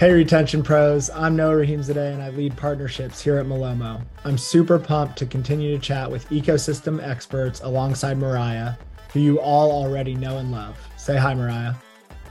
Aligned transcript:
Hey, 0.00 0.14
Retention 0.14 0.62
Pros. 0.62 1.10
I'm 1.10 1.36
Noah 1.36 1.56
Rahimzadeh 1.56 2.14
and 2.14 2.22
I 2.22 2.30
lead 2.30 2.56
partnerships 2.56 3.20
here 3.20 3.36
at 3.36 3.44
Malomo. 3.44 4.00
I'm 4.24 4.38
super 4.38 4.78
pumped 4.78 5.18
to 5.18 5.26
continue 5.26 5.76
to 5.76 5.78
chat 5.78 6.10
with 6.10 6.26
ecosystem 6.30 7.06
experts 7.06 7.60
alongside 7.60 8.16
Mariah, 8.16 8.76
who 9.12 9.20
you 9.20 9.40
all 9.40 9.70
already 9.70 10.14
know 10.14 10.38
and 10.38 10.50
love. 10.50 10.78
Say 10.96 11.18
hi, 11.18 11.34
Mariah. 11.34 11.74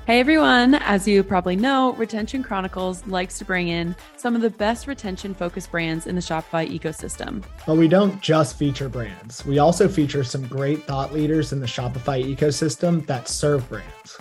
Hey 0.08 0.20
everyone, 0.20 0.74
as 0.74 1.08
you 1.08 1.24
probably 1.24 1.56
know, 1.56 1.94
Retention 1.94 2.42
Chronicles 2.42 3.06
likes 3.06 3.38
to 3.38 3.46
bring 3.46 3.68
in 3.68 3.96
some 4.18 4.36
of 4.36 4.42
the 4.42 4.50
best 4.50 4.88
retention 4.88 5.36
focused 5.36 5.70
brands 5.70 6.08
in 6.08 6.16
the 6.16 6.22
Shopify 6.22 6.68
ecosystem. 6.68 7.44
But 7.68 7.78
we 7.78 7.88
don't 7.88 8.20
just 8.20 8.58
feature 8.58 8.90
brands, 8.90 9.46
we 9.46 9.60
also 9.60 9.88
feature 9.88 10.24
some 10.24 10.48
great 10.48 10.86
thought 10.86 11.14
leaders 11.14 11.54
in 11.54 11.60
the 11.60 11.68
Shopify 11.68 12.36
ecosystem 12.36 13.06
that 13.06 13.28
serve 13.28 13.70
brands. 13.70 14.18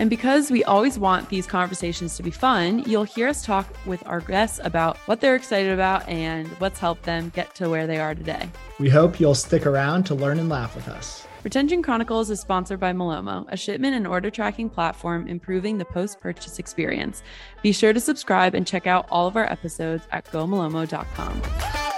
And 0.00 0.08
because 0.08 0.50
we 0.50 0.64
always 0.64 0.98
want 0.98 1.28
these 1.28 1.46
conversations 1.46 2.16
to 2.16 2.22
be 2.22 2.30
fun, 2.30 2.82
you'll 2.86 3.04
hear 3.04 3.28
us 3.28 3.44
talk 3.44 3.66
with 3.84 4.02
our 4.06 4.22
guests 4.22 4.58
about 4.64 4.96
what 5.00 5.20
they're 5.20 5.36
excited 5.36 5.74
about 5.74 6.08
and 6.08 6.48
what's 6.52 6.78
helped 6.78 7.02
them 7.02 7.30
get 7.34 7.54
to 7.56 7.68
where 7.68 7.86
they 7.86 7.98
are 7.98 8.14
today. 8.14 8.48
We 8.78 8.88
hope 8.88 9.20
you'll 9.20 9.34
stick 9.34 9.66
around 9.66 10.04
to 10.04 10.14
learn 10.14 10.38
and 10.38 10.48
laugh 10.48 10.74
with 10.74 10.88
us. 10.88 11.26
Retention 11.44 11.82
Chronicles 11.82 12.30
is 12.30 12.40
sponsored 12.40 12.80
by 12.80 12.94
Malomo, 12.94 13.44
a 13.50 13.58
shipment 13.58 13.94
and 13.94 14.06
order 14.06 14.30
tracking 14.30 14.70
platform 14.70 15.28
improving 15.28 15.76
the 15.76 15.84
post 15.84 16.18
purchase 16.18 16.58
experience. 16.58 17.22
Be 17.62 17.72
sure 17.72 17.92
to 17.92 18.00
subscribe 18.00 18.54
and 18.54 18.66
check 18.66 18.86
out 18.86 19.06
all 19.10 19.26
of 19.26 19.36
our 19.36 19.52
episodes 19.52 20.08
at 20.12 20.24
gomalomo.com. 20.32 21.89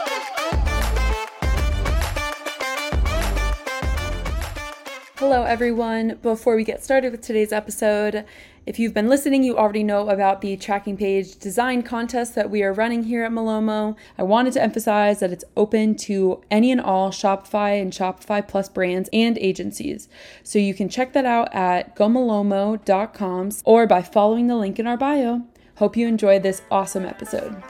Hello, 5.23 5.45
everyone. 5.45 6.19
Before 6.21 6.57
we 6.57 6.65
get 6.65 6.83
started 6.83 7.13
with 7.13 7.21
today's 7.21 7.53
episode, 7.53 8.25
if 8.67 8.81
you've 8.81 8.93
been 8.93 9.09
listening, 9.09 9.45
you 9.45 9.57
already 9.57 9.85
know 9.85 10.09
about 10.09 10.41
the 10.41 10.57
tracking 10.57 10.97
page 10.97 11.39
design 11.39 11.85
contest 11.85 12.35
that 12.35 12.51
we 12.51 12.65
are 12.65 12.73
running 12.73 13.05
here 13.05 13.23
at 13.23 13.31
Malomo. 13.31 13.97
I 14.19 14.25
wanted 14.25 14.55
to 14.55 14.63
emphasize 14.63 15.21
that 15.21 15.31
it's 15.31 15.45
open 15.57 15.95
to 16.09 16.43
any 16.51 16.73
and 16.73 16.81
all 16.81 17.11
Shopify 17.11 17.81
and 17.81 17.93
Shopify 17.93 18.47
Plus 18.47 18.69
brands 18.69 19.09
and 19.13 19.39
agencies. 19.39 20.09
So 20.43 20.59
you 20.59 20.75
can 20.75 20.89
check 20.89 21.13
that 21.13 21.25
out 21.25 21.55
at 21.55 21.95
gomalomo.com 21.95 23.51
or 23.65 23.87
by 23.87 24.03
following 24.03 24.49
the 24.49 24.57
link 24.57 24.81
in 24.81 24.89
our 24.89 24.97
bio. 24.97 25.43
Hope 25.77 25.97
you 25.97 26.09
enjoy 26.09 26.41
this 26.41 26.63
awesome 26.69 27.07
episode. 27.07 27.63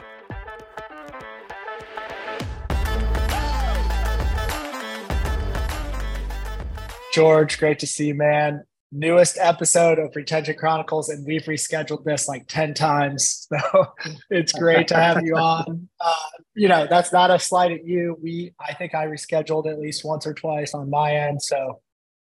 George, 7.13 7.59
great 7.59 7.77
to 7.77 7.85
see 7.85 8.07
you, 8.07 8.15
man. 8.15 8.63
Newest 8.91 9.37
episode 9.37 9.99
of 9.99 10.15
Retention 10.15 10.55
Chronicles, 10.57 11.09
and 11.09 11.23
we've 11.27 11.43
rescheduled 11.43 12.03
this 12.03 12.27
like 12.27 12.47
10 12.47 12.73
times. 12.73 13.47
So 13.53 13.85
it's 14.31 14.51
great 14.51 14.87
to 14.87 14.95
have 14.95 15.23
you 15.23 15.35
on. 15.35 15.87
Uh, 15.99 16.13
you 16.55 16.67
know, 16.67 16.87
that's 16.89 17.13
not 17.13 17.29
a 17.29 17.37
slight 17.37 17.71
at 17.71 17.85
you. 17.85 18.17
We, 18.19 18.53
I 18.59 18.73
think 18.73 18.95
I 18.95 19.05
rescheduled 19.05 19.71
at 19.71 19.79
least 19.79 20.03
once 20.03 20.25
or 20.25 20.33
twice 20.33 20.73
on 20.73 20.89
my 20.89 21.13
end. 21.15 21.43
So 21.43 21.81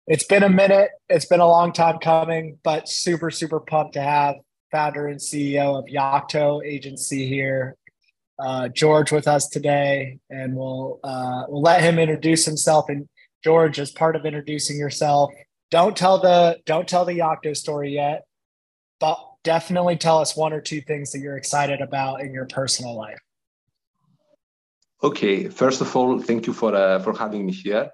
it's 0.07 0.25
been 0.25 0.45
a 0.45 0.49
minute. 0.49 0.91
It's 1.09 1.27
been 1.27 1.41
a 1.41 1.49
long 1.49 1.73
time 1.73 1.99
coming, 1.99 2.59
but 2.63 2.89
super, 2.89 3.33
super 3.33 3.59
pumped 3.59 3.95
to 3.95 4.01
have 4.01 4.37
founder 4.71 5.09
and 5.09 5.19
CEO 5.19 5.77
of 5.77 5.87
Yocto 5.87 6.65
Agency 6.65 7.27
here, 7.27 7.77
uh, 8.39 8.69
George, 8.69 9.11
with 9.11 9.27
us 9.27 9.49
today, 9.49 10.19
and 10.31 10.55
we'll 10.55 11.01
uh, 11.03 11.45
we'll 11.49 11.63
let 11.63 11.83
him 11.83 11.99
introduce 11.99 12.45
himself 12.45 12.89
and 12.89 13.09
George, 13.45 13.79
as 13.79 13.91
part 13.91 14.17
of 14.17 14.27
introducing 14.27 14.79
yourself, 14.79 15.31
don't 15.71 15.97
tell 15.97 16.19
the 16.19 16.59
don't 16.67 16.89
tell 16.89 17.05
the 17.05 17.13
Yocto 17.13 17.57
story 17.57 17.95
yet, 17.95 18.25
but 19.01 19.19
definitely 19.45 19.97
tell 19.97 20.19
us 20.19 20.37
one 20.37 20.53
or 20.53 20.61
two 20.61 20.81
things 20.81 21.13
that 21.13 21.21
you're 21.21 21.37
excited 21.37 21.81
about 21.81 22.21
in 22.21 22.33
your 22.33 22.47
personal 22.47 22.97
life. 22.97 23.19
Okay, 25.03 25.49
first 25.49 25.81
of 25.81 25.95
all, 25.95 26.21
thank 26.21 26.47
you 26.47 26.53
for 26.53 26.75
uh, 26.75 26.99
for 27.01 27.13
having 27.17 27.47
me 27.47 27.53
here. 27.53 27.91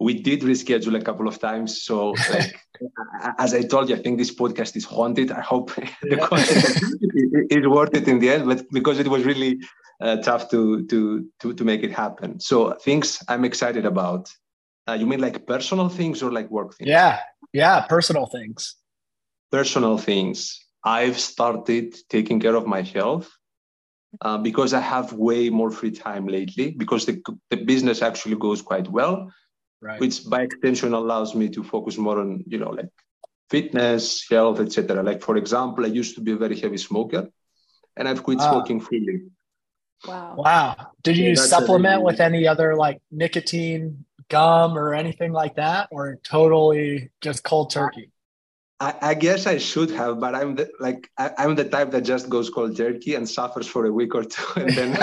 We 0.00 0.14
did 0.14 0.42
reschedule 0.42 0.96
a 0.96 1.02
couple 1.02 1.28
of 1.28 1.38
times, 1.38 1.82
so 1.82 2.14
like 2.30 2.56
as 3.38 3.54
I 3.54 3.62
told 3.62 3.88
you, 3.88 3.96
I 3.96 3.98
think 3.98 4.18
this 4.18 4.34
podcast 4.34 4.76
is 4.76 4.84
haunted. 4.84 5.30
I 5.30 5.40
hope 5.40 5.74
the 6.02 6.16
content 6.16 7.50
is 7.50 7.66
worth 7.66 7.94
it 7.94 8.08
in 8.08 8.18
the 8.18 8.30
end, 8.30 8.46
but 8.46 8.64
because 8.72 8.98
it 8.98 9.08
was 9.08 9.24
really 9.24 9.60
uh, 10.00 10.16
tough 10.16 10.50
to 10.50 10.84
to 10.86 11.28
to 11.40 11.54
to 11.54 11.64
make 11.64 11.82
it 11.82 11.92
happen. 11.92 12.40
So 12.40 12.72
things 12.74 13.22
I'm 13.28 13.44
excited 13.44 13.84
about. 13.84 14.28
Uh, 14.88 14.94
you 14.94 15.06
mean 15.06 15.20
like 15.20 15.46
personal 15.46 15.88
things 15.88 16.22
or 16.22 16.32
like 16.32 16.50
work 16.50 16.74
things? 16.74 16.88
Yeah, 16.88 17.20
yeah, 17.52 17.82
personal 17.82 18.26
things. 18.26 18.76
Personal 19.52 19.98
things. 19.98 20.64
I've 20.82 21.18
started 21.18 21.94
taking 22.08 22.40
care 22.40 22.54
of 22.54 22.66
my 22.66 22.80
health 22.82 23.28
uh, 24.22 24.38
because 24.38 24.72
I 24.72 24.80
have 24.80 25.12
way 25.12 25.50
more 25.50 25.70
free 25.70 25.90
time 25.90 26.26
lately 26.26 26.70
because 26.70 27.04
the, 27.04 27.22
the 27.50 27.56
business 27.56 28.00
actually 28.00 28.36
goes 28.36 28.62
quite 28.62 28.88
well, 28.88 29.30
right. 29.82 30.00
which 30.00 30.24
by 30.24 30.42
extension 30.42 30.94
allows 30.94 31.34
me 31.34 31.50
to 31.50 31.62
focus 31.62 31.98
more 31.98 32.18
on, 32.20 32.44
you 32.46 32.58
know, 32.58 32.70
like 32.70 32.88
fitness, 33.50 34.26
health, 34.30 34.60
etc. 34.60 35.02
Like 35.02 35.20
for 35.20 35.36
example, 35.36 35.84
I 35.84 35.88
used 35.88 36.14
to 36.14 36.22
be 36.22 36.32
a 36.32 36.36
very 36.36 36.58
heavy 36.58 36.78
smoker 36.78 37.28
and 37.96 38.08
I've 38.08 38.22
quit 38.22 38.38
wow. 38.38 38.52
smoking 38.52 38.80
fully. 38.80 39.20
Wow. 40.06 40.34
Wow. 40.38 40.76
Did 41.02 41.16
you 41.18 41.36
supplement 41.36 42.02
with 42.02 42.20
any 42.20 42.46
other 42.46 42.76
like 42.76 43.02
nicotine 43.10 44.06
gum 44.28 44.76
or 44.78 44.94
anything 44.94 45.32
like 45.32 45.56
that, 45.56 45.88
or 45.90 46.18
totally 46.22 47.10
just 47.20 47.42
cold 47.42 47.70
turkey? 47.70 48.12
I, 48.80 48.94
I 49.02 49.14
guess 49.14 49.46
I 49.46 49.58
should 49.58 49.90
have, 49.90 50.20
but 50.20 50.34
I'm 50.34 50.54
the, 50.54 50.70
like 50.78 51.10
I, 51.18 51.32
am 51.38 51.56
the 51.56 51.64
type 51.64 51.90
that 51.90 52.02
just 52.02 52.28
goes 52.28 52.48
cold 52.48 52.76
turkey 52.76 53.14
and 53.14 53.28
suffers 53.28 53.66
for 53.66 53.86
a 53.86 53.92
week 53.92 54.14
or 54.14 54.24
two, 54.24 54.44
and 54.56 54.70
then 54.70 54.98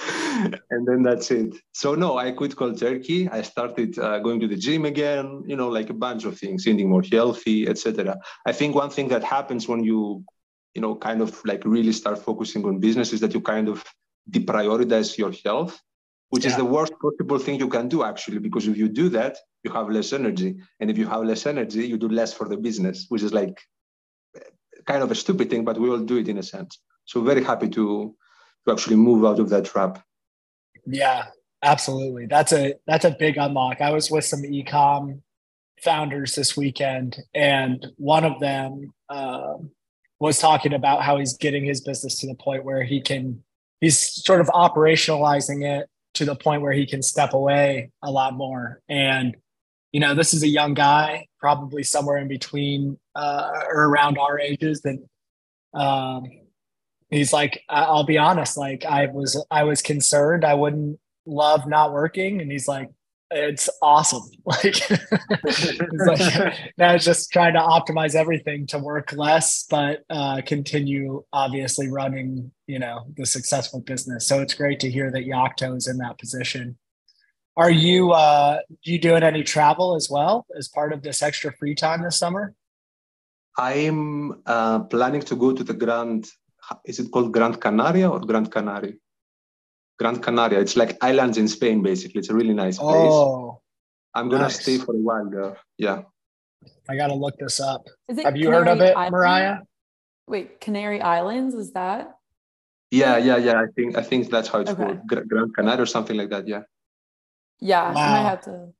and 0.70 0.86
then 0.86 1.02
that's 1.02 1.30
it. 1.30 1.54
So 1.72 1.94
no, 1.94 2.18
I 2.18 2.32
quit 2.32 2.56
cold 2.56 2.78
turkey. 2.78 3.28
I 3.28 3.42
started 3.42 3.98
uh, 3.98 4.18
going 4.18 4.40
to 4.40 4.48
the 4.48 4.56
gym 4.56 4.84
again. 4.84 5.44
You 5.46 5.56
know, 5.56 5.68
like 5.68 5.90
a 5.90 5.94
bunch 5.94 6.24
of 6.24 6.38
things, 6.38 6.66
eating 6.66 6.88
more 6.88 7.02
healthy, 7.02 7.68
etc. 7.68 8.18
I 8.44 8.52
think 8.52 8.74
one 8.74 8.90
thing 8.90 9.08
that 9.08 9.22
happens 9.22 9.68
when 9.68 9.84
you, 9.84 10.24
you 10.74 10.82
know, 10.82 10.96
kind 10.96 11.22
of 11.22 11.40
like 11.44 11.62
really 11.64 11.92
start 11.92 12.18
focusing 12.18 12.64
on 12.64 12.80
business 12.80 13.12
is 13.12 13.20
that 13.20 13.32
you 13.32 13.40
kind 13.40 13.68
of 13.68 13.84
deprioritize 14.28 15.16
your 15.16 15.32
health 15.44 15.80
which 16.30 16.44
yeah. 16.44 16.50
is 16.50 16.56
the 16.56 16.64
worst 16.64 16.92
possible 17.00 17.38
thing 17.38 17.58
you 17.58 17.68
can 17.68 17.88
do 17.88 18.02
actually 18.02 18.38
because 18.38 18.66
if 18.66 18.76
you 18.76 18.88
do 18.88 19.08
that 19.08 19.36
you 19.62 19.70
have 19.70 19.90
less 19.90 20.12
energy. 20.14 20.56
And 20.80 20.90
if 20.90 20.96
you 20.96 21.06
have 21.06 21.22
less 21.24 21.46
energy 21.46 21.86
you 21.86 21.98
do 21.98 22.08
less 22.08 22.32
for 22.32 22.48
the 22.48 22.56
business 22.56 23.06
which 23.08 23.22
is 23.22 23.32
like 23.32 23.60
kind 24.86 25.02
of 25.02 25.10
a 25.10 25.14
stupid 25.14 25.50
thing 25.50 25.64
but 25.64 25.78
we 25.78 25.90
all 25.90 25.98
do 25.98 26.16
it 26.16 26.28
in 26.28 26.38
a 26.38 26.42
sense. 26.42 26.78
So 27.04 27.20
very 27.22 27.44
happy 27.44 27.68
to 27.70 28.14
to 28.66 28.72
actually 28.72 28.96
move 28.96 29.24
out 29.24 29.38
of 29.38 29.48
that 29.50 29.64
trap. 29.66 30.02
Yeah 30.86 31.26
absolutely. 31.62 32.26
That's 32.26 32.52
a 32.52 32.74
that's 32.86 33.04
a 33.04 33.16
big 33.18 33.36
unlock. 33.36 33.80
I 33.80 33.90
was 33.90 34.10
with 34.10 34.24
some 34.24 34.42
ecom 34.42 35.20
founders 35.82 36.34
this 36.34 36.56
weekend 36.56 37.18
and 37.34 37.86
one 37.96 38.24
of 38.24 38.38
them 38.40 38.92
uh, 39.08 39.54
was 40.18 40.38
talking 40.38 40.74
about 40.74 41.02
how 41.02 41.16
he's 41.16 41.36
getting 41.36 41.64
his 41.64 41.80
business 41.80 42.18
to 42.20 42.26
the 42.26 42.34
point 42.34 42.64
where 42.64 42.84
he 42.84 43.00
can 43.00 43.42
he's 43.80 43.98
sort 43.98 44.40
of 44.40 44.46
operationalizing 44.48 45.64
it 45.64 45.88
to 46.14 46.24
the 46.24 46.34
point 46.34 46.62
where 46.62 46.72
he 46.72 46.86
can 46.86 47.02
step 47.02 47.34
away 47.34 47.90
a 48.02 48.10
lot 48.10 48.34
more. 48.34 48.80
And, 48.88 49.36
you 49.92 50.00
know, 50.00 50.14
this 50.14 50.34
is 50.34 50.42
a 50.42 50.48
young 50.48 50.74
guy, 50.74 51.26
probably 51.38 51.82
somewhere 51.82 52.18
in 52.18 52.28
between 52.28 52.98
uh, 53.14 53.62
or 53.68 53.88
around 53.88 54.18
our 54.18 54.38
ages. 54.38 54.82
That 54.82 54.98
um, 55.72 56.24
he's 57.10 57.32
like, 57.32 57.62
I'll 57.68 58.04
be 58.04 58.18
honest, 58.18 58.56
like 58.56 58.84
I 58.84 59.06
was, 59.06 59.42
I 59.50 59.64
was 59.64 59.82
concerned 59.82 60.44
I 60.44 60.54
wouldn't 60.54 60.98
love 61.26 61.66
not 61.68 61.92
working, 61.92 62.40
and 62.40 62.50
he's 62.50 62.68
like, 62.68 62.90
it's 63.30 63.68
awesome. 63.82 64.22
Like, 64.44 64.80
it's 64.90 66.06
like 66.06 66.54
now 66.76 66.94
it's 66.94 67.04
just 67.04 67.30
trying 67.30 67.54
to 67.54 67.60
optimize 67.60 68.16
everything 68.16 68.66
to 68.68 68.78
work 68.78 69.12
less, 69.12 69.64
but 69.70 70.02
uh, 70.10 70.40
continue 70.44 71.22
obviously 71.32 71.88
running, 71.88 72.50
you 72.66 72.80
know, 72.80 73.06
the 73.16 73.26
successful 73.26 73.80
business. 73.80 74.26
So 74.26 74.40
it's 74.40 74.54
great 74.54 74.80
to 74.80 74.90
hear 74.90 75.10
that 75.12 75.26
Yocto 75.26 75.76
is 75.76 75.86
in 75.86 75.98
that 75.98 76.18
position. 76.18 76.78
Are 77.56 77.70
you 77.70 78.10
uh, 78.10 78.60
you 78.82 78.98
doing 78.98 79.22
any 79.22 79.44
travel 79.44 79.94
as 79.94 80.08
well 80.10 80.46
as 80.56 80.66
part 80.66 80.92
of 80.92 81.02
this 81.02 81.22
extra 81.22 81.52
free 81.52 81.74
time 81.74 82.02
this 82.02 82.18
summer? 82.18 82.54
I'm 83.56 84.42
uh, 84.46 84.80
planning 84.80 85.20
to 85.22 85.36
go 85.36 85.52
to 85.52 85.62
the 85.62 85.74
Grand. 85.74 86.26
Is 86.84 86.98
it 86.98 87.10
called 87.12 87.32
Grand 87.32 87.60
Canaria 87.60 88.08
or 88.10 88.20
Grand 88.20 88.50
Canary? 88.50 88.98
Gran 90.00 90.18
Canaria. 90.18 90.58
It's 90.58 90.76
like 90.76 90.96
islands 91.02 91.36
in 91.36 91.46
Spain, 91.46 91.82
basically. 91.82 92.20
It's 92.20 92.30
a 92.30 92.34
really 92.34 92.54
nice 92.54 92.78
place. 92.78 93.12
Oh, 93.12 93.60
I'm 94.14 94.30
gonna 94.30 94.44
nice. 94.44 94.62
stay 94.62 94.78
for 94.78 94.94
a 94.94 94.98
while 94.98 95.28
there. 95.28 95.58
Yeah. 95.76 96.02
I 96.88 96.96
gotta 96.96 97.14
look 97.14 97.36
this 97.38 97.60
up. 97.60 97.86
Have 98.08 98.34
you 98.36 98.46
Canary 98.46 98.64
heard 98.64 98.68
of 98.68 98.80
it, 98.80 98.96
Island? 98.96 99.12
Mariah? 99.12 99.58
Wait, 100.26 100.60
Canary 100.60 101.02
Islands 101.02 101.54
is 101.54 101.72
that? 101.72 102.16
Yeah, 102.90 103.18
yeah, 103.18 103.36
yeah. 103.36 103.60
I 103.60 103.66
think 103.76 103.98
I 103.98 104.02
think 104.02 104.30
that's 104.30 104.48
how 104.48 104.60
it's 104.60 104.70
okay. 104.70 104.82
called, 104.82 105.28
Gran 105.28 105.52
Canaria 105.52 105.82
or 105.82 105.86
something 105.86 106.16
like 106.16 106.30
that. 106.30 106.48
Yeah. 106.48 106.62
Yeah, 107.60 107.92
wow. 107.92 108.00
I 108.00 108.10
might 108.10 108.28
have 108.30 108.40
to 108.44 108.72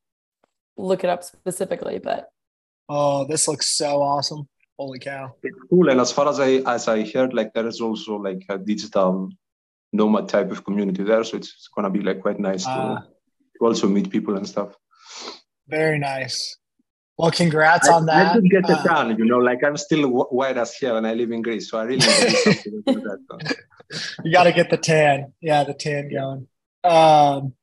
look 0.79 1.05
it 1.05 1.11
up 1.11 1.23
specifically, 1.23 1.99
but. 1.99 2.31
Oh, 2.89 3.27
this 3.27 3.47
looks 3.47 3.69
so 3.77 4.03
awesome! 4.03 4.49
Holy 4.79 4.99
cow! 4.99 5.35
It's 5.45 5.57
cool. 5.69 5.91
And 5.91 6.01
as 6.01 6.11
far 6.11 6.29
as 6.29 6.41
I 6.41 6.63
as 6.67 6.89
I 6.89 7.09
heard, 7.09 7.35
like 7.35 7.53
there 7.53 7.69
is 7.69 7.81
also 7.81 8.17
like 8.17 8.43
a 8.49 8.59
digital 8.59 9.31
nomad 9.93 10.29
type 10.29 10.51
of 10.51 10.65
community 10.65 11.03
there, 11.03 11.25
so 11.25 11.37
it's, 11.37 11.49
it's 11.49 11.69
gonna 11.75 11.91
be 11.91 12.01
like 12.01 12.21
quite 12.21 12.39
nice 12.39 12.67
uh, 12.67 12.75
to, 12.75 12.81
ah. 12.81 12.99
to 13.01 13.67
also 13.67 13.89
meet 13.89 14.11
people 14.11 14.37
and 14.37 14.47
stuff. 14.49 14.77
Very 15.69 15.99
nice. 15.99 16.57
Well, 17.21 17.31
congrats 17.31 17.87
I, 17.87 17.93
on 17.93 18.07
that. 18.07 18.33
I 18.33 18.35
did 18.41 18.51
get 18.51 18.65
it 18.65 18.79
uh, 18.79 18.83
done, 18.83 19.19
you 19.19 19.27
know, 19.27 19.37
like 19.37 19.63
I'm 19.63 19.77
still 19.77 20.09
white 20.09 20.57
as 20.57 20.75
hell 20.81 20.97
and 20.97 21.07
I 21.07 21.13
live 21.13 21.31
in 21.31 21.43
Greece. 21.43 21.71
So 21.71 21.79
I 21.79 21.83
really 21.83 21.99
that. 21.99 23.57
You 24.25 24.33
got 24.33 24.45
to 24.45 24.53
get 24.53 24.71
the 24.71 24.79
tan. 24.79 25.33
Yeah, 25.43 25.65
the 25.65 25.75
tan 25.75 26.11
going. 26.11 26.47
Um, 26.83 27.55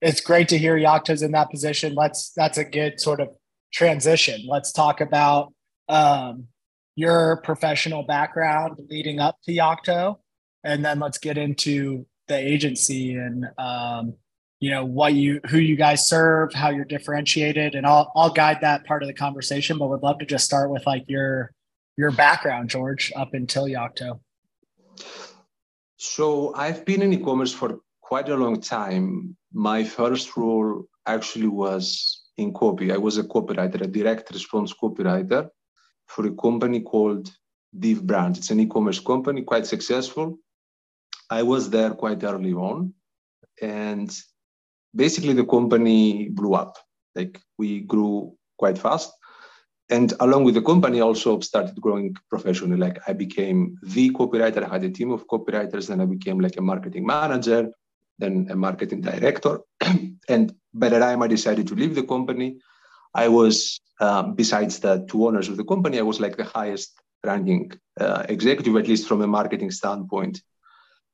it's 0.00 0.20
great 0.20 0.48
to 0.48 0.58
hear 0.58 0.76
Yocto's 0.76 1.22
in 1.22 1.30
that 1.32 1.50
position. 1.50 1.94
Let's, 1.94 2.32
that's 2.34 2.58
a 2.58 2.64
good 2.64 3.00
sort 3.00 3.20
of 3.20 3.28
transition. 3.72 4.46
Let's 4.48 4.72
talk 4.72 5.00
about 5.00 5.52
um, 5.88 6.48
your 6.96 7.40
professional 7.44 8.02
background 8.02 8.80
leading 8.90 9.20
up 9.20 9.36
to 9.44 9.52
Yocto. 9.52 10.16
And 10.64 10.84
then 10.84 10.98
let's 10.98 11.18
get 11.18 11.38
into 11.38 12.06
the 12.28 12.36
agency 12.36 13.14
and 13.14 13.46
um, 13.58 14.14
you 14.60 14.70
know 14.70 14.84
what 14.84 15.12
you 15.12 15.40
who 15.50 15.58
you 15.58 15.76
guys 15.76 16.08
serve 16.08 16.54
how 16.54 16.70
you're 16.70 16.86
differentiated 16.86 17.74
and 17.74 17.84
i'll 17.86 18.10
i'll 18.16 18.30
guide 18.32 18.58
that 18.62 18.86
part 18.86 19.02
of 19.02 19.08
the 19.08 19.12
conversation 19.12 19.76
but 19.76 19.90
would 19.90 20.02
love 20.02 20.18
to 20.20 20.24
just 20.24 20.44
start 20.44 20.70
with 20.70 20.86
like 20.86 21.04
your 21.06 21.52
your 21.98 22.10
background 22.10 22.70
george 22.70 23.12
up 23.14 23.34
until 23.34 23.64
yocto. 23.66 24.20
So 25.96 26.54
i've 26.54 26.84
been 26.86 27.02
in 27.02 27.12
e-commerce 27.12 27.52
for 27.52 27.80
quite 28.00 28.28
a 28.28 28.36
long 28.36 28.60
time. 28.60 29.36
My 29.52 29.82
first 29.82 30.36
role 30.36 30.84
actually 31.06 31.48
was 31.48 32.22
in 32.36 32.52
copy. 32.52 32.92
I 32.92 32.96
was 32.96 33.16
a 33.18 33.24
copywriter 33.24 33.80
a 33.80 33.86
direct 33.86 34.30
response 34.30 34.72
copywriter 34.72 35.48
for 36.06 36.26
a 36.26 36.34
company 36.34 36.80
called 36.80 37.30
div 37.78 38.06
brands. 38.06 38.38
It's 38.38 38.50
an 38.50 38.60
e-commerce 38.60 39.00
company 39.00 39.42
quite 39.42 39.66
successful 39.66 40.38
i 41.38 41.42
was 41.52 41.70
there 41.74 41.92
quite 42.02 42.22
early 42.30 42.54
on 42.70 42.92
and 43.60 44.10
basically 44.94 45.32
the 45.32 45.44
company 45.44 46.28
blew 46.28 46.54
up. 46.54 46.76
Like 47.14 47.40
we 47.58 47.80
grew 47.80 48.36
quite 48.58 48.78
fast. 48.78 49.12
And 49.90 50.14
along 50.20 50.44
with 50.44 50.54
the 50.54 50.62
company, 50.62 51.00
also 51.00 51.40
started 51.40 51.80
growing 51.80 52.16
professionally. 52.30 52.78
Like 52.78 52.98
I 53.06 53.12
became 53.12 53.76
the 53.82 54.10
copywriter. 54.10 54.64
I 54.64 54.72
had 54.72 54.84
a 54.84 54.90
team 54.90 55.10
of 55.10 55.26
copywriters. 55.26 55.90
and 55.90 56.00
I 56.00 56.06
became 56.06 56.40
like 56.40 56.56
a 56.56 56.62
marketing 56.62 57.04
manager, 57.06 57.70
then 58.18 58.48
a 58.50 58.56
marketing 58.56 59.02
director. 59.02 59.60
and 60.28 60.54
by 60.72 60.88
the 60.88 60.98
time 60.98 61.22
I 61.22 61.26
decided 61.26 61.66
to 61.68 61.74
leave 61.74 61.94
the 61.94 62.02
company, 62.02 62.58
I 63.14 63.28
was, 63.28 63.80
um, 64.00 64.34
besides 64.34 64.80
the 64.80 65.04
two 65.08 65.26
owners 65.26 65.48
of 65.48 65.56
the 65.56 65.64
company, 65.64 65.98
I 65.98 66.02
was 66.02 66.18
like 66.18 66.36
the 66.36 66.44
highest 66.44 66.98
ranking 67.22 67.72
uh, 68.00 68.24
executive, 68.28 68.76
at 68.76 68.88
least 68.88 69.06
from 69.06 69.20
a 69.22 69.26
marketing 69.26 69.70
standpoint. 69.70 70.40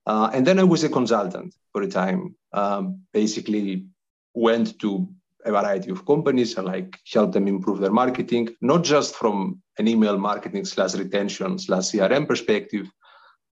Uh, 0.06 0.30
and 0.32 0.46
then 0.46 0.58
I 0.58 0.64
was 0.64 0.84
a 0.84 0.88
consultant 0.88 1.54
for 1.72 1.82
a 1.82 1.88
time 1.88 2.34
um, 2.52 3.02
basically 3.12 3.86
went 4.34 4.78
to 4.80 5.08
a 5.44 5.50
variety 5.50 5.90
of 5.90 6.06
companies 6.06 6.56
and 6.56 6.66
like 6.66 6.98
help 7.12 7.32
them 7.32 7.48
improve 7.48 7.80
their 7.80 7.92
marketing, 7.92 8.50
not 8.60 8.84
just 8.84 9.14
from 9.14 9.60
an 9.78 9.88
email 9.88 10.18
marketing 10.18 10.64
slash 10.64 10.94
retention 10.94 11.58
slash 11.58 11.84
CRM 11.84 12.26
perspective, 12.26 12.90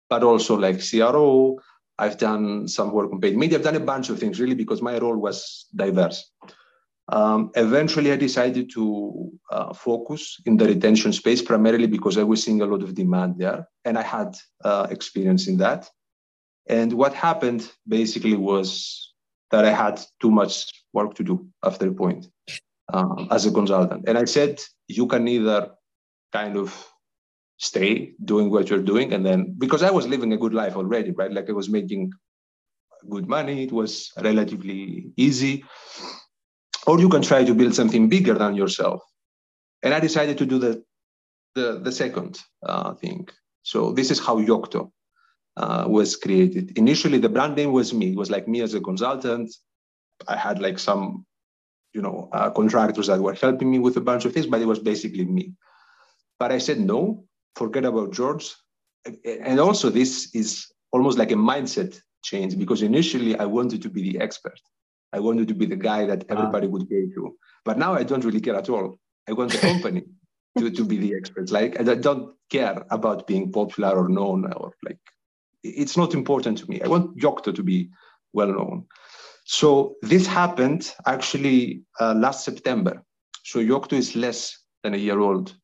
but 0.10 0.24
also 0.24 0.56
like 0.58 0.82
CRO. 0.88 1.60
I've 1.98 2.18
done 2.18 2.68
some 2.68 2.92
work 2.92 3.12
on 3.12 3.22
paid 3.22 3.38
media. 3.38 3.58
I've 3.58 3.64
done 3.64 3.76
a 3.76 3.80
bunch 3.80 4.10
of 4.10 4.20
things 4.20 4.40
really 4.40 4.56
because 4.56 4.82
my 4.82 4.98
role 4.98 5.18
was 5.18 5.68
diverse. 5.76 6.30
Um, 7.08 7.52
eventually, 7.56 8.12
I 8.12 8.16
decided 8.16 8.72
to 8.72 9.32
uh, 9.52 9.74
focus 9.74 10.42
in 10.46 10.58
the 10.58 10.66
retention 10.66 11.14
space 11.14 11.42
primarily 11.42 11.86
because 11.86 12.18
I 12.18 12.24
was 12.24 12.44
seeing 12.44 12.62
a 12.62 12.66
lot 12.66 12.82
of 12.82 12.96
demand 12.96 13.36
there, 13.38 13.68
and 13.86 13.98
I 13.98 14.02
had 14.02 14.36
uh, 14.64 14.88
experience 14.90 15.48
in 15.48 15.58
that. 15.58 15.88
And 16.68 16.94
what 16.94 17.14
happened 17.14 17.70
basically 17.88 18.36
was 18.36 19.14
that 19.52 19.66
I 19.66 19.72
had 19.72 20.02
too 20.22 20.32
much 20.32 20.66
work 20.94 21.14
to 21.16 21.24
do 21.24 21.48
after 21.64 21.88
a 21.88 21.94
point 21.94 22.28
um, 22.94 23.28
as 23.32 23.46
a 23.46 23.52
consultant. 23.52 24.06
And 24.08 24.18
I 24.18 24.26
said, 24.26 24.62
you 24.88 25.08
can 25.08 25.28
either 25.28 25.72
kind 26.34 26.58
of 26.58 26.88
stay 27.58 28.14
doing 28.24 28.50
what 28.50 28.70
you're 28.70 28.82
doing, 28.82 29.14
and 29.14 29.26
then 29.26 29.56
because 29.58 29.84
I 29.84 29.92
was 29.92 30.08
living 30.08 30.34
a 30.34 30.38
good 30.38 30.54
life 30.54 30.76
already, 30.76 31.12
right? 31.12 31.32
Like 31.32 31.50
I 31.50 31.54
was 31.54 31.70
making 31.70 32.12
good 33.10 33.28
money, 33.28 33.64
it 33.64 33.72
was 33.72 34.12
relatively 34.22 35.12
easy. 35.16 35.64
Or 36.88 37.00
you 37.00 37.10
can 37.10 37.22
try 37.22 37.44
to 37.44 37.56
build 37.56 37.74
something 37.74 38.10
bigger 38.10 38.34
than 38.34 38.56
yourself. 38.56 39.02
And 39.82 39.94
I 39.94 40.00
decided 40.00 40.38
to 40.40 40.46
do 40.46 40.60
the 40.60 40.84
the, 41.56 41.80
the 41.82 41.92
second 41.92 42.40
uh, 42.64 42.94
thing. 42.96 43.30
So 43.64 43.94
this 43.94 44.12
is 44.12 44.20
how 44.20 44.42
Yocto 44.42 44.92
uh, 45.58 45.86
was 45.88 46.16
created. 46.16 46.78
Initially, 46.78 47.18
the 47.18 47.30
brand 47.30 47.56
name 47.56 47.72
was 47.72 47.94
me. 47.94 48.12
It 48.12 48.18
was 48.18 48.30
like 48.30 48.48
me 48.48 48.62
as 48.62 48.74
a 48.74 48.82
consultant. 48.82 49.54
I 50.28 50.36
had 50.36 50.62
like 50.62 50.80
some, 50.80 51.26
you 51.94 52.02
know, 52.02 52.30
uh, 52.32 52.50
contractors 52.50 53.08
that 53.08 53.20
were 53.20 53.34
helping 53.34 53.72
me 53.72 53.80
with 53.80 53.98
a 53.98 54.02
bunch 54.02 54.26
of 54.26 54.34
things, 54.34 54.48
but 54.48 54.62
it 54.62 54.68
was 54.68 54.80
basically 54.80 55.26
me. 55.26 55.54
But 56.40 56.52
I 56.52 56.58
said 56.58 56.80
no. 56.80 57.26
Forget 57.56 57.86
about 57.86 58.12
George. 58.12 58.54
And 59.24 59.60
also, 59.60 59.90
this 59.90 60.34
is 60.36 60.68
almost 60.92 61.18
like 61.18 61.32
a 61.32 61.36
mindset 61.36 62.02
change 62.24 62.58
because 62.58 62.82
initially 62.82 63.38
I 63.38 63.46
wanted 63.46 63.82
to 63.84 63.90
be 63.90 64.02
the 64.02 64.20
expert. 64.20 64.60
I 65.14 65.20
wanted 65.20 65.48
to 65.48 65.54
be 65.54 65.66
the 65.66 65.78
guy 65.78 66.06
that 66.06 66.26
everybody 66.30 66.68
would 66.68 66.90
go 66.90 67.02
to. 67.16 67.38
But 67.64 67.78
now 67.78 67.94
I 67.94 68.04
don't 68.04 68.26
really 68.26 68.42
care 68.42 68.56
at 68.56 68.70
all. 68.70 68.98
I 69.30 69.34
want 69.34 69.52
the 69.52 69.60
company 69.60 70.04
to, 70.58 70.70
to 70.70 70.84
be 70.84 70.98
the 70.98 71.16
experts. 71.16 71.52
Like 71.52 71.80
I 71.80 71.84
don't 71.84 72.34
care 72.50 72.86
about 72.90 73.28
being 73.28 73.52
popular 73.52 73.92
or 73.92 74.10
known 74.10 74.52
or 74.54 74.74
like 74.84 75.00
it's 75.66 75.98
not 75.98 76.14
important 76.14 76.58
to 76.60 76.70
me. 76.70 76.82
I 76.82 76.88
want 76.88 77.18
Yocto 77.18 77.54
to 77.54 77.64
be 77.64 77.90
well 78.34 78.48
known. 78.48 78.86
So 79.46 79.96
this 80.02 80.26
happened 80.26 80.94
actually 81.06 81.84
uh, 82.00 82.14
last 82.16 82.44
September. 82.44 83.04
So 83.44 83.60
Yocto 83.60 83.94
is 83.94 84.16
less 84.16 84.58
than 84.84 84.94
a 84.94 84.98
year 84.98 85.20
old. 85.20 85.56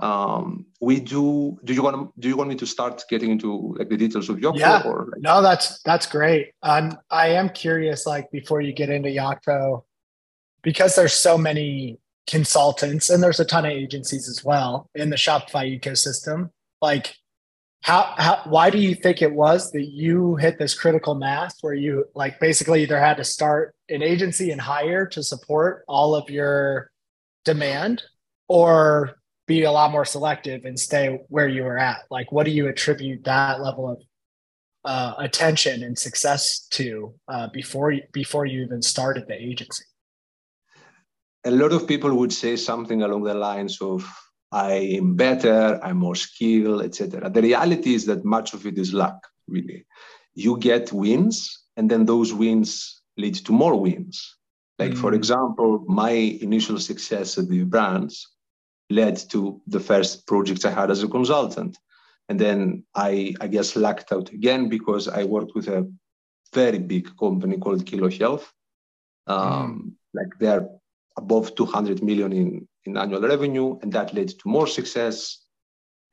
Um, 0.00 0.66
we 0.80 1.00
do. 1.00 1.58
Do 1.64 1.72
you 1.72 1.82
want? 1.82 2.18
Do 2.18 2.28
you 2.28 2.36
want 2.36 2.50
me 2.50 2.56
to 2.56 2.66
start 2.66 3.04
getting 3.08 3.30
into 3.30 3.76
like 3.78 3.88
the 3.88 3.96
details 3.96 4.28
of 4.28 4.38
Yocto? 4.38 4.58
Yeah. 4.58 4.82
Or 4.84 5.06
like... 5.12 5.20
No, 5.20 5.40
that's 5.40 5.80
that's 5.82 6.06
great. 6.06 6.52
Um, 6.62 6.98
I 7.10 7.28
am 7.28 7.48
curious. 7.50 8.06
Like 8.06 8.30
before 8.30 8.60
you 8.60 8.72
get 8.72 8.90
into 8.90 9.10
Yocto, 9.10 9.84
because 10.62 10.96
there's 10.96 11.14
so 11.14 11.38
many 11.38 12.00
consultants 12.26 13.10
and 13.10 13.22
there's 13.22 13.38
a 13.38 13.44
ton 13.44 13.66
of 13.66 13.72
agencies 13.72 14.28
as 14.28 14.42
well 14.42 14.90
in 14.94 15.10
the 15.10 15.16
Shopify 15.16 15.78
ecosystem. 15.78 16.50
Like 16.80 17.14
how, 17.84 18.14
how 18.16 18.40
why 18.46 18.70
do 18.70 18.78
you 18.78 18.94
think 18.94 19.20
it 19.20 19.32
was 19.32 19.70
that 19.72 19.84
you 19.84 20.36
hit 20.36 20.58
this 20.58 20.72
critical 20.72 21.14
mass 21.14 21.62
where 21.62 21.74
you 21.74 22.06
like 22.14 22.40
basically 22.40 22.82
either 22.82 22.98
had 22.98 23.18
to 23.18 23.24
start 23.24 23.74
an 23.90 24.02
agency 24.02 24.50
and 24.50 24.60
hire 24.60 25.04
to 25.08 25.22
support 25.22 25.84
all 25.86 26.14
of 26.14 26.30
your 26.30 26.90
demand 27.44 28.02
or 28.48 29.16
be 29.46 29.64
a 29.64 29.70
lot 29.70 29.92
more 29.92 30.06
selective 30.06 30.64
and 30.64 30.80
stay 30.80 31.20
where 31.28 31.46
you 31.46 31.62
were 31.62 31.76
at? 31.76 31.98
Like 32.10 32.32
what 32.32 32.46
do 32.46 32.52
you 32.52 32.68
attribute 32.68 33.24
that 33.24 33.60
level 33.60 33.90
of 33.90 34.02
uh, 34.86 35.16
attention 35.18 35.82
and 35.82 35.98
success 35.98 36.66
to 36.70 37.12
uh, 37.28 37.48
before 37.48 37.94
before 38.14 38.46
you 38.46 38.62
even 38.62 38.80
started 38.80 39.26
the 39.28 39.34
agency? 39.34 39.84
A 41.44 41.50
lot 41.50 41.74
of 41.74 41.86
people 41.86 42.14
would 42.14 42.32
say 42.32 42.56
something 42.56 43.02
along 43.02 43.24
the 43.24 43.34
lines 43.34 43.78
of 43.82 44.10
I'm 44.54 45.16
better, 45.16 45.80
I'm 45.82 45.96
more 45.96 46.14
skilled, 46.14 46.82
etc. 46.82 47.28
The 47.28 47.42
reality 47.42 47.92
is 47.92 48.06
that 48.06 48.24
much 48.24 48.54
of 48.54 48.66
it 48.66 48.78
is 48.78 48.94
luck, 48.94 49.26
really. 49.48 49.84
You 50.34 50.58
get 50.58 50.92
wins, 50.92 51.64
and 51.76 51.90
then 51.90 52.04
those 52.04 52.32
wins 52.32 53.02
lead 53.16 53.34
to 53.46 53.52
more 53.52 53.74
wins. 53.80 54.36
Like, 54.78 54.92
mm. 54.92 54.98
for 54.98 55.12
example, 55.12 55.84
my 55.88 56.10
initial 56.10 56.78
success 56.78 57.36
at 57.36 57.48
the 57.48 57.64
brands 57.64 58.28
led 58.90 59.16
to 59.30 59.60
the 59.66 59.80
first 59.80 60.24
projects 60.28 60.64
I 60.64 60.70
had 60.70 60.88
as 60.88 61.02
a 61.02 61.08
consultant. 61.08 61.76
And 62.28 62.38
then 62.38 62.84
I, 62.94 63.34
I 63.40 63.48
guess, 63.48 63.74
lucked 63.74 64.12
out 64.12 64.30
again 64.30 64.68
because 64.68 65.08
I 65.08 65.24
worked 65.24 65.56
with 65.56 65.66
a 65.66 65.90
very 66.52 66.78
big 66.78 67.16
company 67.18 67.58
called 67.58 67.86
Kilo 67.86 68.08
Health. 68.08 68.52
Um, 69.26 69.96
mm. 70.14 70.20
Like 70.20 70.38
they're 70.38 70.68
above 71.16 71.56
200 71.56 72.04
million 72.04 72.32
in 72.32 72.68
in 72.86 72.96
annual 72.96 73.22
revenue, 73.22 73.78
and 73.82 73.92
that 73.92 74.14
led 74.14 74.28
to 74.28 74.48
more 74.48 74.66
success 74.66 75.44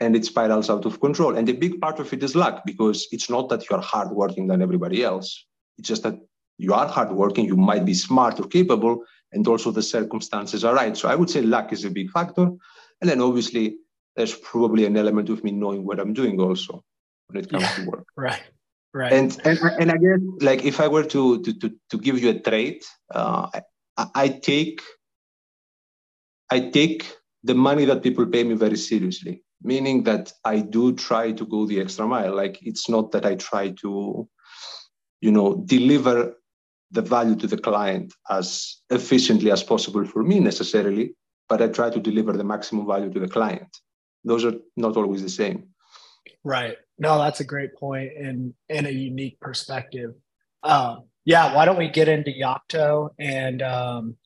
and 0.01 0.15
it 0.15 0.25
spirals 0.25 0.69
out 0.69 0.85
of 0.85 0.99
control. 0.99 1.37
And 1.37 1.47
a 1.47 1.53
big 1.53 1.79
part 1.79 1.99
of 1.99 2.11
it 2.11 2.23
is 2.23 2.35
luck 2.35 2.63
because 2.65 3.07
it's 3.11 3.29
not 3.29 3.49
that 3.49 3.69
you're 3.69 3.81
hardworking 3.81 4.47
than 4.47 4.61
everybody 4.61 5.03
else. 5.03 5.45
It's 5.77 5.87
just 5.87 6.03
that 6.03 6.15
you 6.57 6.73
are 6.73 6.87
hardworking, 6.87 7.45
you 7.45 7.55
might 7.55 7.85
be 7.85 7.93
smart 7.93 8.39
or 8.39 8.47
capable, 8.47 9.03
and 9.31 9.47
also 9.47 9.71
the 9.71 9.83
circumstances 9.83 10.65
are 10.65 10.73
right. 10.73 10.97
So 10.97 11.07
I 11.07 11.15
would 11.15 11.29
say 11.29 11.41
luck 11.41 11.71
is 11.71 11.85
a 11.85 11.91
big 11.91 12.09
factor. 12.09 12.49
And 12.99 13.09
then 13.09 13.21
obviously, 13.21 13.77
there's 14.15 14.35
probably 14.35 14.85
an 14.85 14.97
element 14.97 15.29
of 15.29 15.43
me 15.43 15.51
knowing 15.51 15.85
what 15.85 15.99
I'm 15.99 16.13
doing 16.13 16.39
also 16.39 16.83
when 17.27 17.43
it 17.43 17.49
comes 17.49 17.63
yeah, 17.63 17.75
to 17.75 17.89
work. 17.89 18.07
Right. 18.17 18.41
Right. 18.93 19.13
And, 19.13 19.39
and 19.45 19.57
and 19.79 19.91
I 19.91 19.95
guess 19.95 20.19
like 20.41 20.65
if 20.65 20.81
I 20.81 20.89
were 20.89 21.05
to 21.05 21.41
to 21.43 21.53
to, 21.59 21.71
to 21.91 21.97
give 21.97 22.19
you 22.21 22.31
a 22.31 22.39
trait, 22.39 22.83
uh, 23.15 23.47
I, 23.97 24.07
I 24.13 24.27
take 24.27 24.81
I 26.51 26.59
take 26.59 27.09
the 27.43 27.55
money 27.55 27.85
that 27.85 28.03
people 28.03 28.25
pay 28.25 28.43
me 28.43 28.55
very 28.55 28.77
seriously, 28.77 29.43
meaning 29.63 30.03
that 30.03 30.33
I 30.43 30.59
do 30.59 30.93
try 30.93 31.31
to 31.31 31.45
go 31.45 31.65
the 31.65 31.79
extra 31.79 32.05
mile. 32.05 32.35
Like 32.35 32.59
it's 32.61 32.89
not 32.89 33.11
that 33.11 33.25
I 33.25 33.35
try 33.35 33.69
to, 33.81 34.27
you 35.21 35.31
know, 35.31 35.63
deliver 35.65 36.35
the 36.91 37.01
value 37.01 37.37
to 37.37 37.47
the 37.47 37.57
client 37.57 38.13
as 38.29 38.81
efficiently 38.89 39.49
as 39.49 39.63
possible 39.63 40.05
for 40.05 40.23
me 40.23 40.41
necessarily, 40.41 41.15
but 41.47 41.61
I 41.61 41.67
try 41.69 41.89
to 41.89 41.99
deliver 41.99 42.33
the 42.33 42.43
maximum 42.43 42.85
value 42.85 43.11
to 43.13 43.19
the 43.19 43.29
client. 43.29 43.69
Those 44.25 44.43
are 44.43 44.55
not 44.75 44.97
always 44.97 45.23
the 45.23 45.29
same. 45.29 45.69
Right. 46.43 46.75
No, 46.99 47.17
that's 47.17 47.39
a 47.39 47.45
great 47.45 47.75
point 47.75 48.11
and 48.17 48.53
and 48.69 48.85
a 48.85 48.93
unique 48.93 49.39
perspective. 49.39 50.11
Um, 50.63 51.05
yeah, 51.23 51.55
why 51.55 51.65
don't 51.65 51.77
we 51.77 51.87
get 51.87 52.09
into 52.09 52.31
Yocto 52.31 53.09
and 53.17 53.61
um, 53.61 54.17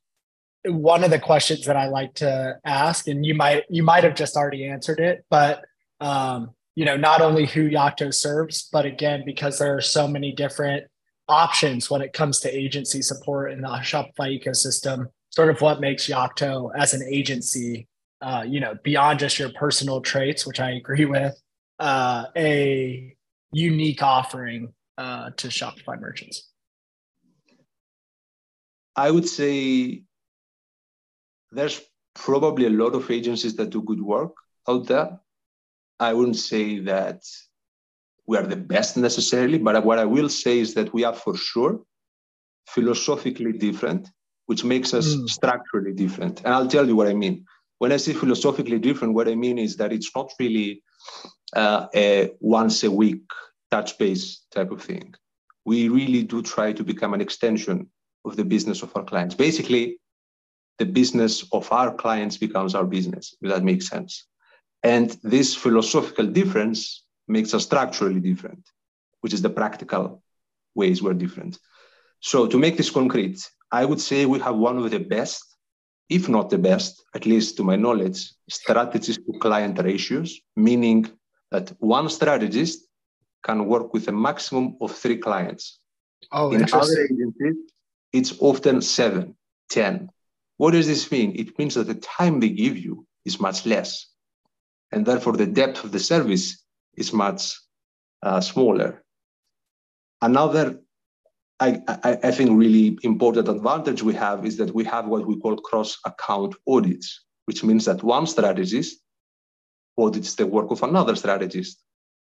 one 0.68 1.04
of 1.04 1.12
the 1.12 1.20
questions 1.20 1.66
that 1.66 1.78
I 1.78 1.88
like 1.88 2.14
to 2.16 2.60
ask, 2.66 3.08
and 3.08 3.26
you 3.26 3.36
might 3.36 3.64
you 3.70 3.84
might 3.84 4.04
have 4.04 4.16
just 4.16 4.36
already 4.36 4.68
answered 4.68 5.00
it, 5.00 5.26
but 5.30 5.64
um, 6.00 6.52
you 6.76 6.86
know, 6.86 6.98
not 6.98 7.22
only 7.22 7.46
who 7.46 7.70
Yocto 7.70 8.14
serves, 8.14 8.68
but 8.72 8.86
again, 8.86 9.24
because 9.26 9.60
there 9.60 9.76
are 9.76 9.82
so 9.82 10.08
many 10.08 10.32
different 10.34 10.86
options 11.28 11.90
when 11.90 12.02
it 12.02 12.14
comes 12.14 12.40
to 12.42 12.56
agency 12.56 13.02
support 13.02 13.52
in 13.52 13.62
the 13.62 13.68
Shopify 13.68 14.40
ecosystem, 14.40 15.08
sort 15.30 15.50
of 15.50 15.62
what 15.62 15.80
makes 15.80 16.08
Yocto 16.08 16.72
as 16.78 16.94
an 16.94 17.02
agency, 17.10 17.88
uh, 18.22 18.44
you 18.46 18.60
know, 18.60 18.76
beyond 18.84 19.20
just 19.20 19.40
your 19.40 19.50
personal 19.54 20.02
traits, 20.02 20.46
which 20.46 20.60
I 20.60 20.72
agree 20.72 21.06
with, 21.06 21.42
uh, 21.80 22.26
a 22.36 23.16
unique 23.52 24.04
offering 24.04 24.74
uh, 24.98 25.32
to 25.38 25.48
Shopify 25.48 26.00
merchants? 26.00 26.50
I 28.98 29.12
would 29.12 29.28
say 29.28 30.04
there's 31.56 31.82
probably 32.14 32.66
a 32.68 32.70
lot 32.70 32.96
of 32.96 33.10
agencies 33.10 33.56
that 33.56 33.70
do 33.70 33.82
good 33.82 34.02
work 34.02 34.34
out 34.68 34.88
there. 34.88 35.20
I 36.00 36.14
wouldn't 36.14 36.38
say 36.38 36.80
that 36.80 37.24
we 38.28 38.38
are 38.38 38.46
the 38.46 38.56
best 38.56 38.98
necessarily, 38.98 39.58
but 39.58 39.84
what 39.86 40.00
I 40.00 40.06
will 40.06 40.30
say 40.30 40.60
is 40.60 40.74
that 40.74 40.94
we 40.94 41.04
are 41.04 41.14
for 41.14 41.36
sure 41.38 41.82
philosophically 42.68 43.54
different, 43.54 44.10
which 44.48 44.64
makes 44.64 44.94
us 44.94 45.16
mm. 45.16 45.30
structurally 45.30 45.94
different. 45.94 46.42
And 46.44 46.54
I'll 46.54 46.68
tell 46.68 46.88
you 46.88 46.96
what 46.96 47.08
I 47.08 47.14
mean. 47.14 47.46
When 47.78 47.92
I 47.92 47.98
say 47.98 48.14
philosophically 48.14 48.80
different, 48.80 49.14
what 49.14 49.28
I 49.28 49.36
mean 49.36 49.60
is 49.60 49.78
that 49.78 49.94
it's 49.94 50.12
not 50.16 50.32
really 50.40 50.82
uh, 51.56 51.88
a 51.94 52.32
once 52.40 52.84
a 52.84 52.92
week 52.92 53.24
touch 53.70 53.98
base 53.98 54.46
type 54.52 54.72
of 54.72 54.82
thing. 54.82 55.14
We 55.66 55.90
really 55.90 56.24
do 56.24 56.42
try 56.42 56.74
to 56.74 56.84
become 56.84 57.14
an 57.14 57.22
extension 57.22 57.90
of 58.24 58.36
the 58.36 58.46
business 58.46 58.82
of 58.82 58.96
our 58.96 59.04
clients. 59.04 59.36
Basically, 59.36 59.98
the 60.78 60.86
business 60.86 61.46
of 61.52 61.72
our 61.72 61.94
clients 61.94 62.38
becomes 62.38 62.76
our 62.76 62.86
business, 62.86 63.36
if 63.42 63.50
that 63.50 63.64
makes 63.64 63.88
sense. 63.88 64.26
And 64.84 65.18
this 65.24 65.56
philosophical 65.56 66.28
difference 66.28 67.06
makes 67.28 67.54
us 67.54 67.64
structurally 67.64 68.20
different, 68.20 68.68
which 69.22 69.34
is 69.34 69.42
the 69.42 69.50
practical 69.50 70.22
ways 70.76 71.02
we're 71.02 71.14
different. 71.14 71.58
So, 72.20 72.48
to 72.48 72.58
make 72.58 72.78
this 72.78 72.90
concrete, 72.90 73.40
I 73.72 73.86
would 73.86 74.02
say 74.02 74.26
we 74.26 74.40
have 74.40 74.56
one 74.56 74.78
of 74.78 74.90
the 74.92 75.00
best, 75.00 75.44
if 76.10 76.30
not 76.30 76.50
the 76.50 76.58
best, 76.58 77.04
at 77.16 77.26
least 77.26 77.58
to 77.58 77.64
my 77.64 77.76
knowledge, 77.76 78.32
strategies 78.50 79.18
to 79.18 79.40
client 79.40 79.80
ratios, 79.82 80.40
meaning 80.56 81.10
that 81.52 81.70
one 81.80 82.10
strategist 82.10 82.82
can 83.44 83.66
work 83.66 83.94
with 83.94 84.08
a 84.08 84.12
maximum 84.12 84.76
of 84.82 84.92
three 84.92 85.18
clients. 85.18 85.80
Oh, 86.32 86.52
In 86.52 86.64
other 86.74 87.02
agencies, 87.04 87.56
it's 88.12 88.34
often 88.40 88.82
seven, 88.82 89.36
ten. 89.70 90.10
What 90.58 90.72
does 90.72 90.88
this 90.88 91.12
mean? 91.12 91.34
It 91.36 91.58
means 91.60 91.76
that 91.76 91.88
the 91.88 91.96
time 91.96 92.40
they 92.40 92.50
give 92.50 92.78
you 92.78 93.06
is 93.26 93.40
much 93.40 93.66
less. 93.66 94.08
And 94.92 95.06
therefore, 95.06 95.34
the 95.34 95.46
depth 95.46 95.84
of 95.84 95.92
the 95.92 96.00
service 96.00 96.64
is 96.96 97.12
much 97.12 97.54
uh, 98.24 98.40
smaller. 98.40 99.04
Another, 100.22 100.80
I, 101.60 101.82
I, 101.88 102.18
I 102.24 102.32
think, 102.32 102.52
really 102.52 102.98
important 103.04 103.50
advantage 103.50 104.02
we 104.02 104.14
have 104.14 104.46
is 104.46 104.58
that 104.58 104.74
we 104.74 104.86
have 104.86 105.08
what 105.08 105.28
we 105.28 105.38
call 105.40 105.58
cross 105.58 105.98
account 106.06 106.56
audits, 106.68 107.26
which 107.46 107.64
means 107.64 107.86
that 107.86 108.04
one 108.04 108.26
strategist 108.26 109.02
audits 109.98 110.36
the 110.36 110.48
work 110.48 110.72
of 110.72 110.84
another 110.84 111.16
strategist. 111.16 111.82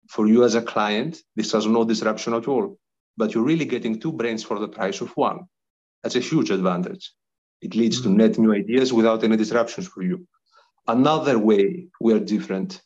For 0.10 0.28
you 0.28 0.44
as 0.44 0.56
a 0.56 0.62
client, 0.62 1.22
this 1.36 1.52
has 1.52 1.66
no 1.66 1.84
disruption 1.84 2.34
at 2.34 2.48
all, 2.48 2.78
but 3.18 3.34
you're 3.34 3.44
really 3.44 3.66
getting 3.66 4.00
two 4.00 4.12
brains 4.12 4.44
for 4.44 4.60
the 4.60 4.68
price 4.68 5.02
of 5.02 5.10
one. 5.18 5.42
That's 6.04 6.16
a 6.16 6.20
huge 6.20 6.52
advantage. 6.52 7.12
It 7.66 7.74
leads 7.74 8.00
to 8.02 8.10
mm-hmm. 8.10 8.18
net 8.18 8.38
new 8.38 8.54
ideas 8.54 8.94
without 8.94 9.24
any 9.24 9.38
disruptions 9.38 9.88
for 9.88 10.04
you. 10.04 10.28
Another 10.88 11.40
way 11.40 11.88
we 12.00 12.14
are 12.14 12.20
different, 12.20 12.80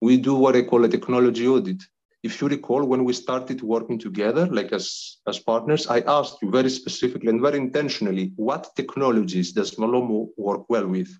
we 0.00 0.18
do 0.28 0.36
what 0.36 0.54
I 0.54 0.62
call 0.62 0.84
a 0.84 0.88
technology 0.88 1.48
audit. 1.48 1.82
If 2.22 2.40
you 2.40 2.46
recall, 2.48 2.84
when 2.84 3.02
we 3.04 3.12
started 3.12 3.60
working 3.60 3.98
together, 3.98 4.46
like 4.46 4.70
as, 4.72 4.86
as 5.26 5.40
partners, 5.40 5.88
I 5.88 6.00
asked 6.18 6.38
you 6.42 6.50
very 6.50 6.70
specifically 6.70 7.28
and 7.28 7.40
very 7.40 7.58
intentionally, 7.58 8.32
what 8.36 8.70
technologies 8.76 9.50
does 9.52 9.74
Malomo 9.80 10.28
work 10.36 10.62
well 10.68 10.86
with? 10.86 11.10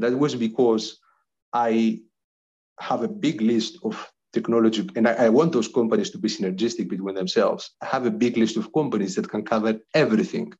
That 0.00 0.18
was 0.18 0.34
because 0.34 0.98
I 1.52 2.00
have 2.80 3.02
a 3.04 3.14
big 3.26 3.40
list 3.40 3.78
of 3.84 3.94
technology, 4.32 4.88
and 4.96 5.06
I, 5.06 5.12
I, 5.26 5.28
want 5.28 5.52
those 5.52 5.68
companies 5.68 6.10
to 6.10 6.18
be 6.18 6.28
synergistic 6.28 6.88
between 6.88 7.14
themselves. 7.14 7.70
I 7.80 7.86
have 7.86 8.04
a 8.06 8.10
big 8.10 8.36
list 8.36 8.56
of 8.56 8.72
companies 8.72 9.14
that 9.14 9.30
can 9.30 9.44
cover 9.44 9.78
everything 9.94 10.52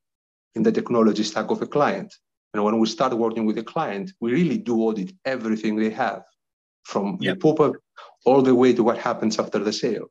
in 0.55 0.63
the 0.63 0.71
technology 0.71 1.23
stack 1.23 1.51
of 1.51 1.61
a 1.61 1.67
client. 1.67 2.13
And 2.53 2.63
when 2.63 2.79
we 2.79 2.87
start 2.87 3.13
working 3.13 3.45
with 3.45 3.57
a 3.57 3.63
client, 3.63 4.13
we 4.21 4.31
really 4.31 4.57
do 4.57 4.81
audit 4.81 5.11
everything 5.25 5.75
they 5.75 5.89
have 5.89 6.23
from 6.83 7.17
yep. 7.19 7.35
the 7.35 7.39
pop-up 7.39 7.73
all 8.25 8.41
the 8.41 8.55
way 8.55 8.73
to 8.73 8.83
what 8.83 8.97
happens 8.97 9.37
after 9.39 9.59
the 9.59 9.73
sale. 9.73 10.07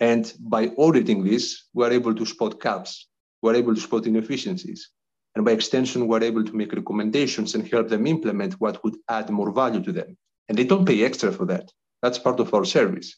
And 0.00 0.32
by 0.40 0.70
auditing 0.78 1.24
this, 1.24 1.64
we're 1.74 1.92
able 1.92 2.14
to 2.14 2.26
spot 2.26 2.60
gaps. 2.60 3.08
We're 3.42 3.54
able 3.54 3.74
to 3.74 3.80
spot 3.80 4.06
inefficiencies. 4.06 4.90
And 5.34 5.44
by 5.44 5.52
extension, 5.52 6.08
we're 6.08 6.22
able 6.22 6.44
to 6.44 6.56
make 6.56 6.72
recommendations 6.72 7.54
and 7.54 7.68
help 7.68 7.88
them 7.88 8.06
implement 8.06 8.54
what 8.54 8.82
would 8.82 8.96
add 9.08 9.28
more 9.30 9.52
value 9.52 9.82
to 9.82 9.92
them. 9.92 10.16
And 10.48 10.56
they 10.56 10.64
don't 10.64 10.86
pay 10.86 11.04
extra 11.04 11.30
for 11.30 11.44
that. 11.46 11.70
That's 12.02 12.18
part 12.18 12.40
of 12.40 12.54
our 12.54 12.64
service. 12.64 13.16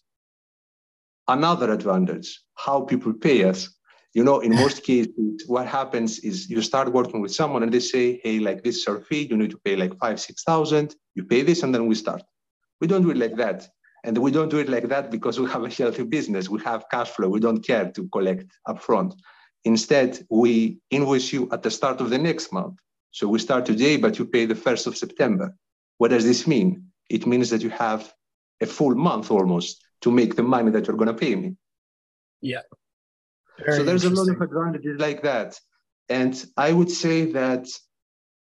Another 1.29 1.73
advantage, 1.73 2.43
how 2.55 2.81
people 2.83 3.13
pay 3.13 3.45
us. 3.45 3.69
You 4.15 4.25
know, 4.25 4.41
in 4.41 4.55
most 4.55 4.83
cases, 4.85 5.45
what 5.47 5.67
happens 5.67 6.19
is 6.21 6.49
you 6.49 6.63
start 6.63 6.93
working 6.93 7.21
with 7.21 7.35
someone 7.35 7.63
and 7.63 7.73
they 7.73 7.81
say, 7.81 8.21
hey, 8.25 8.39
like 8.39 8.65
this 8.65 8.79
is 8.79 8.87
our 8.87 9.01
fee, 9.01 9.27
you 9.31 9.37
need 9.37 9.51
to 9.51 9.59
pay 9.59 9.77
like 9.77 9.97
five, 9.99 10.19
6,000, 10.19 10.97
you 11.15 11.25
pay 11.25 11.43
this, 11.43 11.63
and 11.63 11.75
then 11.75 11.87
we 11.87 11.95
start. 11.95 12.23
We 12.81 12.87
don't 12.87 13.03
do 13.03 13.11
it 13.11 13.17
like 13.17 13.37
that. 13.37 13.69
And 14.05 14.17
we 14.17 14.31
don't 14.31 14.49
do 14.49 14.59
it 14.59 14.69
like 14.69 14.89
that 14.89 15.11
because 15.11 15.39
we 15.39 15.51
have 15.51 15.65
a 15.65 15.69
healthy 15.69 16.05
business. 16.05 16.49
We 16.49 16.61
have 16.61 16.89
cash 16.91 17.09
flow. 17.11 17.29
We 17.29 17.41
don't 17.41 17.67
care 17.67 17.91
to 17.91 18.09
collect 18.09 18.47
upfront. 18.67 19.15
Instead, 19.65 20.25
we 20.31 20.79
invoice 20.91 21.33
you 21.33 21.49
at 21.53 21.63
the 21.63 21.71
start 21.71 22.01
of 22.01 22.11
the 22.11 22.19
next 22.19 22.53
month. 22.53 22.79
So 23.11 23.27
we 23.27 23.39
start 23.39 23.67
today, 23.67 23.97
but 23.97 24.19
you 24.19 24.25
pay 24.25 24.47
the 24.47 24.55
1st 24.55 24.87
of 24.87 24.97
September. 24.97 25.55
What 25.99 26.09
does 26.09 26.25
this 26.25 26.47
mean? 26.47 26.85
It 27.11 27.27
means 27.27 27.51
that 27.51 27.63
you 27.63 27.71
have 27.71 28.13
a 28.61 28.67
full 28.67 28.95
month 28.95 29.31
almost 29.31 29.85
to 30.03 30.11
make 30.11 30.37
the 30.37 30.43
money 30.43 30.71
that 30.71 30.87
you're 30.87 30.97
going 30.97 31.09
to 31.09 31.15
pay 31.15 31.35
me. 31.35 31.57
Yeah. 32.41 32.63
Very 33.65 33.79
so 33.79 33.85
there's 33.85 34.05
a 34.05 34.11
lot 34.11 34.29
of 34.29 34.41
advantages 34.41 35.01
like 35.01 35.23
that. 35.23 35.59
And 36.09 36.45
I 36.57 36.73
would 36.73 36.91
say 36.91 37.33
that 37.33 37.69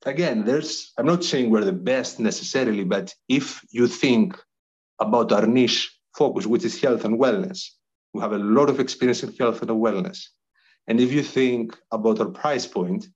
again, 0.06 0.46
there's, 0.46 0.94
I'm 0.98 1.06
not 1.06 1.24
saying 1.24 1.50
we're 1.50 1.66
the 1.66 1.74
best 1.74 2.20
necessarily, 2.20 2.84
but 2.84 3.14
if 3.28 3.62
you 3.72 3.88
think 3.88 4.38
about 5.00 5.32
our 5.32 5.46
niche 5.46 5.98
focus, 6.16 6.46
which 6.46 6.64
is 6.64 6.80
health 6.80 7.06
and 7.06 7.20
wellness, 7.20 7.70
we 8.14 8.22
have 8.22 8.32
a 8.32 8.38
lot 8.38 8.70
of 8.70 8.80
experience 8.80 9.24
in 9.24 9.34
health 9.36 9.62
and 9.62 9.72
wellness. 9.72 10.28
And 10.88 11.00
if 11.00 11.12
you 11.12 11.24
think 11.24 11.78
about 11.92 12.20
our 12.20 12.30
price 12.30 12.66
point, 12.66 13.08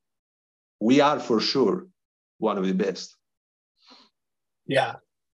we 0.80 1.00
are 1.00 1.20
for 1.20 1.40
sure 1.40 1.88
one 2.40 2.58
of 2.58 2.66
the 2.66 2.74
best. 2.74 3.16
Yeah. 4.66 4.96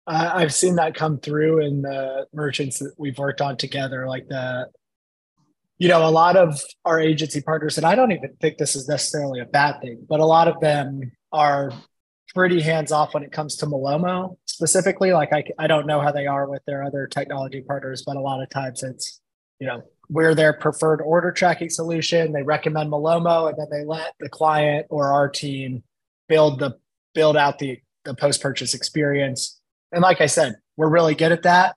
I've 0.06 0.54
seen 0.54 0.76
that 0.76 0.94
come 0.94 1.18
through 1.18 1.64
in 1.64 1.82
the 1.82 2.26
merchants 2.32 2.78
that 2.78 2.94
we've 2.98 3.18
worked 3.18 3.40
on 3.40 3.56
together, 3.56 4.08
like 4.08 4.28
the, 4.28 4.68
you 5.80 5.88
know, 5.88 6.06
a 6.06 6.10
lot 6.10 6.36
of 6.36 6.60
our 6.84 7.00
agency 7.00 7.40
partners, 7.40 7.78
and 7.78 7.86
I 7.86 7.94
don't 7.94 8.12
even 8.12 8.36
think 8.38 8.58
this 8.58 8.76
is 8.76 8.86
necessarily 8.86 9.40
a 9.40 9.46
bad 9.46 9.80
thing, 9.80 10.04
but 10.06 10.20
a 10.20 10.26
lot 10.26 10.46
of 10.46 10.60
them 10.60 11.10
are 11.32 11.72
pretty 12.34 12.60
hands 12.60 12.92
off 12.92 13.14
when 13.14 13.22
it 13.22 13.32
comes 13.32 13.56
to 13.56 13.66
Malomo 13.66 14.36
specifically. 14.44 15.14
Like 15.14 15.32
I, 15.32 15.42
I 15.58 15.66
don't 15.66 15.86
know 15.86 16.02
how 16.02 16.12
they 16.12 16.26
are 16.26 16.48
with 16.50 16.62
their 16.66 16.84
other 16.84 17.06
technology 17.06 17.62
partners, 17.62 18.02
but 18.06 18.16
a 18.16 18.20
lot 18.20 18.42
of 18.42 18.50
times 18.50 18.82
it's, 18.82 19.22
you 19.58 19.66
know, 19.66 19.82
we're 20.10 20.34
their 20.34 20.52
preferred 20.52 21.00
order 21.00 21.32
tracking 21.32 21.70
solution. 21.70 22.32
They 22.32 22.42
recommend 22.42 22.92
Malomo 22.92 23.48
and 23.48 23.56
then 23.56 23.68
they 23.70 23.86
let 23.86 24.12
the 24.20 24.28
client 24.28 24.86
or 24.90 25.12
our 25.12 25.30
team 25.30 25.82
build 26.28 26.60
the 26.60 26.76
build 27.14 27.38
out 27.38 27.58
the 27.58 27.78
the 28.04 28.14
post 28.14 28.42
purchase 28.42 28.74
experience. 28.74 29.58
And 29.92 30.02
like 30.02 30.20
I 30.20 30.26
said, 30.26 30.56
we're 30.76 30.90
really 30.90 31.14
good 31.14 31.32
at 31.32 31.44
that. 31.44 31.74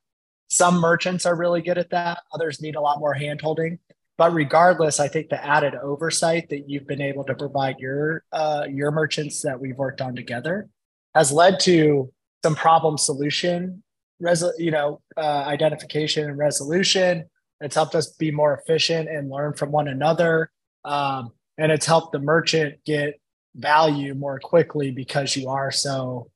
Some 0.53 0.79
merchants 0.79 1.25
are 1.25 1.36
really 1.36 1.62
good 1.62 1.77
at 1.77 1.89
that. 1.89 2.19
Others 2.33 2.62
need 2.62 2.75
a 2.75 2.81
lot 2.81 3.00
more 3.00 3.15
handholding. 3.15 3.79
But 4.17 4.33
regardless, 4.33 5.00
I 5.00 5.07
think 5.07 5.29
the 5.29 5.43
added 5.43 5.74
oversight 5.74 6.50
that 6.50 6.69
you've 6.69 6.86
been 6.86 7.01
able 7.01 7.24
to 7.24 7.33
provide 7.33 7.79
your 7.79 8.24
uh, 8.31 8.67
your 8.69 8.91
merchants 8.91 9.41
that 9.41 9.60
we've 9.60 9.77
worked 9.77 10.01
on 10.01 10.15
together 10.15 10.69
has 11.15 11.31
led 11.31 11.60
to 11.62 12.13
some 12.43 12.53
problem 12.53 13.00
solution, 13.00 13.81
resol- 14.22 14.53
you 14.60 14.69
know, 14.69 15.01
uh, 15.17 15.43
identification 15.48 16.29
and 16.29 16.38
resolution. 16.38 17.25
It's 17.60 17.75
helped 17.75 17.95
us 17.95 18.12
be 18.12 18.29
more 18.29 18.55
efficient 18.55 19.10
and 19.10 19.31
learn 19.31 19.53
from 19.53 19.72
one 19.72 19.88
another. 19.88 20.51
Um, 20.86 21.31
and 21.57 21.72
it's 21.72 21.86
helped 21.86 22.12
the 22.12 22.19
merchant 22.19 22.75
get 22.86 23.19
value 23.55 24.13
more 24.13 24.39
quickly 24.39 24.91
because 24.91 25.36
you 25.36 25.50
are 25.50 25.72
so 25.72 26.29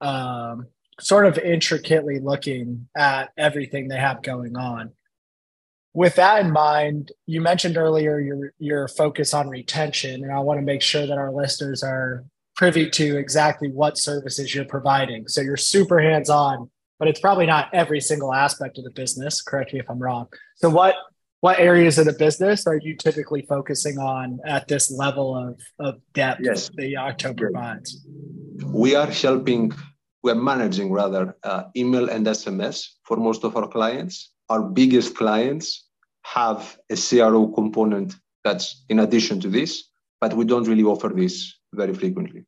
um, 0.00 0.66
sort 1.00 1.26
of 1.26 1.38
intricately 1.38 2.20
looking 2.20 2.88
at 2.96 3.30
everything 3.36 3.88
they 3.88 3.98
have 3.98 4.22
going 4.22 4.56
on. 4.56 4.92
With 5.92 6.14
that 6.16 6.44
in 6.44 6.52
mind, 6.52 7.10
you 7.26 7.40
mentioned 7.40 7.76
earlier 7.76 8.20
your 8.20 8.52
your 8.58 8.86
focus 8.86 9.34
on 9.34 9.48
retention, 9.48 10.22
and 10.22 10.32
I 10.32 10.38
want 10.38 10.58
to 10.58 10.64
make 10.64 10.82
sure 10.82 11.06
that 11.06 11.18
our 11.18 11.32
listeners 11.32 11.82
are 11.82 12.24
privy 12.54 12.88
to 12.90 13.16
exactly 13.16 13.70
what 13.70 13.98
services 13.98 14.54
you're 14.54 14.64
providing. 14.64 15.26
So 15.26 15.40
you're 15.40 15.56
super 15.56 15.98
hands 15.98 16.30
on, 16.30 16.70
but 16.98 17.08
it's 17.08 17.18
probably 17.18 17.46
not 17.46 17.70
every 17.72 18.00
single 18.00 18.32
aspect 18.32 18.78
of 18.78 18.84
the 18.84 18.90
business. 18.90 19.42
Correct 19.42 19.72
me 19.72 19.80
if 19.80 19.90
I'm 19.90 19.98
wrong. 19.98 20.28
So 20.56 20.70
what 20.70 20.94
what 21.40 21.58
areas 21.58 21.98
of 21.98 22.04
the 22.04 22.12
business 22.12 22.66
are 22.66 22.76
you 22.76 22.94
typically 22.94 23.42
focusing 23.42 23.98
on 23.98 24.40
at 24.44 24.68
this 24.68 24.90
level 24.90 25.34
of, 25.34 25.58
of 25.78 26.00
depth 26.12 26.42
yes. 26.44 26.68
that 26.74 26.82
Yocto 26.82 27.36
provides? 27.36 28.06
We 28.66 28.94
are 28.94 29.06
helping, 29.06 29.72
we're 30.22 30.34
managing 30.34 30.92
rather 30.92 31.36
uh, 31.42 31.64
email 31.76 32.08
and 32.10 32.26
SMS 32.26 32.86
for 33.04 33.16
most 33.16 33.44
of 33.44 33.56
our 33.56 33.66
clients. 33.66 34.32
Our 34.48 34.62
biggest 34.62 35.16
clients 35.16 35.86
have 36.24 36.78
a 36.90 36.96
CRO 36.96 37.48
component 37.48 38.14
that's 38.44 38.84
in 38.88 39.00
addition 39.00 39.40
to 39.40 39.48
this, 39.48 39.84
but 40.20 40.34
we 40.34 40.44
don't 40.44 40.68
really 40.68 40.82
offer 40.82 41.08
this 41.08 41.54
very 41.72 41.94
frequently. 41.94 42.44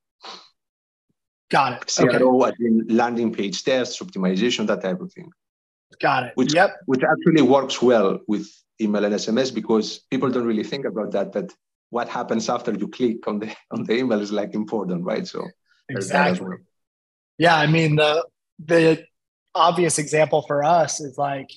Got 1.51 1.83
it. 1.83 1.95
CRO 1.95 2.45
okay. 2.45 2.55
landing 2.89 3.33
page 3.33 3.63
tests, 3.63 4.01
optimization, 4.01 4.67
that 4.67 4.83
type 4.83 5.01
of 5.01 5.13
thing. 5.13 5.31
Got 6.01 6.25
it. 6.25 6.33
Which, 6.35 6.55
yep. 6.55 6.77
which 6.87 7.03
actually 7.03 7.43
works 7.43 7.81
well 7.83 8.19
with 8.27 8.49
email 8.81 9.05
and 9.05 9.15
SMS 9.15 9.55
because 9.55 10.01
people 10.11 10.31
don't 10.31 10.47
really 10.47 10.65
think 10.65 10.87
about 10.87 11.13
that. 11.13 11.33
But 11.33 11.53
what 11.91 12.09
happens 12.09 12.49
after 12.49 12.73
you 12.73 12.89
click 12.89 13.29
on 13.29 13.39
the 13.39 13.55
on 13.71 13.85
the 13.85 13.99
email 13.99 14.21
is 14.21 14.33
like 14.33 14.55
important, 14.55 15.05
right? 15.05 15.27
So 15.27 15.47
exactly. 15.91 16.57
Yeah, 17.43 17.57
I 17.57 17.67
mean 17.67 17.97
the 17.97 18.25
the 18.65 19.05
obvious 19.53 19.99
example 19.99 20.43
for 20.43 20.63
us 20.63 21.01
is 21.01 21.19
like 21.19 21.51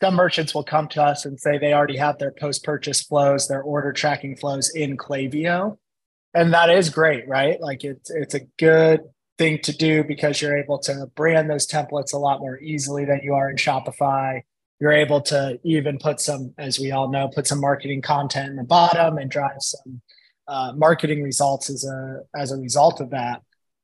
some 0.00 0.14
merchants 0.14 0.54
will 0.54 0.62
come 0.62 0.86
to 0.90 1.02
us 1.02 1.24
and 1.24 1.40
say 1.40 1.58
they 1.58 1.72
already 1.72 1.96
have 1.96 2.18
their 2.18 2.30
post 2.30 2.62
purchase 2.62 3.02
flows, 3.02 3.48
their 3.48 3.62
order 3.62 3.92
tracking 3.92 4.36
flows 4.36 4.70
in 4.76 4.96
Klaviyo. 4.96 5.76
And 6.34 6.54
that 6.54 6.70
is 6.70 6.88
great, 6.88 7.26
right? 7.26 7.60
Like 7.60 7.82
it's 7.82 8.10
it's 8.10 8.34
a 8.34 8.46
good 8.60 9.00
thing 9.38 9.58
to 9.62 9.76
do 9.76 10.04
because 10.04 10.40
you're 10.40 10.56
able 10.56 10.78
to 10.80 11.10
brand 11.16 11.50
those 11.50 11.66
templates 11.66 12.12
a 12.14 12.18
lot 12.18 12.38
more 12.38 12.56
easily 12.60 13.04
than 13.04 13.18
you 13.24 13.34
are 13.34 13.50
in 13.50 13.56
Shopify 13.56 14.42
you're 14.80 14.92
able 14.92 15.20
to 15.20 15.58
even 15.64 15.98
put 15.98 16.20
some, 16.20 16.54
as 16.56 16.78
we 16.78 16.92
all 16.92 17.10
know, 17.10 17.26
put 17.26 17.48
some 17.48 17.60
marketing 17.60 18.00
content 18.00 18.50
in 18.50 18.54
the 18.54 18.62
bottom 18.62 19.18
and 19.18 19.28
drive 19.28 19.56
some 19.58 20.00
uh, 20.46 20.72
marketing 20.76 21.24
results 21.24 21.68
as 21.68 21.84
a 21.84 22.20
as 22.36 22.52
a 22.52 22.56
result 22.56 23.00
of 23.00 23.10
that. 23.10 23.42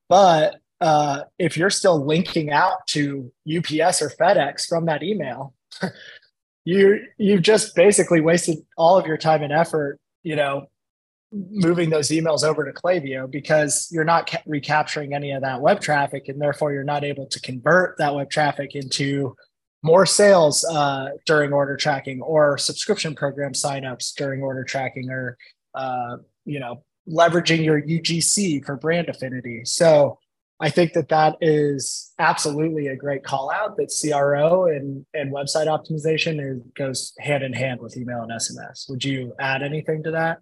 But 0.08 0.60
uh, 0.84 1.24
if 1.38 1.56
you're 1.56 1.70
still 1.70 2.04
linking 2.04 2.50
out 2.50 2.86
to 2.88 3.32
UPS 3.48 4.02
or 4.02 4.10
FedEx 4.10 4.68
from 4.68 4.84
that 4.84 5.02
email, 5.02 5.54
you 6.66 7.00
you've 7.16 7.40
just 7.40 7.74
basically 7.74 8.20
wasted 8.20 8.58
all 8.76 8.98
of 8.98 9.06
your 9.06 9.16
time 9.16 9.42
and 9.42 9.50
effort. 9.50 9.98
You 10.22 10.36
know, 10.36 10.66
moving 11.32 11.88
those 11.88 12.08
emails 12.10 12.44
over 12.44 12.66
to 12.66 12.72
Klaviyo 12.72 13.30
because 13.30 13.88
you're 13.90 14.04
not 14.04 14.28
ca- 14.28 14.42
recapturing 14.44 15.14
any 15.14 15.32
of 15.32 15.40
that 15.40 15.62
web 15.62 15.80
traffic, 15.80 16.28
and 16.28 16.38
therefore 16.38 16.74
you're 16.74 16.84
not 16.84 17.02
able 17.02 17.26
to 17.28 17.40
convert 17.40 17.96
that 17.96 18.14
web 18.14 18.28
traffic 18.28 18.74
into 18.74 19.34
more 19.82 20.04
sales 20.04 20.66
uh, 20.66 21.08
during 21.24 21.50
order 21.54 21.78
tracking 21.78 22.20
or 22.20 22.58
subscription 22.58 23.14
program 23.14 23.54
signups 23.54 24.14
during 24.16 24.42
order 24.42 24.64
tracking 24.64 25.08
or 25.08 25.38
uh, 25.74 26.18
you 26.44 26.60
know 26.60 26.84
leveraging 27.08 27.64
your 27.64 27.80
UGC 27.80 28.62
for 28.66 28.76
brand 28.76 29.08
affinity. 29.08 29.62
So 29.64 30.18
I 30.64 30.70
think 30.70 30.94
that 30.94 31.10
that 31.10 31.36
is 31.42 32.14
absolutely 32.18 32.86
a 32.86 32.96
great 32.96 33.22
call 33.22 33.50
out 33.50 33.76
that 33.76 33.92
CRO 34.00 34.64
and, 34.64 35.04
and 35.12 35.30
website 35.30 35.66
optimization 35.66 36.34
is, 36.42 36.62
goes 36.74 37.12
hand 37.18 37.44
in 37.44 37.52
hand 37.52 37.82
with 37.82 37.98
email 37.98 38.22
and 38.22 38.32
SMS. 38.32 38.88
Would 38.88 39.04
you 39.04 39.34
add 39.38 39.62
anything 39.62 40.02
to 40.04 40.10
that? 40.12 40.38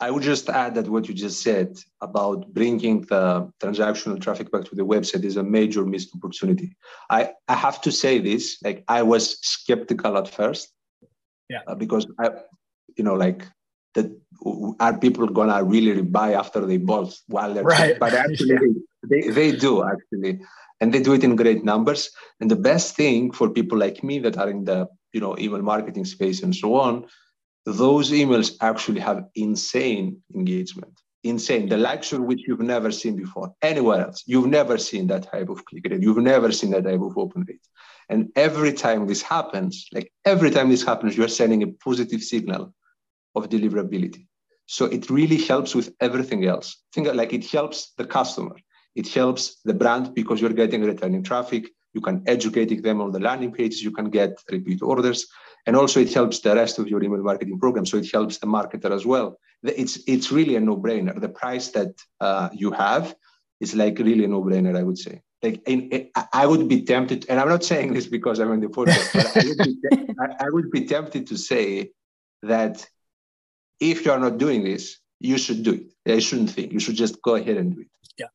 I 0.00 0.10
would 0.10 0.24
just 0.24 0.48
add 0.48 0.74
that 0.74 0.88
what 0.88 1.06
you 1.06 1.14
just 1.14 1.40
said 1.40 1.78
about 2.00 2.52
bringing 2.52 3.02
the 3.02 3.48
transactional 3.62 4.20
traffic 4.20 4.50
back 4.50 4.64
to 4.64 4.74
the 4.74 4.84
website 4.84 5.22
is 5.22 5.36
a 5.36 5.44
major 5.44 5.84
missed 5.84 6.10
opportunity. 6.16 6.74
I, 7.08 7.30
I 7.46 7.54
have 7.54 7.80
to 7.82 7.92
say 7.92 8.18
this, 8.18 8.58
like 8.64 8.82
I 8.88 9.04
was 9.04 9.38
skeptical 9.46 10.18
at 10.18 10.28
first. 10.28 10.72
Yeah. 11.48 11.60
Uh, 11.68 11.76
because 11.76 12.08
I, 12.18 12.30
you 12.96 13.04
know, 13.04 13.14
like 13.14 13.46
that 13.94 14.10
are 14.80 14.98
people 14.98 15.26
gonna 15.26 15.62
really 15.62 16.02
buy 16.02 16.34
after 16.34 16.64
they 16.66 16.76
bought 16.76 17.14
while 17.28 17.54
they're 17.54 17.64
right. 17.64 17.98
but 17.98 18.12
actually 18.26 18.74
they, 19.08 19.28
they 19.28 19.52
do 19.52 19.84
actually. 19.84 20.40
And 20.80 20.92
they 20.92 21.00
do 21.00 21.14
it 21.14 21.24
in 21.24 21.36
great 21.36 21.64
numbers. 21.64 22.10
And 22.40 22.50
the 22.50 22.56
best 22.56 22.96
thing 22.96 23.30
for 23.30 23.48
people 23.48 23.78
like 23.78 24.02
me 24.02 24.18
that 24.18 24.36
are 24.36 24.50
in 24.50 24.64
the 24.64 24.88
you 25.12 25.20
know 25.20 25.36
email 25.38 25.62
marketing 25.62 26.04
space 26.04 26.42
and 26.42 26.54
so 26.54 26.74
on 26.74 27.06
those 27.66 28.10
emails 28.10 28.56
actually 28.60 29.00
have 29.00 29.24
insane 29.34 30.20
engagement. 30.34 31.00
Insane. 31.22 31.70
The 31.70 31.78
likes 31.78 32.12
of 32.12 32.20
which 32.20 32.42
you've 32.46 32.60
never 32.60 32.90
seen 32.90 33.16
before. 33.16 33.54
Anywhere 33.62 34.02
else. 34.02 34.22
You've 34.26 34.48
never 34.48 34.76
seen 34.76 35.06
that 35.06 35.30
type 35.32 35.48
of 35.48 35.64
click 35.64 35.86
rate. 35.88 36.02
You've 36.02 36.18
never 36.18 36.52
seen 36.52 36.72
that 36.72 36.84
type 36.84 37.00
of 37.00 37.16
open 37.16 37.46
rate. 37.48 37.66
And 38.10 38.30
every 38.36 38.72
time 38.74 39.06
this 39.06 39.22
happens 39.22 39.88
like 39.92 40.12
every 40.24 40.50
time 40.50 40.68
this 40.68 40.84
happens 40.84 41.16
you're 41.16 41.28
sending 41.28 41.62
a 41.62 41.68
positive 41.68 42.22
signal 42.22 42.74
of 43.34 43.48
deliverability. 43.48 44.26
So 44.66 44.86
it 44.86 45.10
really 45.10 45.36
helps 45.36 45.74
with 45.74 45.94
everything 46.00 46.46
else. 46.46 46.82
Think 46.92 47.12
like 47.14 47.32
it 47.32 47.46
helps 47.50 47.92
the 47.98 48.06
customer. 48.06 48.56
It 48.94 49.08
helps 49.08 49.60
the 49.64 49.74
brand 49.74 50.14
because 50.14 50.40
you're 50.40 50.50
getting 50.50 50.82
returning 50.82 51.22
traffic. 51.22 51.68
You 51.92 52.00
can 52.00 52.22
educate 52.26 52.82
them 52.82 53.00
on 53.00 53.12
the 53.12 53.20
landing 53.20 53.52
pages. 53.52 53.82
You 53.82 53.90
can 53.90 54.08
get 54.10 54.38
repeat 54.50 54.82
orders. 54.82 55.26
And 55.66 55.76
also 55.76 56.00
it 56.00 56.12
helps 56.12 56.40
the 56.40 56.54
rest 56.54 56.78
of 56.78 56.88
your 56.88 57.02
email 57.02 57.22
marketing 57.22 57.58
program. 57.58 57.86
So 57.86 57.98
it 57.98 58.10
helps 58.10 58.38
the 58.38 58.46
marketer 58.46 58.90
as 58.90 59.04
well. 59.04 59.38
It's 59.62 59.98
it's 60.06 60.30
really 60.30 60.56
a 60.56 60.60
no-brainer. 60.60 61.18
The 61.20 61.28
price 61.28 61.68
that 61.70 61.94
uh, 62.20 62.50
you 62.52 62.70
have 62.72 63.14
is 63.60 63.74
like 63.74 63.98
really 63.98 64.24
a 64.24 64.28
no-brainer 64.28 64.76
i 64.76 64.82
would 64.82 64.98
say. 64.98 65.20
Like 65.42 65.62
in, 65.72 65.78
in, 65.94 66.10
i 66.32 66.46
would 66.50 66.68
be 66.74 66.78
tempted 66.92 67.26
and 67.28 67.36
i'm 67.40 67.52
not 67.56 67.64
saying 67.72 67.92
this 67.92 68.06
because 68.16 68.36
i'm 68.40 68.52
in 68.56 68.62
the 68.66 68.72
podcast 68.78 69.08
but 69.16 69.26
I 69.40 69.44
would, 69.48 70.36
I 70.44 70.48
would 70.54 70.70
be 70.76 70.82
tempted 70.94 71.26
to 71.30 71.36
say 71.36 71.90
that 72.42 72.76
if 73.80 74.04
you 74.04 74.12
are 74.12 74.20
not 74.20 74.38
doing 74.38 74.64
this 74.64 74.98
you 75.20 75.38
should 75.38 75.62
do 75.62 75.72
it. 75.72 76.12
I 76.12 76.18
shouldn't 76.18 76.50
think. 76.50 76.72
You 76.72 76.80
should 76.80 76.96
just 76.96 77.22
go 77.22 77.36
ahead 77.36 77.56
and 77.56 77.74
do 77.74 77.80
it. 77.80 77.86
Yeah. 78.18 78.26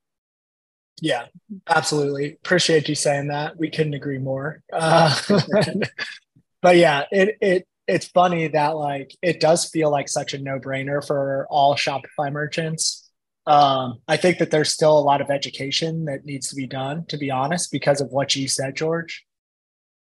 Yeah 1.02 1.26
absolutely. 1.68 2.34
Appreciate 2.44 2.90
you 2.90 2.96
saying 2.96 3.28
that. 3.28 3.58
We 3.58 3.70
couldn't 3.70 3.94
agree 3.94 4.18
more. 4.18 4.62
Uh, 4.72 5.16
but 6.62 6.78
yeah, 6.78 7.04
it 7.12 7.38
it 7.42 7.68
it's 7.88 8.08
funny 8.08 8.48
that 8.50 8.76
like 8.76 9.16
it 9.22 9.40
does 9.40 9.70
feel 9.70 9.90
like 9.90 10.10
such 10.10 10.34
a 10.34 10.40
no 10.40 10.60
brainer 10.60 11.06
for 11.06 11.48
all 11.50 11.76
Shopify 11.76 12.32
merchants. 12.32 13.10
Um, 13.48 14.00
I 14.08 14.18
think 14.18 14.38
that 14.38 14.52
there's 14.52 14.72
still 14.72 14.98
a 14.98 15.02
lot 15.02 15.22
of 15.22 15.32
education 15.32 16.06
that 16.06 16.26
needs 16.26 16.50
to 16.50 16.56
be 16.56 16.68
done, 16.68 17.06
to 17.08 17.18
be 17.18 17.32
honest, 17.32 17.72
because 17.72 18.00
of 18.00 18.12
what 18.12 18.36
you 18.36 18.48
said, 18.48 18.76
George. 18.76 19.26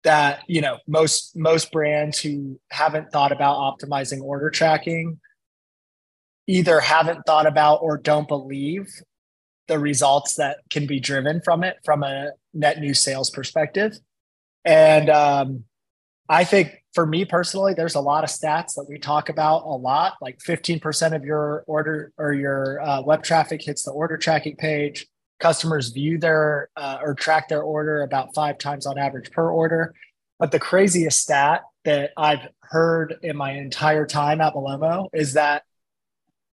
That 0.03 0.43
you 0.47 0.61
know 0.61 0.77
most 0.87 1.35
most 1.35 1.71
brands 1.71 2.19
who 2.19 2.59
haven't 2.71 3.11
thought 3.11 3.31
about 3.31 3.57
optimizing 3.57 4.21
order 4.21 4.49
tracking 4.49 5.19
either 6.49 6.79
haven't 6.79 7.21
thought 7.27 7.45
about 7.45 7.75
or 7.83 7.95
don't 7.95 8.27
believe 8.27 8.89
the 9.67 9.77
results 9.77 10.33
that 10.33 10.57
can 10.71 10.87
be 10.87 10.99
driven 10.99 11.39
from 11.45 11.63
it 11.63 11.77
from 11.85 12.01
a 12.01 12.31
net 12.55 12.79
new 12.79 12.95
sales 12.95 13.29
perspective. 13.29 13.95
And 14.65 15.11
um, 15.11 15.65
I 16.27 16.43
think 16.43 16.83
for 16.95 17.05
me 17.05 17.23
personally, 17.23 17.75
there's 17.75 17.93
a 17.93 18.01
lot 18.01 18.23
of 18.23 18.31
stats 18.31 18.73
that 18.73 18.87
we 18.89 18.97
talk 18.97 19.29
about 19.29 19.59
a 19.59 19.77
lot. 19.77 20.13
Like 20.21 20.39
15% 20.39 21.15
of 21.15 21.23
your 21.23 21.63
order 21.67 22.11
or 22.17 22.33
your 22.33 22.81
uh, 22.81 23.03
web 23.03 23.21
traffic 23.21 23.61
hits 23.63 23.83
the 23.83 23.91
order 23.91 24.17
tracking 24.17 24.55
page. 24.55 25.05
Customers 25.39 25.89
view 25.89 26.17
their 26.17 26.69
uh, 26.75 26.97
or 26.99 27.13
track 27.13 27.47
their 27.47 27.61
order 27.61 28.01
about 28.01 28.33
five 28.33 28.57
times 28.57 28.87
on 28.87 28.97
average 28.97 29.29
per 29.29 29.51
order. 29.51 29.93
But 30.39 30.51
the 30.51 30.59
craziest 30.59 31.21
stat 31.21 31.61
that 31.85 32.09
I've 32.17 32.47
heard 32.63 33.17
in 33.21 33.37
my 33.37 33.51
entire 33.51 34.07
time 34.07 34.41
at 34.41 34.55
Malomo 34.55 35.09
is 35.13 35.33
that 35.33 35.61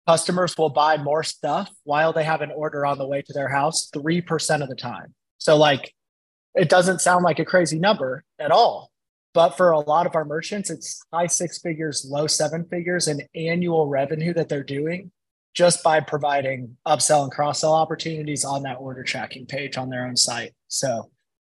customers 0.07 0.55
will 0.57 0.69
buy 0.69 0.97
more 0.97 1.23
stuff 1.23 1.71
while 1.83 2.13
they 2.13 2.23
have 2.23 2.41
an 2.41 2.51
order 2.51 2.85
on 2.85 2.97
the 2.97 3.07
way 3.07 3.21
to 3.21 3.33
their 3.33 3.49
house 3.49 3.89
3% 3.95 4.61
of 4.61 4.69
the 4.69 4.75
time. 4.75 5.13
So, 5.37 5.57
like, 5.57 5.93
it 6.53 6.69
doesn't 6.69 7.01
sound 7.01 7.23
like 7.23 7.39
a 7.39 7.45
crazy 7.45 7.79
number 7.79 8.23
at 8.39 8.51
all 8.51 8.91
but 9.35 9.57
for 9.57 9.71
a 9.71 9.79
lot 9.79 10.07
of 10.07 10.15
our 10.15 10.23
merchants, 10.23 10.69
it's 10.69 11.05
high 11.13 11.27
six 11.27 11.59
figures, 11.59 12.07
low 12.09 12.25
seven 12.25 12.63
figures 12.63 13.09
in 13.09 13.21
annual 13.35 13.85
revenue 13.85 14.33
that 14.33 14.47
they're 14.47 14.63
doing 14.63 15.11
just 15.53 15.83
by 15.83 15.99
providing 15.99 16.77
upsell 16.87 17.23
and 17.23 17.31
cross 17.31 17.59
sell 17.59 17.73
opportunities 17.73 18.45
on 18.45 18.63
that 18.63 18.77
order 18.79 19.03
tracking 19.03 19.45
page 19.45 19.77
on 19.77 19.89
their 19.89 20.07
own 20.07 20.15
site. 20.15 20.53
So 20.69 21.11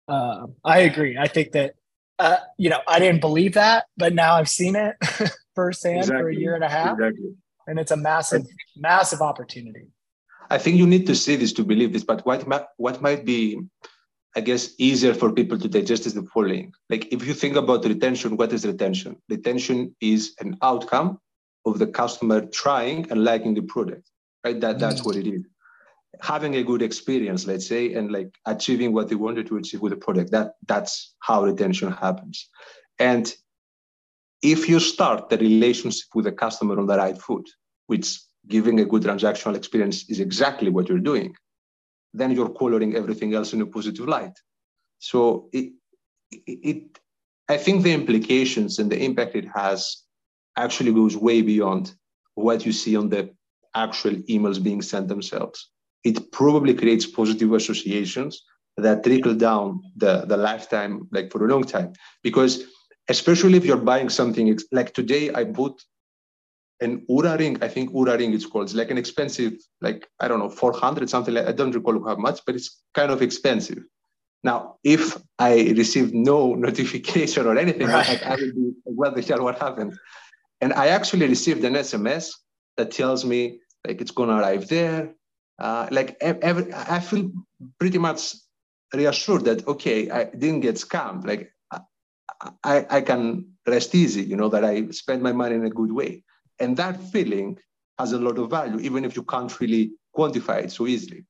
uh, 0.09 0.46
I 0.64 0.80
agree. 0.80 1.18
I 1.18 1.28
think 1.28 1.52
that 1.52 1.74
uh, 2.18 2.38
you 2.56 2.70
know 2.70 2.80
I 2.88 2.98
didn't 2.98 3.20
believe 3.20 3.54
that, 3.54 3.85
but 3.98 4.14
now 4.14 4.37
I've 4.37 4.48
seen 4.48 4.74
it 4.74 4.96
firsthand 5.54 5.98
exactly. 5.98 6.22
for 6.22 6.28
a 6.30 6.35
year 6.35 6.54
and 6.54 6.64
a 6.64 6.70
half, 6.70 6.94
exactly. 6.94 7.35
And 7.66 7.79
it's 7.79 7.90
a 7.90 7.96
massive, 7.96 8.46
massive 8.76 9.20
opportunity. 9.20 9.88
I 10.50 10.59
think 10.59 10.76
you 10.76 10.87
need 10.87 11.07
to 11.07 11.14
see 11.14 11.37
this 11.37 11.52
to 11.55 11.64
believe 11.64 11.92
this. 11.92 12.05
But 12.05 12.24
what 12.24 12.46
might, 12.46 12.66
what 12.76 13.02
might 13.02 13.24
be, 13.24 13.61
I 14.37 14.40
guess, 14.40 14.74
easier 14.79 15.12
for 15.12 15.33
people 15.33 15.59
to 15.59 15.68
digest 15.68 16.07
is 16.07 16.14
the 16.14 16.22
following. 16.22 16.72
Like 16.88 17.12
if 17.12 17.26
you 17.26 17.35
think 17.35 17.57
about 17.57 17.85
retention, 17.85 18.37
what 18.37 18.52
is 18.52 18.66
retention? 18.66 19.16
Retention 19.29 19.96
is 20.00 20.35
an 20.40 20.57
outcome 20.62 21.18
of 21.64 21.79
the 21.79 21.87
customer 21.87 22.46
trying 22.46 23.11
and 23.11 23.24
liking 23.24 23.55
the 23.55 23.62
product, 23.62 24.09
right? 24.44 24.61
That 24.61 24.79
that's 24.79 25.00
mm-hmm. 25.00 25.09
what 25.09 25.16
it 25.16 25.26
is. 25.26 25.42
Having 26.22 26.57
a 26.57 26.62
good 26.62 26.81
experience, 26.81 27.46
let's 27.46 27.66
say, 27.66 27.94
and 27.94 28.11
like 28.12 28.33
achieving 28.46 28.94
what 28.94 29.09
they 29.09 29.16
wanted 29.16 29.48
to 29.48 29.57
achieve 29.57 29.81
with 29.81 29.90
the 29.90 29.96
product. 29.96 30.31
That 30.31 30.52
that's 30.66 31.14
how 31.18 31.44
retention 31.44 31.90
happens. 31.90 32.48
And 32.98 33.35
if 34.42 34.68
you 34.68 34.81
start 34.81 35.29
the 35.29 35.38
relationship 35.38 36.09
with 36.14 36.25
the 36.25 36.33
customer 36.33 36.79
on 36.79 36.87
the 36.87 36.96
right 36.96 37.18
foot, 37.18 37.49
which 37.87 38.20
giving 38.49 38.81
a 38.81 38.85
good 38.85 39.03
transactional 39.03 39.57
experience 39.57 40.09
is 40.09 40.20
exactly 40.20 40.70
what 40.70 40.88
you're 40.88 40.99
doing, 40.99 41.35
then 42.14 42.31
you're 42.31 42.49
coloring 42.49 42.94
everything 42.94 43.35
else 43.35 43.53
in 43.53 43.61
a 43.61 43.66
positive 43.66 44.07
light. 44.07 44.33
So 44.99 45.49
it, 45.53 45.72
it, 46.31 46.99
I 47.49 47.57
think 47.57 47.83
the 47.83 47.92
implications 47.92 48.79
and 48.79 48.90
the 48.90 49.03
impact 49.03 49.35
it 49.35 49.46
has 49.55 50.03
actually 50.57 50.92
goes 50.92 51.16
way 51.16 51.42
beyond 51.42 51.94
what 52.35 52.64
you 52.64 52.72
see 52.72 52.96
on 52.96 53.09
the 53.09 53.31
actual 53.75 54.14
emails 54.31 54.62
being 54.62 54.83
sent 54.83 55.09
themselves. 55.09 55.70
It 56.05 56.33
probably 56.33 56.75
creates 56.75 57.07
positive 57.07 57.53
associations 57.53 58.42
that 58.77 59.03
trickle 59.05 59.35
down 59.35 59.83
the, 59.96 60.25
the 60.27 60.37
lifetime, 60.37 61.09
like 61.11 61.33
for 61.33 61.44
a 61.44 61.49
long 61.49 61.64
time. 61.64 61.92
Because 62.22 62.64
especially 63.09 63.57
if 63.57 63.64
you're 63.64 63.77
buying 63.77 64.09
something 64.09 64.59
like 64.73 64.95
today, 64.95 65.33
I 65.33 65.45
bought 65.45 65.83
an 66.81 67.07
Oura 67.11 67.38
ring. 67.38 67.59
I 67.62 67.69
think 67.69 67.90
Oura 67.92 68.19
ring 68.19 68.35
it's 68.35 68.47
called. 68.47 68.64
It's 68.64 68.75
like 68.75 68.90
an 68.90 68.99
expensive, 68.99 69.55
like 69.81 70.09
I 70.21 70.29
don't 70.29 70.38
know, 70.38 70.49
400 70.49 71.09
something. 71.09 71.35
Like, 71.35 71.47
I 71.47 71.53
don't 71.53 71.75
recall 71.75 72.05
how 72.07 72.16
much, 72.16 72.40
but 72.47 72.55
it's 72.55 72.83
kind 72.95 73.11
of 73.11 73.23
expensive. 73.23 73.85
Now, 74.42 74.77
if 74.85 75.16
I 75.38 75.73
receive 75.77 76.12
no 76.12 76.55
notification 76.66 77.47
or 77.47 77.57
anything, 77.59 77.88
right. 77.88 78.23
I 78.25 78.37
will 78.37 78.53
be, 78.53 78.73
what 78.85 79.14
the 79.14 79.23
hell, 79.23 79.42
what 79.42 79.59
happened? 79.59 79.99
And 80.61 80.73
I 80.73 80.88
actually 80.88 81.27
received 81.27 81.64
an 81.64 81.75
SMS 81.75 82.31
that 82.77 82.90
tells 82.90 83.25
me 83.25 83.61
like 83.87 84.01
it's 84.01 84.11
going 84.11 84.29
to 84.29 84.37
arrive 84.37 84.69
there. 84.69 85.14
Uh, 85.59 85.88
like 85.90 86.16
every, 86.21 86.73
I 86.75 87.01
feel 87.01 87.31
pretty 87.79 87.99
much 87.99 88.35
reassured 88.92 89.45
that 89.45 89.66
okay, 89.66 90.11
I 90.11 90.25
didn't 90.25 90.61
get 90.61 90.77
scammed. 90.77 91.27
Like 91.27 91.53
I, 92.62 92.87
I 92.91 93.01
can 93.01 93.47
rest 93.67 93.95
easy, 93.95 94.23
you 94.23 94.37
know, 94.37 94.49
that 94.49 94.65
I 94.65 94.89
spend 94.91 95.23
my 95.23 95.33
money 95.33 95.55
in 95.55 95.65
a 95.65 95.71
good 95.71 95.93
way. 95.93 96.23
And 96.59 96.77
that 96.77 97.01
feeling 97.01 97.59
has 97.99 98.12
a 98.12 98.19
lot 98.19 98.39
of 98.39 98.51
value, 98.51 98.79
even 98.81 99.05
if 99.05 99.17
you 99.17 99.23
can't 99.23 99.61
really 99.61 99.93
quantify 100.17 100.65
it 100.65 100.73
so 100.73 100.87
easily. 100.87 101.25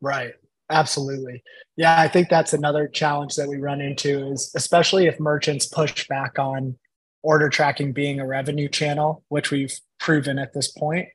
Right. 0.00 0.34
Absolutely. 0.70 1.42
Yeah, 1.76 2.00
I 2.00 2.08
think 2.08 2.28
that's 2.28 2.52
another 2.52 2.88
challenge 2.88 3.34
that 3.36 3.48
we 3.48 3.58
run 3.58 3.80
into 3.80 4.26
is 4.28 4.50
especially 4.56 5.06
if 5.06 5.20
merchants 5.20 5.66
push 5.66 6.06
back 6.08 6.38
on 6.38 6.76
order 7.22 7.48
tracking 7.48 7.92
being 7.92 8.20
a 8.20 8.26
revenue 8.26 8.68
channel, 8.68 9.22
which 9.28 9.50
we've 9.50 9.74
proven 10.00 10.38
at 10.38 10.54
this 10.54 10.68
point. 10.68 11.08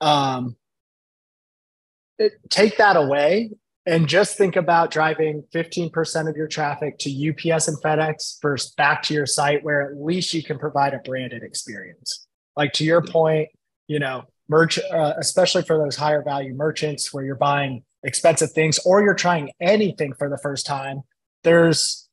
Um, 0.00 0.56
it, 2.18 2.32
take 2.50 2.78
that 2.78 2.96
away 2.96 3.50
and 3.86 4.08
just 4.08 4.38
think 4.38 4.56
about 4.56 4.90
driving 4.90 5.44
15% 5.54 6.28
of 6.28 6.36
your 6.36 6.48
traffic 6.48 6.98
to 7.00 7.10
UPS 7.10 7.68
and 7.68 7.76
FedEx 7.82 8.40
versus 8.40 8.72
back 8.72 9.02
to 9.04 9.14
your 9.14 9.26
site 9.26 9.62
where 9.62 9.82
at 9.82 9.96
least 9.96 10.32
you 10.32 10.42
can 10.42 10.58
provide 10.58 10.94
a 10.94 10.98
branded 10.98 11.42
experience. 11.42 12.26
Like 12.56 12.72
to 12.74 12.84
your 12.84 13.02
point, 13.02 13.48
you 13.86 13.98
know, 13.98 14.24
merch, 14.48 14.78
uh, 14.78 15.14
especially 15.18 15.62
for 15.62 15.76
those 15.76 15.96
higher 15.96 16.22
value 16.22 16.54
merchants 16.54 17.12
where 17.12 17.24
you're 17.24 17.34
buying 17.34 17.84
expensive 18.02 18.52
things 18.52 18.78
or 18.86 19.02
you're 19.02 19.14
trying 19.14 19.50
anything 19.60 20.14
for 20.14 20.30
the 20.30 20.38
first 20.38 20.66
time, 20.66 21.02
there's 21.42 22.08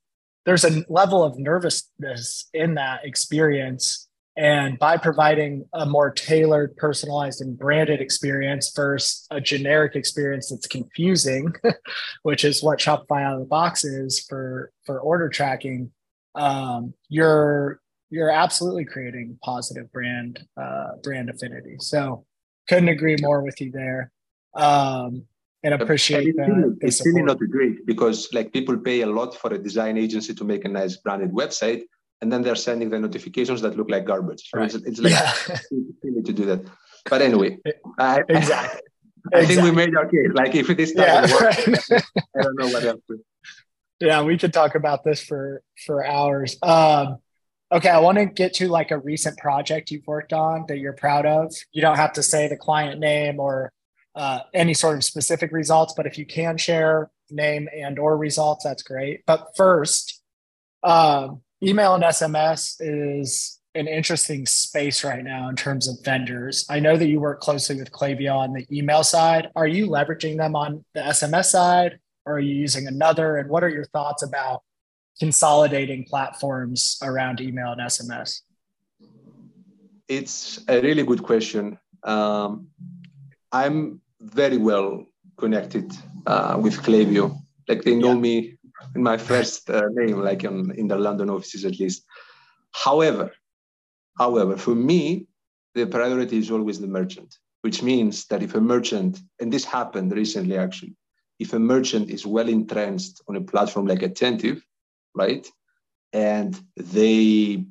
there's 0.45 0.65
a 0.65 0.83
level 0.89 1.23
of 1.23 1.37
nervousness 1.37 2.49
in 2.53 2.73
that 2.73 3.05
experience 3.05 4.07
and 4.37 4.79
by 4.79 4.95
providing 4.97 5.65
a 5.73 5.85
more 5.85 6.09
tailored 6.11 6.75
personalized 6.77 7.41
and 7.41 7.57
branded 7.57 7.99
experience 7.99 8.71
versus 8.75 9.27
a 9.29 9.41
generic 9.41 9.95
experience 9.95 10.49
that's 10.49 10.67
confusing 10.67 11.53
which 12.23 12.45
is 12.45 12.63
what 12.63 12.79
shopify 12.79 13.23
out 13.23 13.33
of 13.33 13.39
the 13.39 13.45
box 13.45 13.83
is 13.83 14.19
for 14.27 14.71
for 14.85 14.99
order 14.99 15.29
tracking 15.29 15.91
um, 16.35 16.93
you're 17.09 17.81
you're 18.09 18.29
absolutely 18.29 18.85
creating 18.85 19.39
positive 19.43 19.91
brand 19.91 20.45
uh, 20.57 20.89
brand 21.03 21.29
affinity. 21.29 21.77
So 21.79 22.25
couldn't 22.67 22.89
agree 22.89 23.15
more 23.19 23.41
with 23.41 23.59
you 23.59 23.71
there. 23.71 24.11
Um, 24.53 25.25
and 25.63 25.75
appreciate 25.75 26.27
it's, 26.27 26.37
really, 26.37 26.75
it's 26.81 27.05
really 27.05 27.21
not 27.21 27.37
great 27.49 27.85
because 27.85 28.27
like 28.33 28.51
people 28.51 28.77
pay 28.77 29.01
a 29.01 29.07
lot 29.07 29.35
for 29.35 29.53
a 29.53 29.57
design 29.57 29.97
agency 29.97 30.33
to 30.33 30.43
make 30.43 30.65
a 30.65 30.67
nice 30.67 30.97
branded 30.97 31.31
website 31.31 31.83
and 32.21 32.31
then 32.31 32.41
they're 32.41 32.55
sending 32.55 32.89
the 32.89 32.99
notifications 32.99 33.61
that 33.61 33.75
look 33.77 33.89
like 33.89 34.05
garbage 34.05 34.49
right. 34.53 34.73
it's, 34.73 34.85
it's 34.85 34.99
like 34.99 35.13
yeah. 35.13 35.57
need 36.03 36.25
to 36.25 36.33
do 36.33 36.45
that 36.45 36.61
but 37.09 37.21
anyway 37.21 37.57
I, 37.97 38.21
exactly 38.29 38.81
I, 39.33 39.39
I 39.39 39.45
think 39.45 39.61
we 39.61 39.71
made 39.71 39.95
our 39.95 40.07
case 40.07 40.31
like 40.33 40.55
if 40.55 40.69
it 40.69 40.79
is 40.79 40.93
yeah, 40.95 41.21
work, 41.31 41.55
i 42.37 42.41
don't 42.41 42.59
know 42.59 42.67
what 42.67 42.83
else 42.83 43.01
to. 43.07 43.19
yeah 43.99 44.21
we 44.21 44.37
could 44.37 44.53
talk 44.53 44.75
about 44.75 45.03
this 45.03 45.21
for 45.21 45.61
for 45.85 46.05
hours 46.05 46.57
um 46.61 47.17
okay 47.71 47.89
i 47.89 47.99
want 47.99 48.17
to 48.17 48.25
get 48.25 48.53
to 48.55 48.67
like 48.67 48.91
a 48.91 48.97
recent 48.97 49.37
project 49.37 49.91
you've 49.91 50.07
worked 50.07 50.33
on 50.33 50.65
that 50.67 50.77
you're 50.77 50.93
proud 50.93 51.25
of 51.25 51.53
you 51.71 51.81
don't 51.81 51.97
have 51.97 52.13
to 52.13 52.23
say 52.23 52.47
the 52.47 52.57
client 52.57 52.99
name 52.99 53.39
or 53.39 53.71
uh, 54.15 54.39
any 54.53 54.73
sort 54.73 54.97
of 54.97 55.03
specific 55.03 55.51
results, 55.51 55.93
but 55.95 56.05
if 56.05 56.17
you 56.17 56.25
can 56.25 56.57
share 56.57 57.09
name 57.29 57.69
and 57.75 57.97
or 57.97 58.17
results, 58.17 58.63
that's 58.63 58.83
great. 58.83 59.23
But 59.25 59.53
first, 59.55 60.21
um, 60.83 61.41
email 61.63 61.95
and 61.95 62.03
SMS 62.03 62.77
is 62.79 63.59
an 63.73 63.87
interesting 63.87 64.45
space 64.45 65.03
right 65.03 65.23
now 65.23 65.47
in 65.47 65.55
terms 65.55 65.87
of 65.87 66.03
vendors. 66.03 66.65
I 66.69 66.79
know 66.79 66.97
that 66.97 67.07
you 67.07 67.19
work 67.19 67.39
closely 67.39 67.77
with 67.77 67.91
Klaviyo 67.91 68.35
on 68.35 68.53
the 68.53 68.65
email 68.71 69.03
side. 69.03 69.49
Are 69.55 69.67
you 69.67 69.87
leveraging 69.87 70.37
them 70.37 70.55
on 70.55 70.83
the 70.93 71.01
SMS 71.01 71.45
side, 71.45 71.99
or 72.25 72.35
are 72.35 72.39
you 72.39 72.53
using 72.53 72.87
another? 72.87 73.37
And 73.37 73.49
what 73.49 73.63
are 73.63 73.69
your 73.69 73.85
thoughts 73.85 74.23
about 74.23 74.63
consolidating 75.19 76.03
platforms 76.03 76.97
around 77.01 77.39
email 77.39 77.71
and 77.71 77.81
SMS? 77.81 78.41
It's 80.07 80.59
a 80.67 80.81
really 80.81 81.03
good 81.03 81.23
question. 81.23 81.77
Um, 82.03 82.67
I'm 83.51 84.01
very 84.19 84.57
well 84.57 85.05
connected 85.37 85.93
uh, 86.25 86.57
with 86.59 86.81
Klaviyo. 86.81 87.37
Like 87.69 87.83
they 87.83 87.95
know 87.95 88.13
yeah. 88.13 88.19
me 88.19 88.57
in 88.95 89.03
my 89.03 89.17
first 89.17 89.69
uh, 89.69 89.83
name, 89.91 90.19
like 90.19 90.43
in, 90.43 90.71
in 90.71 90.87
the 90.87 90.97
London 90.97 91.29
offices 91.29 91.65
at 91.65 91.79
least. 91.79 92.05
However, 92.73 93.31
however, 94.17 94.57
for 94.57 94.75
me, 94.75 95.27
the 95.75 95.85
priority 95.85 96.37
is 96.37 96.51
always 96.51 96.79
the 96.79 96.87
merchant, 96.87 97.37
which 97.61 97.81
means 97.81 98.25
that 98.27 98.43
if 98.43 98.55
a 98.55 98.61
merchant, 98.61 99.19
and 99.39 99.51
this 99.51 99.65
happened 99.65 100.11
recently 100.11 100.57
actually, 100.57 100.95
if 101.39 101.53
a 101.53 101.59
merchant 101.59 102.09
is 102.09 102.25
well 102.25 102.47
entrenched 102.47 103.21
on 103.27 103.35
a 103.35 103.41
platform 103.41 103.87
like 103.87 104.03
Attentive, 104.03 104.63
right, 105.15 105.47
and 106.13 106.59
they 106.75 107.65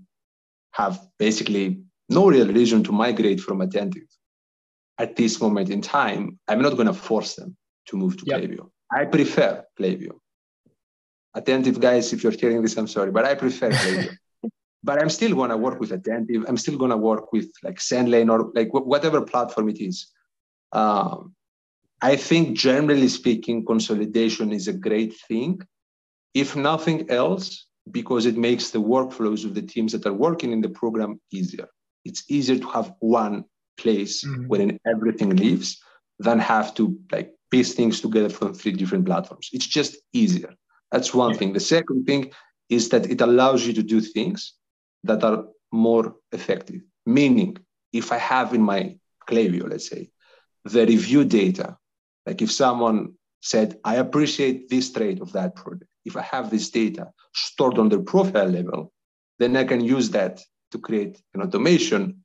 have 0.72 1.00
basically 1.18 1.82
no 2.08 2.28
real 2.28 2.48
reason 2.48 2.82
to 2.84 2.92
migrate 2.92 3.40
from 3.40 3.60
Attentive, 3.60 4.08
at 4.98 5.16
this 5.16 5.40
moment 5.40 5.70
in 5.70 5.80
time, 5.80 6.38
I'm 6.48 6.60
not 6.60 6.74
going 6.74 6.86
to 6.86 6.92
force 6.92 7.34
them 7.34 7.56
to 7.86 7.96
move 7.96 8.16
to 8.18 8.24
yep. 8.26 8.40
Klaviyo. 8.40 8.70
I 8.92 9.04
prefer 9.06 9.64
Klaviyo. 9.78 10.18
Attentive 11.34 11.80
guys, 11.80 12.12
if 12.12 12.22
you're 12.22 12.32
hearing 12.32 12.62
this, 12.62 12.76
I'm 12.76 12.88
sorry, 12.88 13.10
but 13.10 13.24
I 13.24 13.34
prefer 13.34 13.70
but 14.82 15.00
I'm 15.00 15.10
still 15.10 15.34
going 15.34 15.50
to 15.50 15.56
work 15.56 15.78
with 15.80 15.92
Attentive. 15.92 16.44
I'm 16.48 16.56
still 16.56 16.76
going 16.76 16.90
to 16.90 16.96
work 16.96 17.32
with 17.32 17.50
like 17.62 17.78
SendLane 17.78 18.30
or 18.30 18.50
like 18.54 18.68
whatever 18.72 19.20
platform 19.20 19.68
it 19.68 19.80
is. 19.80 20.08
Um, 20.72 21.34
I 22.02 22.16
think 22.16 22.56
generally 22.56 23.08
speaking, 23.08 23.64
consolidation 23.64 24.52
is 24.52 24.68
a 24.68 24.72
great 24.72 25.14
thing. 25.28 25.60
If 26.34 26.56
nothing 26.56 27.10
else, 27.10 27.66
because 27.90 28.26
it 28.26 28.36
makes 28.36 28.70
the 28.70 28.80
workflows 28.80 29.44
of 29.44 29.54
the 29.54 29.62
teams 29.62 29.92
that 29.92 30.06
are 30.06 30.12
working 30.12 30.52
in 30.52 30.60
the 30.60 30.68
program 30.68 31.20
easier. 31.30 31.68
It's 32.04 32.24
easier 32.28 32.58
to 32.58 32.68
have 32.68 32.94
one 33.00 33.44
place 33.76 34.24
mm-hmm. 34.24 34.46
wherein 34.46 34.78
everything 34.86 35.36
lives 35.36 35.82
than 36.18 36.38
have 36.38 36.74
to 36.74 36.98
like 37.10 37.32
piece 37.50 37.74
things 37.74 38.00
together 38.00 38.28
from 38.28 38.54
three 38.54 38.72
different 38.72 39.06
platforms. 39.06 39.48
It's 39.52 39.66
just 39.66 39.96
easier. 40.12 40.54
That's 40.92 41.14
one 41.14 41.34
thing. 41.36 41.52
The 41.52 41.60
second 41.60 42.04
thing 42.04 42.32
is 42.68 42.88
that 42.90 43.10
it 43.10 43.20
allows 43.20 43.66
you 43.66 43.72
to 43.74 43.82
do 43.82 44.00
things 44.00 44.54
that 45.04 45.24
are 45.24 45.44
more 45.72 46.16
effective. 46.32 46.82
Meaning, 47.06 47.56
if 47.92 48.12
I 48.12 48.18
have 48.18 48.54
in 48.54 48.62
my 48.62 48.96
Klaviyo, 49.28 49.68
let's 49.68 49.88
say, 49.88 50.10
the 50.64 50.86
review 50.86 51.24
data, 51.24 51.76
like 52.26 52.42
if 52.42 52.52
someone 52.52 53.14
said, 53.40 53.78
I 53.84 53.96
appreciate 53.96 54.68
this 54.68 54.92
trait 54.92 55.20
of 55.20 55.32
that 55.32 55.56
product, 55.56 55.90
if 56.04 56.16
I 56.16 56.22
have 56.22 56.50
this 56.50 56.70
data 56.70 57.10
stored 57.34 57.78
on 57.78 57.88
the 57.88 58.00
profile 58.00 58.48
level, 58.48 58.92
then 59.38 59.56
I 59.56 59.64
can 59.64 59.82
use 59.82 60.10
that 60.10 60.40
to 60.72 60.78
create 60.78 61.20
an 61.34 61.42
automation 61.42 62.24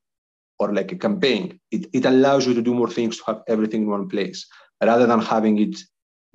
or 0.60 0.74
like 0.74 0.92
a 0.92 0.98
campaign. 0.98 1.60
It, 1.72 1.88
it 1.94 2.06
allows 2.06 2.46
you 2.46 2.54
to 2.54 2.62
do 2.62 2.74
more 2.74 2.90
things 2.90 3.18
to 3.18 3.24
have 3.28 3.42
everything 3.48 3.84
in 3.84 3.90
one 3.90 4.10
place 4.10 4.48
rather 4.84 5.06
than 5.06 5.20
having 5.20 5.60
it, 5.60 5.78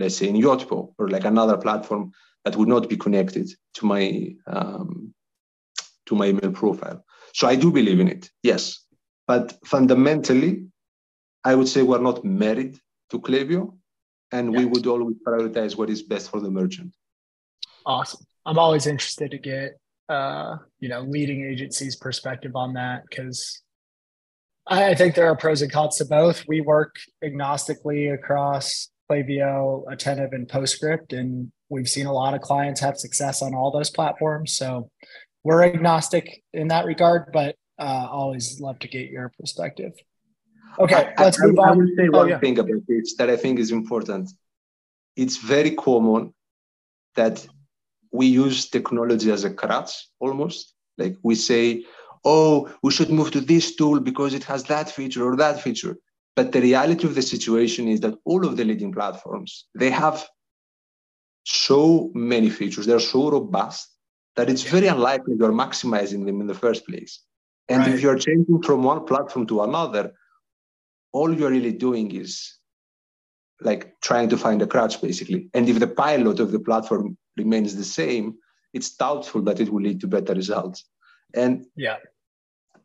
let's 0.01 0.17
say, 0.17 0.29
in 0.29 0.37
Yotpo 0.37 0.95
or 0.99 1.09
like 1.09 1.25
another 1.25 1.57
platform 1.57 2.13
that 2.45 2.57
would 2.57 2.69
not 2.69 2.89
be 2.89 2.97
connected 2.97 3.49
to 3.75 3.87
my 3.87 4.35
um, 4.47 5.15
to 6.07 6.15
my 6.17 6.27
email 6.27 6.51
profile. 6.51 7.05
So 7.35 7.47
I 7.47 7.55
do 7.55 7.71
believe 7.71 8.01
in 8.01 8.09
it, 8.09 8.31
yes. 8.43 8.85
But 9.29 9.57
fundamentally, 9.65 10.67
I 11.45 11.55
would 11.55 11.69
say 11.69 11.83
we're 11.83 12.01
not 12.01 12.25
married 12.25 12.79
to 13.11 13.21
Klaviyo, 13.21 13.77
and 14.33 14.53
yes. 14.53 14.59
we 14.59 14.65
would 14.67 14.87
always 14.87 15.17
prioritize 15.27 15.77
what 15.77 15.91
is 15.91 16.03
best 16.03 16.31
for 16.31 16.41
the 16.41 16.51
merchant. 16.51 16.93
Awesome. 17.87 18.25
I'm 18.47 18.59
always 18.59 18.87
interested 18.87 19.31
to 19.31 19.39
get 19.39 19.79
uh, 20.09 20.57
you 20.81 20.89
know 20.89 21.03
leading 21.03 21.45
agencies' 21.45 21.97
perspective 21.97 22.57
on 22.57 22.75
that 22.75 23.03
because 23.09 23.63
I 24.67 24.95
think 24.95 25.15
there 25.15 25.27
are 25.27 25.37
pros 25.37 25.63
and 25.63 25.73
cons 25.73 25.97
to 25.99 26.05
both. 26.05 26.45
We 26.49 26.61
work 26.61 26.97
agnostically 27.25 28.13
across 28.13 28.89
Klaviyo, 29.11 29.85
Attentive, 29.91 30.33
and 30.33 30.49
PostScript, 30.49 31.19
and 31.19 31.51
we've 31.69 31.89
seen 31.89 32.07
a 32.07 32.13
lot 32.13 32.35
of 32.35 32.41
clients 32.41 32.81
have 32.81 32.97
success 32.97 33.43
on 33.43 33.55
all 33.55 33.71
those 33.71 33.91
platforms. 33.91 34.53
So 34.57 34.91
we're 35.43 35.65
agnostic 35.65 36.43
in 36.53 36.69
that 36.69 36.85
regard, 36.85 37.33
but 37.33 37.57
uh, 37.79 38.07
always 38.11 38.61
love 38.61 38.79
to 38.81 38.89
get 38.89 39.11
your 39.11 39.33
perspective. 39.39 39.93
Okay, 40.79 41.13
I, 41.17 41.25
let's 41.25 41.43
I, 41.43 41.47
move 41.47 41.59
I, 41.59 41.63
on. 41.63 41.69
I 41.69 41.75
will 41.77 41.97
say 41.97 42.09
oh, 42.09 42.19
one 42.19 42.29
yeah. 42.29 42.39
thing 42.39 42.59
about 42.59 42.83
this 42.87 43.15
that 43.17 43.29
I 43.31 43.37
think 43.37 43.59
is 43.59 43.73
important. 43.73 44.31
It's 45.17 45.39
very 45.39 45.73
common 45.73 46.33
that 47.17 47.45
we 48.13 48.27
use 48.27 48.69
technology 48.69 49.31
as 49.31 49.45
a 49.45 49.51
crutch 49.51 50.09
almost. 50.21 50.75
Like 50.99 51.17
we 51.23 51.35
say, 51.35 51.85
oh, 52.25 52.71
we 52.83 52.93
should 52.93 53.11
move 53.11 53.31
to 53.33 53.41
this 53.41 53.75
tool 53.75 53.99
because 54.01 54.35
it 54.35 54.45
has 54.45 54.65
that 54.65 54.91
feature 54.91 55.25
or 55.25 55.37
that 55.37 55.61
feature. 55.61 55.97
But 56.37 56.53
the 56.53 56.61
reality 56.61 57.07
of 57.07 57.15
the 57.15 57.23
situation 57.23 57.89
is 57.89 58.01
that 58.01 58.15
all 58.25 58.47
of 58.47 58.57
the 58.57 58.65
leading 58.65 58.93
platforms, 58.93 59.67
they 59.75 59.91
have 59.91 60.27
so 61.45 62.11
many 62.15 62.51
features, 62.51 62.87
they're 62.87 63.01
so 63.01 63.31
robust 63.31 63.89
that 64.37 64.49
it's 64.49 64.63
very 64.63 64.87
unlikely 64.87 65.35
you're 65.39 65.53
maximizing 65.53 66.25
them 66.25 66.41
in 66.41 66.47
the 66.47 66.55
first 66.55 66.87
place. 66.87 67.21
And 67.69 67.81
right. 67.81 67.95
if 67.95 68.01
you're 68.01 68.19
changing 68.19 68.63
from 68.63 68.83
one 68.83 69.05
platform 69.05 69.47
to 69.49 69.63
another, 69.63 70.13
all 71.13 71.33
you're 71.35 71.51
really 71.51 71.73
doing 71.73 72.15
is 72.15 72.57
like 73.61 74.01
trying 74.01 74.29
to 74.29 74.37
find 74.37 74.63
a 74.63 74.67
crutch 74.67 75.01
basically. 75.01 75.51
And 75.55 75.69
if 75.69 75.79
the 75.79 75.87
pilot 75.87 76.41
of 76.41 76.53
the 76.53 76.61
platform 76.61 77.17
remains 77.37 77.77
the 77.77 77.85
same, 77.85 78.35
it's 78.73 78.97
doubtful 78.97 79.43
that 79.43 79.61
it 79.61 79.71
will 79.71 79.83
lead 79.83 80.01
to 80.01 80.07
better 80.07 80.35
results. 80.35 80.85
And 81.35 81.67
yeah, 81.77 81.97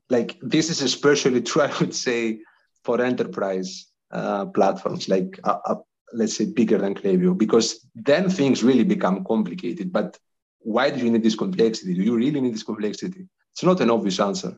like 0.10 0.38
this 0.42 0.70
is 0.70 0.82
especially 0.82 1.42
true, 1.42 1.62
I 1.70 1.78
would 1.80 1.96
say, 1.96 2.40
for 2.86 3.02
enterprise 3.02 3.88
uh, 4.12 4.46
platforms 4.46 5.10
like 5.10 5.40
uh, 5.44 5.58
uh, 5.66 5.76
let's 6.14 6.38
say 6.38 6.46
bigger 6.46 6.78
than 6.78 6.94
Klaviyo, 6.94 7.38
because 7.38 7.86
then 7.96 8.30
things 8.30 8.64
really 8.64 8.84
become 8.84 9.26
complicated. 9.26 9.92
But 9.92 10.18
why 10.60 10.90
do 10.92 11.04
you 11.04 11.12
need 11.12 11.24
this 11.24 11.36
complexity? 11.36 11.94
Do 11.94 12.04
you 12.04 12.16
really 12.16 12.40
need 12.40 12.54
this 12.54 12.64
complexity? 12.64 13.28
It's 13.54 13.64
not 13.64 13.82
an 13.82 13.90
obvious 13.90 14.20
answer. 14.20 14.58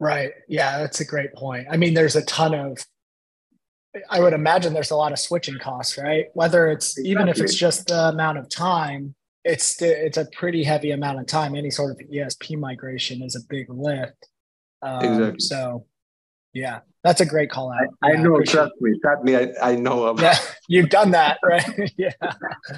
Right. 0.00 0.32
Yeah, 0.48 0.78
that's 0.78 1.00
a 1.00 1.04
great 1.04 1.32
point. 1.34 1.66
I 1.70 1.76
mean, 1.76 1.94
there's 1.94 2.16
a 2.16 2.24
ton 2.24 2.54
of 2.54 2.78
I 4.08 4.20
would 4.20 4.32
imagine 4.32 4.72
there's 4.72 4.90
a 4.90 4.96
lot 4.96 5.12
of 5.12 5.18
switching 5.18 5.58
costs, 5.58 5.98
right? 5.98 6.26
Whether 6.32 6.70
it's 6.70 6.96
exactly. 6.96 7.10
even 7.10 7.28
if 7.28 7.38
it's 7.40 7.54
just 7.54 7.88
the 7.88 8.08
amount 8.08 8.38
of 8.38 8.48
time, 8.48 9.14
it's 9.44 9.80
it's 9.82 10.16
a 10.16 10.26
pretty 10.32 10.64
heavy 10.64 10.92
amount 10.92 11.20
of 11.20 11.26
time. 11.26 11.54
Any 11.54 11.70
sort 11.70 11.90
of 11.92 11.98
ESP 12.08 12.58
migration 12.58 13.22
is 13.22 13.36
a 13.36 13.40
big 13.48 13.68
lift. 13.68 14.28
Um, 14.80 15.04
exactly. 15.04 15.40
So, 15.40 15.86
yeah, 16.52 16.80
that's 17.02 17.20
a 17.20 17.26
great 17.26 17.50
call 17.50 17.72
out. 17.72 17.88
I, 18.02 18.12
I 18.12 18.16
know. 18.16 18.40
Trust 18.42 18.72
me. 18.80 18.98
Trust 19.00 19.24
me. 19.24 19.36
I, 19.36 19.52
I 19.62 19.76
know 19.76 20.04
of. 20.04 20.20
Yeah, 20.20 20.36
you've 20.68 20.90
done 20.90 21.12
that, 21.12 21.38
right? 21.44 21.92
yeah. 21.96 22.12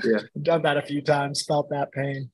Yeah. 0.05 0.21
done 0.43 0.63
that 0.63 0.77
a 0.77 0.83
few 0.83 1.03
times. 1.03 1.43
Felt 1.43 1.71
that 1.71 1.93
pain. 1.93 2.31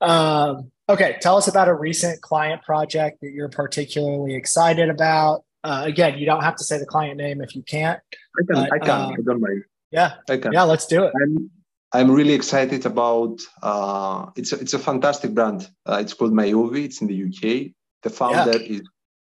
Um, 0.00 0.70
okay, 0.88 1.18
tell 1.20 1.36
us 1.36 1.48
about 1.48 1.68
a 1.68 1.74
recent 1.74 2.20
client 2.20 2.62
project 2.62 3.20
that 3.22 3.32
you're 3.32 3.48
particularly 3.48 4.34
excited 4.34 4.88
about. 4.88 5.44
Uh, 5.62 5.82
again, 5.84 6.18
you 6.18 6.26
don't 6.26 6.42
have 6.42 6.56
to 6.56 6.64
say 6.64 6.78
the 6.78 6.86
client 6.86 7.18
name 7.18 7.40
if 7.40 7.54
you 7.54 7.62
can't. 7.62 8.00
I 8.38 8.52
can. 8.52 8.68
But, 8.68 8.72
I 8.72 8.78
can. 8.78 8.90
Um, 8.90 9.12
I 9.12 9.22
don't 9.24 9.40
mind. 9.40 9.64
Yeah. 9.90 10.14
I 10.28 10.36
can. 10.38 10.52
Yeah. 10.52 10.62
Let's 10.62 10.86
do 10.86 11.04
it. 11.04 11.12
I'm, 11.22 11.50
I'm 11.92 12.10
really 12.10 12.32
excited 12.32 12.86
about. 12.86 13.40
Uh, 13.62 14.30
it's 14.36 14.52
a, 14.52 14.60
it's 14.60 14.74
a 14.74 14.78
fantastic 14.78 15.34
brand. 15.34 15.68
Uh, 15.86 15.98
it's 16.00 16.14
called 16.14 16.32
Myovi. 16.32 16.84
It's 16.84 17.00
in 17.00 17.08
the 17.08 17.24
UK. 17.24 17.72
The 18.02 18.10
founder 18.10 18.58
yeah. 18.58 18.78
is 18.78 18.82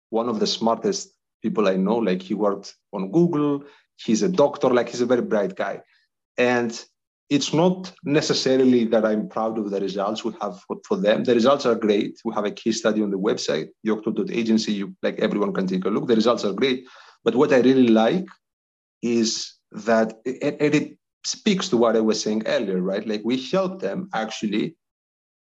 one 0.09 0.29
of 0.29 0.39
the 0.39 0.47
smartest 0.47 1.09
people 1.41 1.67
I 1.67 1.75
know. 1.75 1.97
Like 1.97 2.21
he 2.21 2.33
worked 2.33 2.75
on 2.93 3.11
Google. 3.11 3.63
He's 3.97 4.23
a 4.23 4.29
doctor. 4.29 4.69
Like 4.69 4.89
he's 4.89 5.01
a 5.01 5.05
very 5.05 5.21
bright 5.21 5.55
guy, 5.55 5.81
and 6.37 6.79
it's 7.29 7.53
not 7.53 7.91
necessarily 8.03 8.85
that 8.85 9.05
I'm 9.05 9.27
proud 9.27 9.57
of 9.57 9.69
the 9.69 9.81
results 9.81 10.23
we 10.23 10.33
have 10.41 10.61
for, 10.61 10.77
for 10.87 10.97
them. 10.97 11.25
The 11.25 11.33
results 11.33 11.65
are 11.65 11.75
great. 11.75 12.19
We 12.23 12.33
have 12.33 12.45
a 12.45 12.51
case 12.51 12.79
study 12.79 13.01
on 13.01 13.11
the 13.11 13.19
website, 13.19 13.67
yocto.agency. 13.85 14.71
You, 14.71 14.95
like 15.03 15.19
everyone 15.19 15.53
can 15.53 15.67
take 15.67 15.83
a 15.85 15.89
look. 15.89 16.07
The 16.07 16.15
results 16.15 16.45
are 16.45 16.53
great. 16.53 16.85
But 17.25 17.35
what 17.35 17.51
I 17.51 17.59
really 17.59 17.89
like 17.89 18.25
is 19.01 19.53
that 19.71 20.13
it, 20.23 20.55
it 20.61 20.97
speaks 21.25 21.67
to 21.69 21.77
what 21.77 21.97
I 21.97 21.99
was 21.99 22.21
saying 22.21 22.43
earlier, 22.45 22.81
right? 22.81 23.05
Like 23.05 23.21
we 23.25 23.41
help 23.51 23.81
them 23.81 24.09
actually 24.13 24.77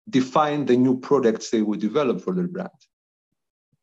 define 0.09 0.65
the 0.65 0.77
new 0.77 0.99
products 0.99 1.49
they 1.49 1.61
would 1.61 1.79
develop 1.79 2.21
for 2.21 2.33
their 2.35 2.47
brand. 2.47 2.69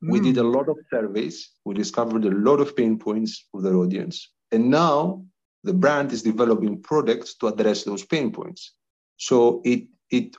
Mm. 0.03 0.13
We 0.13 0.21
did 0.21 0.39
a 0.39 0.43
hmm. 0.43 0.53
lot 0.53 0.69
of 0.69 0.77
surveys. 0.91 1.51
We 1.65 1.75
discovered 1.75 2.25
a 2.25 2.31
lot 2.31 2.61
of 2.61 2.77
pain 2.77 2.99
points 2.99 3.47
of 3.55 3.63
their 3.63 3.77
audience. 3.77 4.31
And 4.53 4.71
now 4.71 5.25
the 5.65 5.73
brand 5.73 6.13
is 6.13 6.23
developing 6.23 6.81
products 6.83 7.35
to 7.37 7.49
address 7.49 7.85
those 7.85 8.05
pain 8.05 8.31
points. 8.33 8.73
So 9.17 9.61
it 9.65 9.85
it 10.11 10.37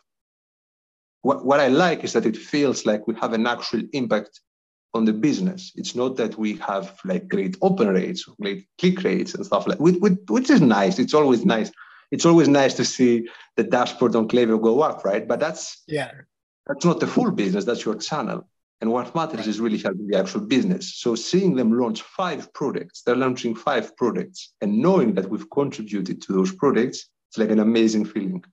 what, 1.22 1.46
what 1.46 1.60
I 1.60 1.68
like 1.68 2.04
is 2.04 2.14
that 2.14 2.26
it 2.26 2.38
feels 2.38 2.86
like 2.86 3.06
we 3.08 3.14
have 3.16 3.34
an 3.34 3.46
actual 3.46 3.82
impact 3.92 4.40
on 4.94 5.06
the 5.06 5.14
business. 5.14 5.72
It's 5.76 5.96
not 5.96 6.16
that 6.16 6.38
we 6.38 6.56
have 6.58 6.98
like 7.04 7.28
great 7.28 7.58
open 7.62 7.90
rates, 7.90 8.24
great 8.42 8.66
click 8.80 9.04
rates 9.04 9.36
and 9.36 9.46
stuff 9.46 9.68
like 9.68 9.80
which, 9.80 9.98
which 10.30 10.50
is 10.50 10.62
nice. 10.62 10.98
It's 10.98 11.14
always 11.14 11.46
nice. 11.46 11.72
It's 12.12 12.26
always 12.26 12.48
nice 12.48 12.74
to 12.76 12.86
see 12.86 13.28
the 13.56 13.64
dashboard 13.64 14.16
on 14.16 14.28
Klaviyo 14.28 14.60
go 14.62 14.82
up, 14.82 15.06
right? 15.06 15.28
But 15.28 15.40
that's 15.40 15.84
yeah, 15.88 16.12
that's 16.66 16.86
not 16.86 17.00
the 17.00 17.08
full 17.08 17.32
business. 17.32 17.66
That's 17.66 17.86
your 17.86 17.96
channel. 17.96 18.48
And 18.82 18.92
what 18.92 19.14
matters 19.14 19.46
is 19.46 19.60
really 19.60 19.78
helping 19.78 20.08
the 20.08 20.18
actual 20.18 20.42
business. 20.42 20.96
So 20.96 21.14
seeing 21.16 21.56
them 21.56 21.78
launch 21.78 22.02
five 22.02 22.52
products, 22.54 23.02
they're 23.02 23.16
launching 23.16 23.54
five 23.54 23.96
products, 23.98 24.54
and 24.62 24.78
knowing 24.78 25.14
that 25.16 25.30
we've 25.30 25.50
contributed 25.50 26.22
to 26.22 26.34
those 26.34 26.54
products, 26.54 27.10
it's 27.30 27.38
like 27.38 27.50
an 27.50 27.60
amazing 27.60 28.06
feeling. 28.06 28.44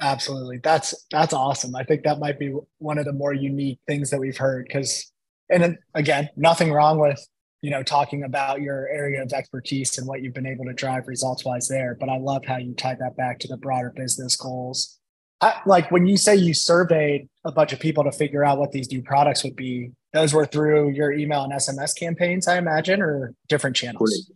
Absolutely. 0.00 0.58
That's 0.58 0.94
that's 1.10 1.32
awesome. 1.32 1.74
I 1.74 1.84
think 1.84 2.04
that 2.04 2.18
might 2.18 2.38
be 2.38 2.54
one 2.78 2.98
of 2.98 3.04
the 3.04 3.12
more 3.12 3.32
unique 3.32 3.80
things 3.86 4.10
that 4.10 4.20
we've 4.20 4.36
heard 4.36 4.66
because 4.66 5.10
and 5.50 5.78
again, 5.94 6.30
nothing 6.36 6.72
wrong 6.72 6.98
with 6.98 7.20
you 7.64 7.70
know 7.70 7.82
talking 7.82 8.24
about 8.24 8.60
your 8.60 8.88
area 8.88 9.22
of 9.22 9.32
expertise 9.32 9.96
and 9.96 10.06
what 10.06 10.20
you've 10.20 10.34
been 10.34 10.46
able 10.46 10.66
to 10.66 10.74
drive 10.74 11.08
results 11.08 11.46
wise 11.46 11.66
there 11.66 11.96
but 11.98 12.10
i 12.10 12.18
love 12.18 12.44
how 12.44 12.58
you 12.58 12.74
tie 12.74 12.94
that 12.94 13.16
back 13.16 13.38
to 13.38 13.48
the 13.48 13.56
broader 13.56 13.90
business 13.96 14.36
goals 14.36 15.00
I, 15.44 15.60
like 15.66 15.90
when 15.90 16.06
you 16.06 16.16
say 16.16 16.34
you 16.36 16.54
surveyed 16.54 17.28
a 17.44 17.52
bunch 17.52 17.74
of 17.74 17.78
people 17.78 18.02
to 18.04 18.12
figure 18.12 18.42
out 18.42 18.56
what 18.56 18.72
these 18.72 18.90
new 18.90 19.02
products 19.02 19.44
would 19.44 19.56
be, 19.56 19.92
those 20.14 20.32
were 20.32 20.46
through 20.46 20.92
your 20.92 21.12
email 21.12 21.42
and 21.42 21.52
SMS 21.52 21.94
campaigns, 21.94 22.48
I 22.48 22.56
imagine, 22.56 23.02
or 23.02 23.34
different 23.46 23.76
channels. 23.76 24.30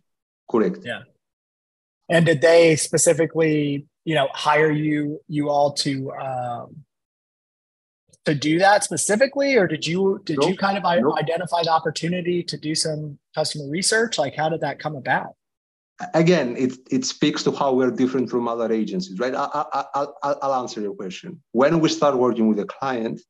Correct. 0.51 0.75
Correct. 0.75 0.87
Yeah. 0.87 1.03
And 2.11 2.27
did 2.27 2.43
they 2.43 2.77
specifically, 2.77 3.87
you 4.05 4.15
know, 4.15 4.29
hire 4.35 4.71
you 4.71 5.21
you 5.29 5.49
all 5.49 5.73
to 5.85 6.13
um, 6.13 6.85
to 8.27 8.35
do 8.35 8.59
that 8.59 8.85
specifically, 8.85 9.57
or 9.57 9.67
did 9.67 9.87
you 9.87 10.21
did 10.25 10.39
nope. 10.41 10.51
you 10.51 10.57
kind 10.59 10.77
of 10.77 10.85
nope. 10.85 11.15
identify 11.19 11.63
the 11.63 11.71
opportunity 11.71 12.43
to 12.43 12.59
do 12.59 12.75
some 12.75 13.19
customer 13.35 13.67
research? 13.71 14.19
Like, 14.19 14.37
how 14.37 14.51
did 14.51 14.61
that 14.61 14.79
come 14.79 14.95
about? 14.95 15.35
Again, 16.15 16.57
it, 16.57 16.79
it 16.91 17.05
speaks 17.05 17.43
to 17.45 17.53
how 17.53 17.73
we're 17.75 17.91
different 17.91 18.31
from 18.31 18.49
other 18.49 18.73
agencies, 18.73 19.19
right? 19.19 19.35
I, 19.35 19.49
I, 19.55 19.85
I'll, 19.95 20.39
I'll 20.43 20.55
answer 20.63 20.81
your 20.81 20.95
question. 20.95 21.43
When 21.53 21.81
we 21.81 21.89
start 21.89 22.17
working 22.17 22.49
with 22.49 22.59
a 22.61 22.67
client, 22.67 23.21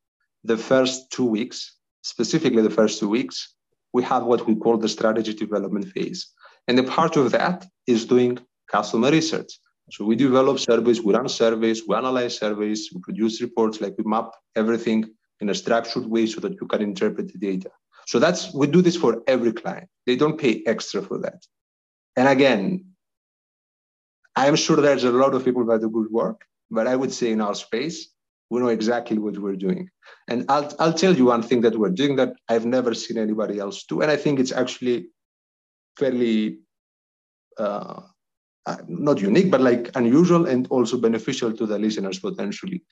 the 0.44 0.56
first 0.56 1.10
two 1.10 1.24
weeks, 1.24 1.76
specifically 2.02 2.62
the 2.62 2.70
first 2.70 3.00
two 3.00 3.08
weeks, 3.08 3.54
we 3.92 4.02
have 4.02 4.24
what 4.24 4.46
we 4.46 4.54
call 4.54 4.76
the 4.76 4.88
strategy 4.88 5.34
development 5.34 5.88
phase. 5.88 6.30
And 6.66 6.78
a 6.78 6.82
part 6.82 7.16
of 7.16 7.30
that 7.32 7.66
is 7.86 8.04
doing 8.04 8.38
customer 8.70 9.10
research. 9.10 9.58
So 9.90 10.04
we 10.04 10.16
develop 10.16 10.58
surveys, 10.58 11.00
we 11.00 11.14
run 11.14 11.28
surveys, 11.28 11.82
we 11.88 11.96
analyze 11.96 12.36
surveys, 12.36 12.90
we 12.94 13.00
produce 13.00 13.40
reports, 13.40 13.80
like 13.80 13.94
we 13.96 14.04
map 14.04 14.32
everything 14.54 15.06
in 15.40 15.48
a 15.48 15.54
structured 15.54 16.06
way 16.06 16.26
so 16.26 16.40
that 16.40 16.60
you 16.60 16.66
can 16.66 16.82
interpret 16.82 17.32
the 17.32 17.38
data. 17.38 17.70
So 18.06 18.18
that's 18.18 18.52
we 18.52 18.66
do 18.66 18.82
this 18.82 18.96
for 18.96 19.22
every 19.26 19.52
client. 19.52 19.88
They 20.04 20.16
don't 20.16 20.38
pay 20.38 20.62
extra 20.66 21.00
for 21.00 21.18
that. 21.18 21.42
And 22.18 22.26
again, 22.26 22.84
I'm 24.34 24.56
sure 24.56 24.76
there's 24.78 25.04
a 25.04 25.12
lot 25.12 25.34
of 25.34 25.44
people 25.44 25.64
that 25.66 25.82
do 25.82 25.88
good 25.88 26.10
work, 26.10 26.44
but 26.68 26.88
I 26.88 26.96
would 26.96 27.12
say 27.12 27.30
in 27.30 27.40
our 27.40 27.54
space, 27.54 28.08
we 28.50 28.58
know 28.58 28.66
exactly 28.68 29.18
what 29.18 29.38
we're 29.38 29.54
doing. 29.54 29.88
And 30.26 30.44
I'll, 30.48 30.74
I'll 30.80 30.92
tell 30.92 31.14
you 31.14 31.26
one 31.26 31.44
thing 31.44 31.60
that 31.60 31.78
we're 31.78 31.90
doing 31.90 32.16
that 32.16 32.34
I've 32.48 32.66
never 32.66 32.92
seen 32.92 33.18
anybody 33.18 33.60
else 33.60 33.84
do. 33.84 34.00
And 34.00 34.10
I 34.10 34.16
think 34.16 34.40
it's 34.40 34.50
actually 34.50 35.10
fairly 35.96 36.58
uh, 37.56 38.00
uh, 38.66 38.76
not 38.88 39.20
unique, 39.20 39.52
but 39.52 39.60
like 39.60 39.92
unusual 39.94 40.46
and 40.46 40.66
also 40.70 40.98
beneficial 40.98 41.52
to 41.52 41.66
the 41.66 41.78
listeners 41.78 42.18
potentially. 42.18 42.82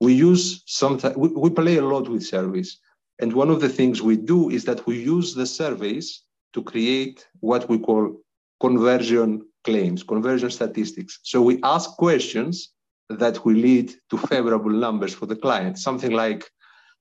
We 0.00 0.12
use 0.14 0.62
sometimes, 0.66 1.16
we, 1.16 1.30
we 1.30 1.50
play 1.50 1.78
a 1.78 1.84
lot 1.84 2.08
with 2.08 2.22
surveys. 2.24 2.78
And 3.18 3.32
one 3.32 3.50
of 3.50 3.60
the 3.60 3.68
things 3.68 4.02
we 4.02 4.16
do 4.16 4.50
is 4.50 4.64
that 4.66 4.86
we 4.86 5.02
use 5.02 5.34
the 5.34 5.46
surveys 5.46 6.22
to 6.52 6.62
create 6.62 7.26
what 7.40 7.68
we 7.68 7.80
call 7.80 8.20
conversion 8.60 9.42
claims, 9.64 10.02
conversion 10.02 10.50
statistics. 10.50 11.20
So 11.22 11.42
we 11.42 11.60
ask 11.62 11.90
questions 11.96 12.70
that 13.08 13.44
will 13.44 13.54
lead 13.54 13.94
to 14.10 14.18
favorable 14.18 14.70
numbers 14.70 15.14
for 15.14 15.26
the 15.26 15.36
client. 15.36 15.78
Something 15.78 16.12
like, 16.12 16.48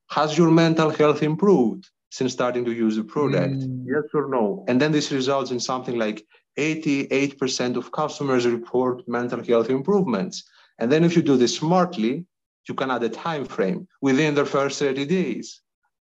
has 0.10 0.38
your 0.38 0.52
mental 0.52 0.90
health 0.90 1.22
improved 1.22 1.90
since 2.12 2.32
starting 2.32 2.64
to 2.66 2.72
use 2.72 2.96
the 2.96 3.04
product? 3.04 3.56
Mm. 3.56 3.86
Yes 3.86 4.06
or 4.14 4.30
no? 4.30 4.64
And 4.68 4.82
then 4.82 4.92
this 4.92 5.12
results 5.12 5.52
in 5.52 5.60
something 5.60 5.98
like 5.98 6.26
88% 6.58 7.76
of 7.76 7.92
customers 7.92 8.48
report 8.48 9.08
mental 9.08 9.44
health 9.44 9.70
improvements. 9.70 10.44
And 10.80 10.92
then 10.92 11.04
if 11.04 11.16
you 11.16 11.22
do 11.22 11.38
this 11.38 11.58
smartly, 11.58 12.26
you 12.68 12.74
can 12.74 12.92
add 12.92 13.04
a 13.04 13.10
time 13.10 13.46
frame 13.46 13.88
within 14.02 14.36
the 14.36 14.46
first 14.46 14.80
30 14.80 15.06
days. 15.06 15.62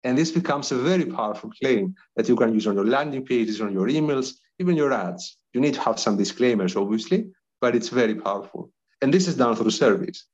And 0.03 0.17
this 0.17 0.31
becomes 0.31 0.71
a 0.71 0.77
very 0.77 1.05
powerful 1.05 1.51
claim 1.61 1.95
that 2.15 2.29
you 2.29 2.35
can 2.35 2.53
use 2.53 2.67
on 2.67 2.75
your 2.75 2.85
landing 2.85 3.25
pages, 3.25 3.59
on 3.61 3.73
your 3.73 3.87
emails, 3.87 4.33
even 4.59 4.75
your 4.75 4.93
ads. 4.93 5.37
You 5.53 5.61
need 5.61 5.73
to 5.75 5.81
have 5.81 5.99
some 5.99 6.17
disclaimers, 6.17 6.75
obviously, 6.75 7.31
but 7.61 7.75
it's 7.75 7.89
very 7.89 8.15
powerful. 8.15 8.71
And 9.01 9.13
this 9.13 9.27
is 9.27 9.35
done 9.35 9.55
through 9.55 9.71
surveys. 9.71 10.25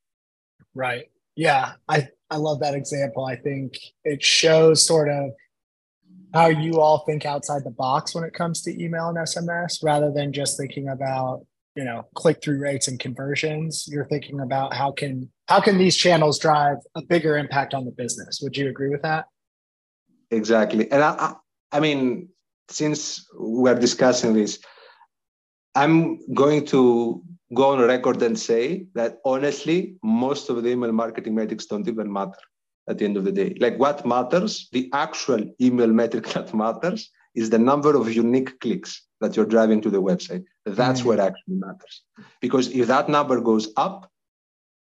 Right. 0.74 1.06
Yeah. 1.36 1.74
I, 1.88 2.08
I 2.30 2.38
love 2.38 2.60
that 2.62 2.74
example. 2.74 3.26
I 3.26 3.36
think 3.36 3.78
it 4.04 4.24
shows 4.24 4.86
sort 4.86 5.10
of 5.10 5.32
how 6.34 6.48
you 6.48 6.82
all 6.82 7.00
think 7.06 7.26
outside 7.26 7.64
the 7.64 7.72
box 7.72 8.14
when 8.14 8.24
it 8.24 8.34
comes 8.34 8.62
to 8.64 8.84
email 8.84 9.08
and 9.08 9.18
SMS 9.18 9.84
rather 9.84 10.12
than 10.12 10.34
just 10.34 10.58
thinking 10.58 10.90
about 10.90 11.46
you 11.76 11.84
know 11.84 12.06
click 12.16 12.42
through 12.42 12.60
rates 12.60 12.88
and 12.88 13.00
conversions 13.00 13.88
you're 13.88 14.08
thinking 14.08 14.40
about 14.40 14.74
how 14.74 14.92
can 14.92 15.30
how 15.48 15.60
can 15.60 15.78
these 15.78 15.96
channels 15.96 16.40
drive 16.40 16.78
a 16.96 17.02
bigger 17.02 17.38
impact 17.38 17.74
on 17.74 17.86
the 17.86 17.92
business 17.92 18.40
would 18.42 18.56
you 18.58 18.70
agree 18.70 18.90
with 18.90 19.02
that 19.02 19.26
exactly 20.32 20.90
and 20.92 21.04
i 21.04 21.10
i, 21.10 21.34
I 21.74 21.80
mean 21.80 22.30
since 22.70 23.28
we're 23.38 23.76
discussing 23.76 24.34
this 24.34 24.60
i'm 25.76 26.20
going 26.34 26.66
to 26.66 27.22
go 27.54 27.70
on 27.72 27.80
record 27.80 28.22
and 28.22 28.38
say 28.40 28.86
that 28.96 29.20
honestly 29.26 29.96
most 30.04 30.50
of 30.50 30.64
the 30.64 30.70
email 30.70 30.92
marketing 30.92 31.36
metrics 31.36 31.66
don't 31.66 31.88
even 31.88 32.12
matter 32.12 32.46
at 32.88 32.98
the 32.98 33.06
end 33.06 33.18
of 33.18 33.24
the 33.24 33.32
day. 33.32 33.56
Like 33.60 33.78
what 33.78 34.06
matters, 34.06 34.70
the 34.72 34.90
actual 34.94 35.44
email 35.62 35.88
metric 35.88 36.28
that 36.34 36.54
matters 36.54 37.10
is 37.34 37.50
the 37.50 37.60
number 37.60 37.96
of 37.96 38.14
unique 38.14 38.60
clicks 38.60 39.04
that 39.22 39.36
you're 39.36 39.46
driving 39.46 39.82
to 39.82 39.90
the 39.90 40.02
website. 40.02 40.44
That's 40.66 41.00
mm-hmm. 41.00 41.10
what 41.10 41.20
actually 41.20 41.56
matters. 41.56 42.04
Because 42.42 42.70
if 42.70 42.88
that 42.88 43.10
number 43.10 43.42
goes 43.42 43.70
up, 43.78 44.10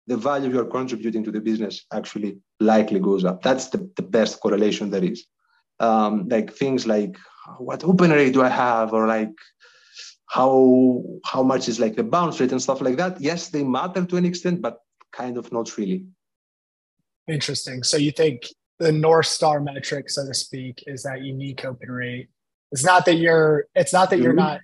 the 0.08 0.18
value 0.18 0.52
you're 0.52 0.66
contributing 0.66 1.24
to 1.24 1.32
the 1.32 1.40
business 1.40 1.86
actually 1.94 2.40
likely 2.60 3.00
goes 3.00 3.24
up. 3.24 3.44
That's 3.44 3.68
the, 3.68 3.90
the 3.96 4.02
best 4.02 4.40
correlation 4.40 4.90
there 4.90 5.04
is. 5.04 5.26
Um, 5.80 6.28
like 6.28 6.54
things 6.54 6.86
like 6.86 7.18
what 7.58 7.84
open 7.84 8.12
rate 8.12 8.34
do 8.34 8.44
I 8.44 8.50
have, 8.50 8.94
or 8.94 9.08
like 9.08 9.34
how 10.32 11.04
how 11.26 11.44
much 11.44 11.68
is 11.68 11.78
like 11.78 11.96
the 11.98 12.04
bounce 12.04 12.40
rate 12.40 12.54
and 12.54 12.62
stuff 12.62 12.80
like 12.80 12.96
that. 12.96 13.20
Yes, 13.20 13.50
they 13.50 13.64
matter 13.64 14.06
to 14.06 14.16
an 14.16 14.26
extent, 14.26 14.62
but 14.62 14.80
kind 15.12 15.36
of 15.38 15.52
not 15.52 15.78
really. 15.78 16.06
Interesting. 17.28 17.84
So 17.84 17.98
you 17.98 18.12
think 18.12 18.48
the 18.80 18.94
North 18.94 19.26
Star 19.26 19.60
metric, 19.60 20.10
so 20.10 20.26
to 20.26 20.34
speak, 20.34 20.86
is 20.88 21.04
that 21.04 21.22
unique 21.22 21.66
open 21.66 21.92
rate. 21.92 22.30
It's 22.72 22.86
not 22.86 23.06
that 23.08 23.16
you're 23.16 23.66
it's 23.76 23.92
not 23.92 24.10
that 24.12 24.20
unique, 24.20 24.26
you're 24.26 24.34
not 24.48 24.62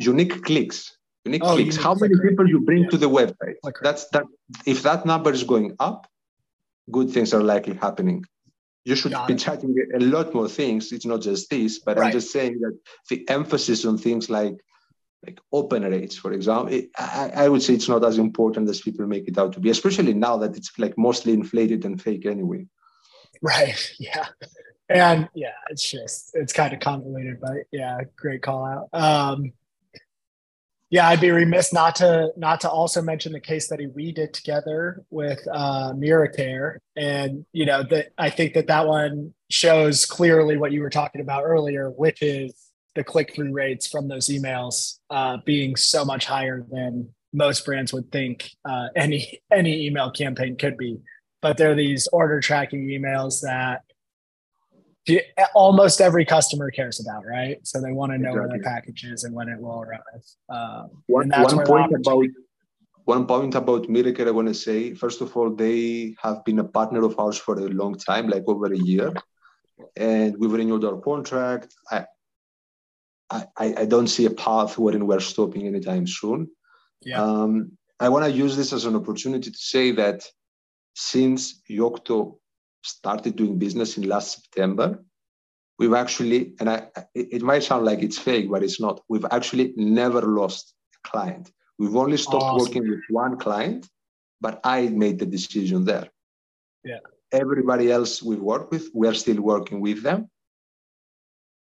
unique 0.00 0.42
clicks. 0.42 0.98
Unique 1.24 1.44
oh, 1.44 1.54
clicks. 1.54 1.76
Unique 1.76 1.84
How 1.84 1.94
many 1.94 2.14
people 2.20 2.48
you 2.48 2.60
bring 2.62 2.82
yeah. 2.82 2.90
to 2.90 2.96
the 2.96 3.08
website? 3.08 3.54
That's 3.82 4.08
that 4.08 4.24
if 4.66 4.82
that 4.82 5.06
number 5.06 5.30
is 5.32 5.44
going 5.44 5.76
up, 5.78 6.08
good 6.90 7.12
things 7.12 7.32
are 7.32 7.42
likely 7.42 7.76
happening. 7.76 8.24
You 8.84 8.96
should 8.96 9.12
Got 9.12 9.28
be 9.28 9.36
chatting 9.36 9.74
a 9.94 10.00
lot 10.00 10.34
more 10.34 10.48
things. 10.48 10.90
It's 10.90 11.06
not 11.06 11.22
just 11.22 11.48
this, 11.50 11.78
but 11.78 11.96
right. 11.96 12.06
I'm 12.06 12.12
just 12.12 12.32
saying 12.32 12.58
that 12.62 12.76
the 13.08 13.26
emphasis 13.30 13.84
on 13.84 13.96
things 13.96 14.28
like 14.28 14.56
like 15.26 15.40
open 15.52 15.82
rates, 15.84 16.16
for 16.16 16.32
example, 16.32 16.72
it, 16.72 16.90
I, 16.98 17.30
I, 17.34 17.48
would 17.48 17.62
say 17.62 17.74
it's 17.74 17.88
not 17.88 18.04
as 18.04 18.18
important 18.18 18.68
as 18.68 18.80
people 18.80 19.06
make 19.06 19.28
it 19.28 19.38
out 19.38 19.52
to 19.54 19.60
be, 19.60 19.70
especially 19.70 20.14
now 20.14 20.36
that 20.38 20.56
it's 20.56 20.76
like 20.78 20.96
mostly 20.98 21.32
inflated 21.32 21.84
and 21.84 22.00
fake 22.00 22.26
anyway. 22.26 22.66
Right. 23.42 23.92
Yeah. 23.98 24.26
And 24.90 25.30
yeah, 25.34 25.54
it's 25.70 25.90
just 25.90 26.32
it's 26.34 26.52
kind 26.52 26.74
of 26.74 26.80
convoluted, 26.80 27.40
but 27.40 27.64
yeah, 27.72 28.00
great 28.16 28.42
call 28.42 28.66
out. 28.66 28.88
Um, 28.92 29.54
yeah, 30.90 31.08
I'd 31.08 31.20
be 31.20 31.30
remiss 31.30 31.72
not 31.72 31.96
to 31.96 32.28
not 32.36 32.60
to 32.60 32.70
also 32.70 33.00
mention 33.02 33.32
the 33.32 33.40
case 33.40 33.66
study 33.66 33.86
we 33.86 34.12
did 34.12 34.34
together 34.34 35.02
with 35.10 35.40
uh, 35.50 35.92
Miracare, 35.94 36.78
and 36.96 37.46
you 37.52 37.64
know 37.64 37.82
that 37.90 38.12
I 38.18 38.28
think 38.30 38.54
that 38.54 38.66
that 38.66 38.86
one 38.86 39.32
shows 39.50 40.04
clearly 40.04 40.56
what 40.56 40.70
you 40.70 40.82
were 40.82 40.90
talking 40.90 41.20
about 41.20 41.44
earlier, 41.44 41.90
which 41.90 42.22
is 42.22 42.63
the 42.94 43.04
click 43.04 43.34
through 43.34 43.52
rates 43.52 43.88
from 43.88 44.08
those 44.08 44.28
emails 44.28 44.98
uh, 45.10 45.38
being 45.44 45.76
so 45.76 46.04
much 46.04 46.26
higher 46.26 46.64
than 46.70 47.08
most 47.32 47.64
brands 47.64 47.92
would 47.92 48.10
think 48.12 48.50
uh, 48.64 48.88
any 48.96 49.40
any 49.52 49.86
email 49.86 50.10
campaign 50.10 50.56
could 50.56 50.76
be. 50.76 50.98
But 51.42 51.58
there 51.58 51.70
are 51.72 51.74
these 51.74 52.08
order 52.12 52.40
tracking 52.40 52.88
emails 52.88 53.40
that 53.42 53.82
almost 55.54 56.00
every 56.00 56.24
customer 56.24 56.70
cares 56.70 57.00
about, 57.00 57.26
right? 57.26 57.58
So 57.66 57.80
they 57.80 57.92
want 57.92 58.12
to 58.12 58.18
know 58.18 58.30
exactly. 58.30 58.40
where 58.40 58.48
their 58.48 58.62
package 58.62 59.04
is 59.04 59.24
and 59.24 59.34
when 59.34 59.48
it 59.48 59.60
will 59.60 59.82
arrive. 59.82 60.24
Um, 60.48 61.02
one, 61.06 61.28
one 61.28 61.66
point 61.66 61.92
about 61.92 62.24
one 63.04 63.26
point 63.26 63.54
about 63.54 63.82
Miracare, 63.88 64.28
I 64.28 64.30
want 64.30 64.48
to 64.48 64.54
say, 64.54 64.94
first 64.94 65.20
of 65.20 65.36
all, 65.36 65.50
they 65.50 66.14
have 66.22 66.42
been 66.44 66.58
a 66.60 66.64
partner 66.64 67.04
of 67.04 67.18
ours 67.18 67.36
for 67.36 67.54
a 67.58 67.68
long 67.68 67.98
time, 67.98 68.28
like 68.28 68.44
over 68.46 68.72
a 68.72 68.78
year. 68.78 69.12
And 69.96 70.38
we've 70.38 70.52
renewed 70.52 70.84
our 70.84 70.98
contract. 71.00 71.74
I, 71.90 72.06
I, 73.34 73.74
I 73.78 73.84
don't 73.84 74.06
see 74.06 74.26
a 74.26 74.30
path 74.30 74.78
wherein 74.78 75.06
we're 75.06 75.20
stopping 75.20 75.66
anytime 75.66 76.06
soon. 76.06 76.50
Yeah. 77.02 77.22
Um, 77.22 77.72
I 78.00 78.08
want 78.08 78.24
to 78.24 78.30
use 78.30 78.56
this 78.56 78.72
as 78.72 78.84
an 78.84 78.96
opportunity 78.96 79.50
to 79.50 79.58
say 79.58 79.90
that 79.92 80.24
since 80.94 81.62
Yocto 81.70 82.38
started 82.82 83.36
doing 83.36 83.58
business 83.58 83.96
in 83.96 84.04
last 84.04 84.34
September, 84.34 85.02
we've 85.78 85.94
actually, 85.94 86.54
and 86.60 86.70
I, 86.70 86.88
it, 87.14 87.42
might 87.42 87.64
sound 87.64 87.84
like 87.84 88.02
it's 88.02 88.18
fake, 88.18 88.50
but 88.50 88.62
it's 88.62 88.80
not. 88.80 89.00
We've 89.08 89.26
actually 89.30 89.74
never 89.76 90.22
lost 90.22 90.74
a 90.94 91.08
client. 91.08 91.50
We've 91.78 91.96
only 91.96 92.16
stopped 92.16 92.44
awesome. 92.44 92.68
working 92.68 92.88
with 92.88 93.00
one 93.08 93.38
client, 93.38 93.88
but 94.40 94.60
I 94.64 94.88
made 94.88 95.18
the 95.18 95.26
decision 95.26 95.84
there. 95.84 96.08
Yeah. 96.84 96.98
Everybody 97.32 97.90
else 97.90 98.22
we 98.22 98.36
work 98.36 98.70
with, 98.70 98.90
we're 98.94 99.14
still 99.14 99.40
working 99.40 99.80
with 99.80 100.02
them 100.02 100.30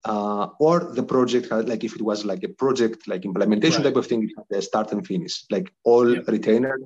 uh, 0.06 0.48
or 0.60 0.92
the 0.94 1.04
project 1.04 1.52
like 1.52 1.84
if 1.84 1.96
it 1.96 2.02
was 2.02 2.26
like 2.26 2.44
a 2.44 2.50
project 2.50 3.08
like 3.08 3.26
implementation 3.26 3.84
right. 3.84 3.90
type 3.90 3.98
of 3.98 4.08
thing 4.08 4.30
the 4.50 4.62
start 4.62 4.92
and 4.92 5.06
finish. 5.06 5.46
Like 5.50 5.72
all 5.84 6.06
retainer 6.06 6.80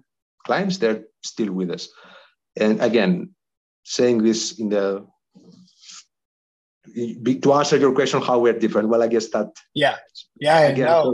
clients 0.45 0.77
they're 0.77 1.03
still 1.23 1.51
with 1.51 1.71
us. 1.71 1.89
And 2.59 2.81
again 2.81 3.33
saying 3.83 4.23
this 4.23 4.59
in 4.59 4.69
the 4.69 5.05
to 7.41 7.53
answer 7.53 7.77
your 7.77 7.93
question 7.93 8.21
how 8.21 8.39
we're 8.39 8.57
different 8.57 8.87
well 8.87 9.03
i 9.03 9.07
guess 9.07 9.27
that 9.29 9.47
yeah. 9.73 9.97
Yeah 10.39 10.59
again, 10.59 11.13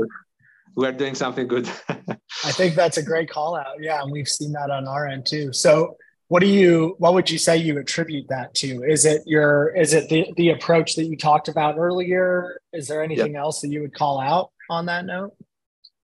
we're 0.75 0.91
doing 0.91 1.15
something 1.15 1.47
good. 1.47 1.69
I 1.89 2.51
think 2.51 2.75
that's 2.75 2.97
a 2.97 3.03
great 3.03 3.29
call 3.29 3.55
out. 3.55 3.75
Yeah 3.79 4.01
and 4.01 4.11
we've 4.11 4.27
seen 4.27 4.51
that 4.53 4.69
on 4.71 4.87
our 4.87 5.07
end 5.07 5.25
too. 5.25 5.53
So 5.53 5.97
what 6.33 6.41
do 6.41 6.47
you 6.47 6.95
what 6.97 7.13
would 7.13 7.29
you 7.29 7.37
say 7.37 7.55
you 7.57 7.77
attribute 7.77 8.27
that 8.29 8.55
to? 8.55 8.81
Is 8.81 9.05
it 9.05 9.21
your 9.27 9.69
is 9.83 9.93
it 9.93 10.09
the, 10.09 10.25
the 10.35 10.49
approach 10.49 10.95
that 10.95 11.03
you 11.03 11.15
talked 11.15 11.47
about 11.47 11.77
earlier? 11.77 12.59
Is 12.73 12.87
there 12.87 13.03
anything 13.03 13.35
else 13.35 13.61
that 13.61 13.67
you 13.67 13.81
would 13.81 13.93
call 13.93 14.19
out 14.19 14.49
on 14.67 14.87
that 14.87 15.05
note? 15.05 15.35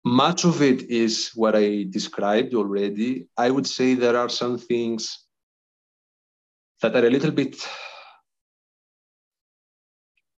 Much 0.05 0.45
of 0.45 0.61
it 0.61 0.83
is 0.83 1.31
what 1.33 1.55
i 1.55 1.87
described 1.89 2.53
already. 2.53 3.25
I 3.35 3.49
would 3.49 3.65
say 3.65 3.95
there 3.95 4.15
are 4.15 4.29
some 4.29 4.59
things 4.59 5.17
that 6.83 6.95
are 6.95 7.07
a 7.07 7.09
little 7.09 7.31
bit 7.31 7.55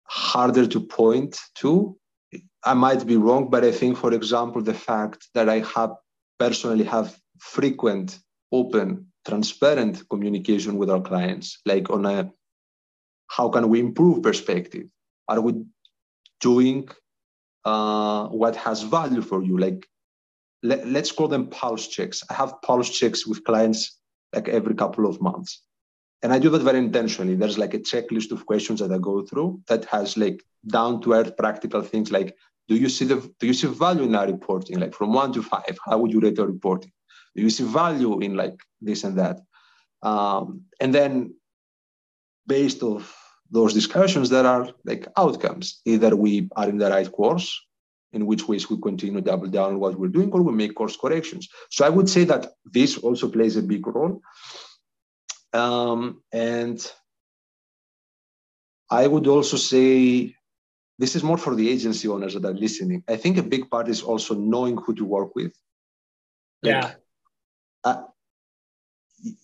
harder 0.06 0.68
to 0.68 0.80
point 0.80 1.38
to. 1.56 1.98
I 2.64 2.76
might 2.76 3.06
be 3.06 3.18
wrong 3.18 3.50
but 3.50 3.66
i 3.66 3.74
think 3.80 3.98
for 3.98 4.14
example 4.14 4.62
the 4.62 4.80
fact 4.90 5.20
that 5.36 5.50
i 5.50 5.60
have 5.76 5.94
personally 6.40 6.86
have 6.86 7.08
frequent 7.40 8.20
open 8.54 9.11
transparent 9.28 10.08
communication 10.10 10.78
with 10.78 10.90
our 10.90 11.02
clients, 11.02 11.60
like 11.66 11.90
on 11.90 12.06
a 12.06 12.32
how 13.28 13.50
can 13.50 13.70
we 13.70 13.80
improve 13.80 14.24
perspective. 14.24 14.88
Are 15.28 15.40
we 15.40 15.64
doing 16.42 16.90
uh, 17.64 18.28
what 18.28 18.56
has 18.56 18.84
value 18.84 19.22
for 19.22 19.42
you? 19.42 19.58
Like, 19.58 19.88
let, 20.64 20.86
let's 20.88 21.12
call 21.12 21.28
them 21.28 21.48
pulse 21.48 21.88
checks. 21.88 22.24
I 22.30 22.34
have 22.34 22.62
pulse 22.62 22.90
checks 22.90 23.26
with 23.26 23.44
clients 23.44 24.00
like 24.34 24.50
every 24.50 24.76
couple 24.76 25.08
of 25.08 25.22
months. 25.22 25.64
And 26.24 26.32
I 26.32 26.40
do 26.40 26.50
that 26.50 26.62
very 26.62 26.78
intentionally. 26.78 27.36
There's 27.36 27.58
like 27.58 27.74
a 27.74 27.80
checklist 27.80 28.32
of 28.32 28.46
questions 28.46 28.80
that 28.80 28.92
I 28.92 28.98
go 28.98 29.22
through 29.24 29.62
that 29.68 29.86
has 29.86 30.18
like 30.18 30.44
down 30.68 31.02
to 31.02 31.14
earth 31.14 31.36
practical 31.36 31.82
things 31.82 32.12
like 32.12 32.36
do 32.68 32.76
you 32.76 32.90
see 32.90 33.06
the 33.06 33.18
do 33.40 33.48
you 33.48 33.54
see 33.54 33.68
value 33.68 34.04
in 34.04 34.16
our 34.16 34.28
reporting? 34.28 34.80
Like 34.80 34.94
from 34.94 35.14
one 35.14 35.34
to 35.34 35.44
five, 35.44 35.78
how 35.86 35.98
would 35.98 36.14
you 36.14 36.20
rate 36.20 36.40
our 36.40 36.48
reporting? 36.48 36.92
Do 37.36 37.42
you 37.42 37.50
see 37.50 37.64
value 37.64 38.20
in 38.20 38.36
like 38.36 38.60
this 38.82 39.04
and 39.04 39.18
that? 39.18 39.40
Um, 40.02 40.64
and 40.80 40.94
then 40.94 41.36
based 42.48 42.84
off 42.84 43.18
those 43.50 43.74
discussions, 43.74 44.30
there 44.30 44.46
are 44.46 44.70
like 44.86 45.08
outcomes. 45.18 45.82
Either 45.86 46.16
we 46.16 46.50
are 46.56 46.70
in 46.70 46.78
the 46.78 46.90
right 46.90 47.12
course, 47.12 47.60
in 48.14 48.26
which 48.26 48.48
ways 48.48 48.70
we 48.70 48.80
continue 48.82 49.16
to 49.16 49.22
double 49.22 49.48
down 49.48 49.74
on 49.74 49.80
what 49.80 49.98
we're 49.98 50.08
doing, 50.08 50.32
or 50.32 50.42
we 50.42 50.54
make 50.54 50.76
course 50.76 50.98
corrections. 50.98 51.48
So 51.70 51.86
I 51.86 51.90
would 51.90 52.10
say 52.10 52.24
that 52.26 52.54
this 52.66 52.98
also 52.98 53.30
plays 53.30 53.56
a 53.56 53.62
big 53.62 53.86
role. 53.88 54.22
Um, 55.54 56.22
and 56.32 56.80
I 58.90 59.08
would 59.08 59.28
also 59.28 59.58
say 59.58 60.36
this 61.00 61.16
is 61.16 61.24
more 61.24 61.38
for 61.38 61.56
the 61.56 61.70
agency 61.70 62.08
owners 62.08 62.34
that 62.34 62.46
are 62.46 62.54
listening. 62.54 63.04
I 63.08 63.16
think 63.16 63.38
a 63.38 63.44
big 63.44 63.70
part 63.70 63.88
is 63.88 64.02
also 64.02 64.36
knowing 64.36 64.78
who 64.78 64.94
to 64.96 65.06
work 65.06 65.36
with. 65.36 65.54
Like, 66.64 66.74
yeah. 66.74 66.92
Uh, 67.84 68.04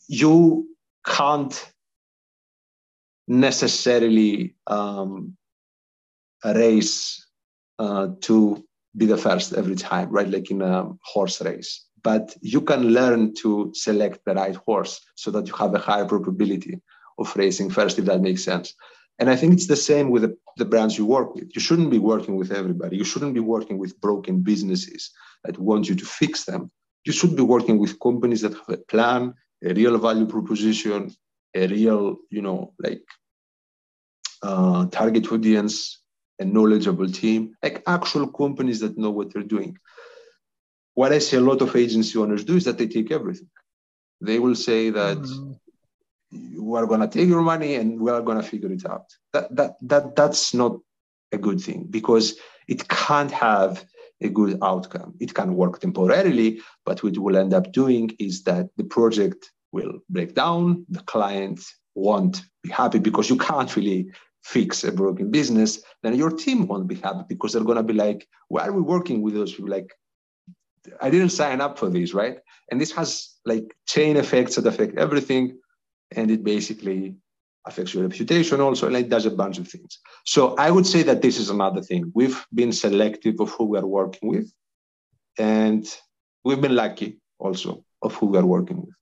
you 0.07 0.67
can't 1.05 1.71
necessarily 3.27 4.55
um, 4.67 5.35
race 6.43 7.27
uh, 7.79 8.09
to 8.21 8.63
be 8.95 9.05
the 9.05 9.17
first 9.17 9.53
every 9.53 9.75
time, 9.75 10.09
right? 10.09 10.29
Like 10.29 10.49
in 10.49 10.61
a 10.61 10.89
horse 11.03 11.41
race. 11.41 11.85
But 12.03 12.35
you 12.41 12.61
can 12.61 12.89
learn 12.89 13.33
to 13.41 13.71
select 13.75 14.21
the 14.25 14.33
right 14.33 14.55
horse 14.55 15.01
so 15.15 15.31
that 15.31 15.47
you 15.47 15.53
have 15.55 15.73
a 15.73 15.79
higher 15.79 16.05
probability 16.05 16.79
of 17.19 17.35
racing 17.35 17.69
first, 17.69 17.99
if 17.99 18.05
that 18.05 18.21
makes 18.21 18.43
sense. 18.43 18.73
And 19.19 19.29
I 19.29 19.35
think 19.35 19.53
it's 19.53 19.67
the 19.67 19.75
same 19.75 20.11
with 20.11 20.21
the, 20.21 20.37
the 20.57 20.65
brands 20.65 20.97
you 20.97 21.05
work 21.05 21.33
with. 21.33 21.49
You 21.55 21.61
shouldn't 21.61 21.89
be 21.89 21.99
working 21.99 22.35
with 22.35 22.51
everybody. 22.51 22.97
You 22.97 23.03
shouldn't 23.03 23.33
be 23.33 23.39
working 23.39 23.77
with 23.77 23.99
broken 23.99 24.41
businesses 24.41 25.11
that 25.43 25.57
want 25.57 25.89
you 25.89 25.95
to 25.95 26.05
fix 26.05 26.45
them. 26.45 26.71
You 27.07 27.13
should 27.13 27.35
be 27.35 27.45
working 27.55 27.77
with 27.79 27.99
companies 28.07 28.41
that 28.41 28.53
have 28.53 28.69
a 28.69 28.77
plan, 28.77 29.33
a 29.63 29.73
real 29.73 29.97
value 29.97 30.27
proposition, 30.35 30.99
a 31.55 31.67
real, 31.67 32.17
you 32.29 32.41
know, 32.41 32.73
like 32.85 33.03
uh, 34.43 34.85
target 34.87 35.31
audience, 35.31 36.01
a 36.39 36.45
knowledgeable 36.45 37.09
team, 37.21 37.55
like 37.63 37.83
actual 37.87 38.27
companies 38.41 38.79
that 38.81 38.97
know 38.97 39.11
what 39.11 39.33
they're 39.33 39.51
doing. 39.55 39.77
What 40.93 41.13
I 41.13 41.19
see 41.19 41.37
a 41.37 41.47
lot 41.49 41.61
of 41.61 41.75
agency 41.75 42.19
owners 42.19 42.43
do 42.43 42.55
is 42.57 42.65
that 42.65 42.77
they 42.77 42.87
take 42.87 43.11
everything. 43.11 43.49
They 44.19 44.39
will 44.39 44.55
say 44.55 44.89
that 44.91 45.19
mm-hmm 45.19 45.53
we 46.31 46.77
are 46.77 46.85
going 46.85 46.99
to 47.01 47.07
take 47.07 47.27
your 47.27 47.41
money 47.41 47.75
and 47.75 47.99
we 47.99 48.11
are 48.11 48.21
going 48.21 48.37
to 48.37 48.47
figure 48.47 48.71
it 48.71 48.85
out. 48.85 49.05
That, 49.33 49.55
that, 49.55 49.75
that, 49.83 50.15
that's 50.15 50.53
not 50.53 50.77
a 51.31 51.37
good 51.37 51.61
thing 51.61 51.87
because 51.89 52.37
it 52.67 52.87
can't 52.87 53.31
have 53.31 53.85
a 54.21 54.29
good 54.29 54.57
outcome. 54.63 55.13
It 55.19 55.33
can 55.33 55.55
work 55.55 55.79
temporarily, 55.79 56.61
but 56.85 57.03
what 57.03 57.17
will 57.17 57.37
end 57.37 57.53
up 57.53 57.71
doing 57.71 58.11
is 58.19 58.43
that 58.43 58.69
the 58.77 58.83
project 58.83 59.51
will 59.71 59.99
break 60.09 60.33
down, 60.33 60.85
the 60.89 61.01
client 61.01 61.61
won't 61.95 62.41
be 62.63 62.69
happy 62.69 62.99
because 62.99 63.29
you 63.29 63.37
can't 63.37 63.75
really 63.75 64.09
fix 64.43 64.83
a 64.83 64.91
broken 64.91 65.29
business, 65.29 65.81
then 66.03 66.15
your 66.15 66.31
team 66.31 66.67
won't 66.67 66.87
be 66.87 66.95
happy 66.95 67.23
because 67.27 67.53
they're 67.53 67.63
to 67.63 67.83
be 67.83 67.93
like, 67.93 68.27
why 68.47 68.65
are 68.67 68.71
we 68.71 68.81
working 68.81 69.21
with 69.21 69.33
those 69.33 69.53
people? 69.53 69.69
Like, 69.69 69.93
I 71.01 71.09
didn't 71.09 71.29
sign 71.29 71.59
up 71.59 71.77
for 71.77 71.89
this, 71.89 72.13
right? 72.13 72.37
And 72.71 72.79
this 72.79 72.91
has 72.93 73.35
like 73.45 73.75
chain 73.87 74.15
effects 74.15 74.55
that 74.55 74.65
affect 74.65 74.97
everything 74.97 75.57
and 76.11 76.31
it 76.31 76.43
basically 76.43 77.17
affects 77.67 77.93
your 77.93 78.03
reputation 78.03 78.61
also, 78.61 78.87
and 78.87 78.95
it 78.95 79.09
does 79.09 79.25
a 79.25 79.31
bunch 79.31 79.57
of 79.57 79.67
things. 79.67 79.99
So 80.25 80.55
I 80.55 80.71
would 80.71 80.85
say 80.85 81.03
that 81.03 81.21
this 81.21 81.37
is 81.37 81.49
another 81.49 81.81
thing. 81.81 82.11
We've 82.13 82.45
been 82.53 82.71
selective 82.71 83.39
of 83.39 83.51
who 83.51 83.65
we 83.65 83.77
are 83.77 83.85
working 83.85 84.29
with, 84.29 84.51
and 85.37 85.85
we've 86.43 86.61
been 86.61 86.75
lucky 86.75 87.19
also 87.39 87.83
of 88.01 88.15
who 88.15 88.27
we 88.27 88.37
are 88.37 88.45
working 88.45 88.77
with, 88.81 88.95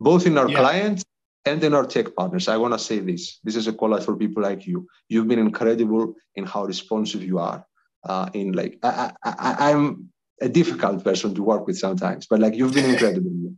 both 0.00 0.26
in 0.26 0.38
our 0.38 0.48
yeah. 0.48 0.58
clients 0.58 1.04
and 1.44 1.62
in 1.64 1.74
our 1.74 1.86
tech 1.86 2.14
partners. 2.16 2.48
I 2.48 2.56
want 2.56 2.74
to 2.74 2.78
say 2.78 2.98
this. 2.98 3.38
This 3.44 3.56
is 3.56 3.66
a 3.66 3.72
call 3.72 3.94
out 3.94 4.04
for 4.04 4.16
people 4.16 4.42
like 4.42 4.66
you. 4.66 4.86
You've 5.08 5.28
been 5.28 5.38
incredible 5.38 6.14
in 6.34 6.44
how 6.44 6.64
responsive 6.64 7.22
you 7.22 7.38
are. 7.38 7.64
Uh, 8.02 8.30
in 8.32 8.52
like, 8.52 8.78
I, 8.82 9.12
I, 9.22 9.70
I'm 9.70 10.10
a 10.40 10.48
difficult 10.48 11.04
person 11.04 11.34
to 11.34 11.42
work 11.42 11.66
with 11.66 11.78
sometimes, 11.78 12.26
but 12.26 12.40
like 12.40 12.54
you've 12.54 12.74
been 12.74 12.90
incredible. 12.94 13.54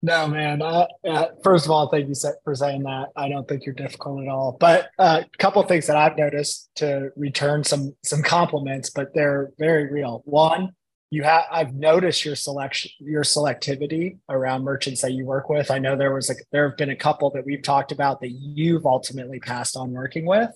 No, 0.00 0.28
man. 0.28 0.62
Uh, 0.62 0.86
uh, 1.04 1.26
first 1.42 1.64
of 1.64 1.72
all, 1.72 1.88
thank 1.88 2.08
you 2.08 2.14
for 2.44 2.54
saying 2.54 2.84
that. 2.84 3.08
I 3.16 3.28
don't 3.28 3.48
think 3.48 3.66
you're 3.66 3.74
difficult 3.74 4.22
at 4.22 4.28
all. 4.28 4.56
But 4.58 4.90
a 4.98 5.02
uh, 5.02 5.22
couple 5.38 5.60
things 5.64 5.88
that 5.88 5.96
I've 5.96 6.16
noticed 6.16 6.70
to 6.76 7.10
return 7.16 7.64
some 7.64 7.96
some 8.04 8.22
compliments, 8.22 8.90
but 8.90 9.12
they're 9.12 9.50
very 9.58 9.90
real. 9.90 10.22
One, 10.24 10.72
you 11.10 11.24
have 11.24 11.44
I've 11.50 11.74
noticed 11.74 12.24
your 12.24 12.36
selection, 12.36 12.92
your 13.00 13.24
selectivity 13.24 14.18
around 14.28 14.62
merchants 14.62 15.02
that 15.02 15.12
you 15.12 15.24
work 15.24 15.48
with. 15.48 15.68
I 15.68 15.78
know 15.78 15.96
there 15.96 16.14
was 16.14 16.30
a 16.30 16.34
there 16.52 16.68
have 16.68 16.78
been 16.78 16.90
a 16.90 16.96
couple 16.96 17.30
that 17.30 17.44
we've 17.44 17.62
talked 17.62 17.90
about 17.90 18.20
that 18.20 18.30
you've 18.30 18.86
ultimately 18.86 19.40
passed 19.40 19.76
on 19.76 19.90
working 19.90 20.26
with, 20.26 20.50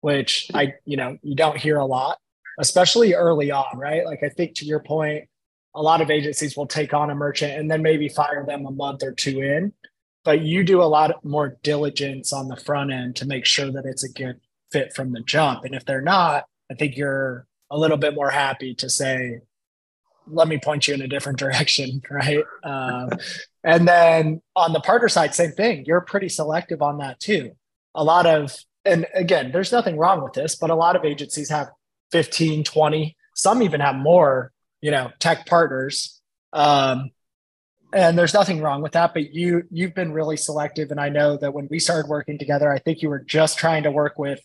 which 0.00 0.50
I 0.52 0.74
you 0.84 0.96
know 0.96 1.16
you 1.22 1.36
don't 1.36 1.56
hear 1.56 1.76
a 1.78 1.86
lot, 1.86 2.18
especially 2.58 3.14
early 3.14 3.52
on, 3.52 3.78
right? 3.78 4.04
Like 4.04 4.24
I 4.24 4.30
think 4.30 4.56
to 4.56 4.64
your 4.64 4.80
point 4.80 5.28
a 5.74 5.82
lot 5.82 6.00
of 6.00 6.10
agencies 6.10 6.56
will 6.56 6.66
take 6.66 6.92
on 6.92 7.10
a 7.10 7.14
merchant 7.14 7.58
and 7.58 7.70
then 7.70 7.82
maybe 7.82 8.08
fire 8.08 8.44
them 8.46 8.66
a 8.66 8.70
month 8.70 9.02
or 9.02 9.12
two 9.12 9.40
in. 9.40 9.72
But 10.24 10.42
you 10.42 10.64
do 10.64 10.82
a 10.82 10.84
lot 10.84 11.24
more 11.24 11.58
diligence 11.62 12.32
on 12.32 12.48
the 12.48 12.56
front 12.56 12.92
end 12.92 13.16
to 13.16 13.26
make 13.26 13.46
sure 13.46 13.70
that 13.70 13.86
it's 13.86 14.04
a 14.04 14.12
good 14.12 14.40
fit 14.70 14.92
from 14.94 15.12
the 15.12 15.20
jump. 15.20 15.64
And 15.64 15.74
if 15.74 15.84
they're 15.84 16.02
not 16.02 16.44
i 16.70 16.74
think 16.74 16.96
you're 16.96 17.46
a 17.70 17.78
little 17.78 17.96
bit 17.96 18.14
more 18.14 18.30
happy 18.30 18.74
to 18.76 18.88
say 18.88 19.40
let 20.26 20.48
me 20.48 20.58
point 20.58 20.86
you 20.86 20.94
in 20.94 21.02
a 21.02 21.08
different 21.08 21.38
direction 21.44 22.00
right? 22.10 22.44
Um, 22.62 23.10
and 23.64 23.86
then 23.86 24.42
on 24.54 24.72
the 24.72 24.80
partner 24.80 25.08
side 25.08 25.34
same 25.34 25.52
thing. 25.52 25.84
You're 25.86 26.00
pretty 26.00 26.28
selective 26.28 26.82
on 26.82 26.98
that 26.98 27.20
too. 27.20 27.52
A 27.94 28.04
lot 28.04 28.26
of 28.26 28.56
and 28.84 29.06
again 29.14 29.50
there's 29.52 29.72
nothing 29.72 29.98
wrong 29.98 30.22
with 30.22 30.32
this 30.32 30.54
but 30.54 30.70
a 30.70 30.74
lot 30.74 30.96
of 30.96 31.04
agencies 31.04 31.50
have 31.50 31.68
15 32.12 32.64
20 32.64 33.16
some 33.34 33.62
even 33.62 33.80
have 33.80 33.96
more 33.96 34.52
you 34.80 34.90
know 34.90 35.10
tech 35.18 35.46
partners. 35.46 36.20
Um, 36.52 37.10
and 37.92 38.16
there's 38.16 38.34
nothing 38.34 38.60
wrong 38.60 38.82
with 38.82 38.92
that 38.92 39.12
but 39.14 39.34
you 39.34 39.64
you've 39.70 39.94
been 39.94 40.12
really 40.12 40.36
selective. 40.36 40.90
And 40.90 41.00
i 41.00 41.08
know 41.08 41.36
that 41.36 41.52
when 41.52 41.68
we 41.70 41.78
started 41.78 42.08
working 42.08 42.38
together 42.38 42.72
i 42.72 42.78
think 42.78 43.02
you 43.02 43.08
were 43.08 43.18
just 43.20 43.58
trying 43.58 43.82
to 43.82 43.90
work 43.90 44.18
with 44.18 44.40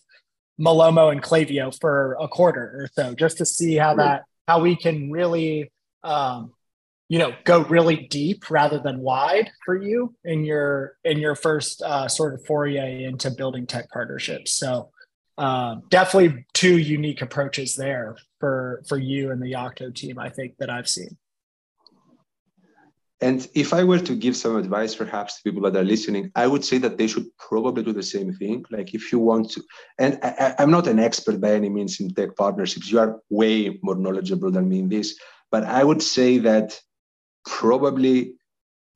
malomo 0.60 1.12
and 1.12 1.22
Klaviyo 1.22 1.78
for 1.80 2.18
a 2.20 2.28
quarter 2.28 2.62
or 2.62 2.90
so 2.94 3.14
just 3.14 3.38
to 3.38 3.46
see 3.46 3.76
how 3.76 3.96
that 3.96 4.24
how 4.48 4.62
we 4.62 4.76
can 4.76 5.12
really 5.12 5.72
um, 6.04 6.54
you 7.10 7.20
know 7.20 7.34
go 7.44 7.64
really 7.64 8.08
deep 8.08 8.50
rather 8.50 8.80
than 8.80 9.00
wide 9.00 9.52
for 9.66 9.76
you 9.76 10.16
in 10.24 10.46
your 10.46 10.98
in 11.04 11.20
your 11.20 11.36
first 11.36 11.82
uh, 11.82 12.08
sort 12.08 12.34
of 12.34 12.46
foray 12.46 13.04
into 13.04 13.32
building 13.32 13.66
tech 13.66 13.90
partnerships. 13.90 14.52
So 14.54 14.92
uh, 15.38 15.76
definitely 15.90 16.46
two 16.54 16.78
unique 16.78 17.22
approaches 17.22 17.76
there 17.76 18.16
for 18.46 18.84
for 18.90 19.00
you 19.12 19.32
and 19.32 19.42
the 19.42 19.52
Yocto 19.58 19.88
team. 20.02 20.16
I 20.28 20.30
think 20.38 20.52
that 20.60 20.70
I've 20.70 20.92
seen. 20.98 21.14
And 23.28 23.40
if 23.64 23.74
I 23.74 23.84
were 23.90 24.04
to 24.10 24.16
give 24.24 24.36
some 24.36 24.56
advice, 24.64 24.94
perhaps 24.94 25.32
to 25.36 25.44
people 25.46 25.64
that 25.64 25.80
are 25.82 25.92
listening, 25.94 26.32
I 26.44 26.46
would 26.52 26.64
say 26.70 26.78
that 26.80 26.98
they 26.98 27.08
should 27.08 27.28
probably 27.50 27.82
do 27.82 27.94
the 27.94 28.10
same 28.16 28.32
thing. 28.42 28.58
Like 28.76 28.94
if 28.94 29.04
you 29.12 29.20
want 29.30 29.46
to, 29.54 29.64
and 29.98 30.20
I, 30.22 30.54
am 30.64 30.70
not 30.70 30.86
an 30.94 31.00
expert 31.00 31.38
by 31.42 31.54
any 31.54 31.70
means 31.70 32.00
in 32.02 32.14
tech 32.14 32.36
partnerships. 32.36 32.92
You 32.92 33.00
are 33.00 33.20
way 33.42 33.80
more 33.82 33.96
knowledgeable 33.96 34.52
than 34.52 34.70
me 34.70 34.80
in 34.84 34.90
this, 34.90 35.18
but 35.50 35.64
I 35.64 35.82
would 35.84 36.04
say 36.04 36.38
that 36.50 36.80
probably 37.46 38.36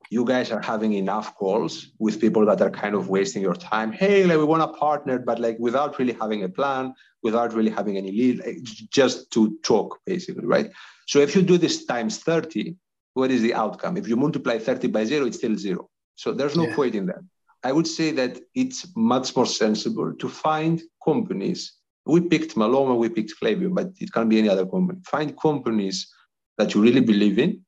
you 0.09 0.25
guys 0.25 0.51
are 0.51 0.61
having 0.61 0.93
enough 0.93 1.35
calls 1.35 1.91
with 1.99 2.19
people 2.19 2.45
that 2.47 2.61
are 2.61 2.71
kind 2.71 2.95
of 2.95 3.09
wasting 3.09 3.43
your 3.43 3.55
time. 3.55 3.91
Hey, 3.91 4.23
like 4.23 4.37
we 4.37 4.43
want 4.43 4.63
to 4.63 4.79
partner, 4.79 5.19
but 5.19 5.39
like 5.39 5.57
without 5.59 5.99
really 5.99 6.13
having 6.13 6.43
a 6.43 6.49
plan, 6.49 6.95
without 7.21 7.53
really 7.53 7.69
having 7.69 7.95
any 7.97 8.11
lead, 8.11 8.39
like 8.39 8.63
just 8.63 9.31
to 9.33 9.57
talk, 9.63 9.99
basically, 10.05 10.45
right? 10.45 10.71
So 11.07 11.19
if 11.19 11.35
you 11.35 11.43
do 11.43 11.57
this 11.57 11.85
times 11.85 12.17
30, 12.19 12.75
what 13.13 13.29
is 13.29 13.41
the 13.41 13.53
outcome? 13.53 13.97
If 13.97 14.07
you 14.07 14.15
multiply 14.15 14.57
30 14.57 14.87
by 14.87 15.05
zero, 15.05 15.27
it's 15.27 15.37
still 15.37 15.55
zero. 15.55 15.89
So 16.15 16.33
there's 16.33 16.55
no 16.55 16.67
yeah. 16.67 16.75
point 16.75 16.95
in 16.95 17.05
that. 17.07 17.21
I 17.63 17.71
would 17.71 17.87
say 17.87 18.11
that 18.11 18.39
it's 18.55 18.87
much 18.95 19.35
more 19.35 19.45
sensible 19.45 20.13
to 20.13 20.29
find 20.29 20.81
companies. 21.03 21.73
We 22.05 22.21
picked 22.21 22.55
Malomo, 22.55 22.97
we 22.97 23.09
picked 23.09 23.33
Klaviyo, 23.39 23.75
but 23.75 23.91
it 23.99 24.11
can 24.11 24.27
be 24.27 24.39
any 24.39 24.49
other 24.49 24.65
company. 24.65 24.99
Find 25.05 25.37
companies 25.39 26.11
that 26.57 26.73
you 26.73 26.81
really 26.81 27.01
believe 27.01 27.37
in 27.37 27.63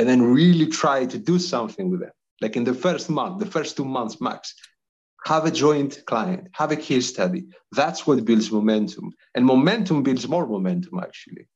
and 0.00 0.08
then 0.08 0.22
really 0.22 0.66
try 0.66 1.04
to 1.04 1.18
do 1.18 1.38
something 1.38 1.90
with 1.90 2.00
them. 2.00 2.10
Like 2.40 2.56
in 2.56 2.64
the 2.64 2.72
first 2.72 3.10
month, 3.10 3.38
the 3.38 3.44
first 3.44 3.76
two 3.76 3.84
months 3.84 4.18
max, 4.18 4.54
have 5.26 5.44
a 5.44 5.50
joint 5.50 6.02
client, 6.06 6.48
have 6.52 6.72
a 6.72 6.76
case 6.76 7.06
study. 7.06 7.44
That's 7.72 8.06
what 8.06 8.24
builds 8.24 8.50
momentum. 8.50 9.12
And 9.34 9.44
momentum 9.44 10.02
builds 10.02 10.26
more 10.26 10.46
momentum, 10.46 11.00
actually. 11.00 11.48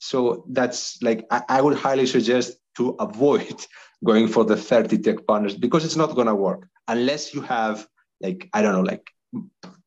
So 0.00 0.44
that's 0.48 1.00
like, 1.00 1.24
I, 1.30 1.42
I 1.48 1.60
would 1.62 1.78
highly 1.78 2.06
suggest 2.06 2.56
to 2.78 2.96
avoid 2.98 3.64
going 4.04 4.26
for 4.26 4.44
the 4.44 4.56
30 4.56 4.98
tech 4.98 5.24
partners 5.24 5.54
because 5.54 5.84
it's 5.84 5.94
not 5.94 6.16
going 6.16 6.26
to 6.26 6.34
work 6.34 6.68
unless 6.88 7.32
you 7.32 7.40
have, 7.42 7.86
like, 8.20 8.50
I 8.52 8.62
don't 8.62 8.74
know, 8.74 8.82
like 8.82 9.08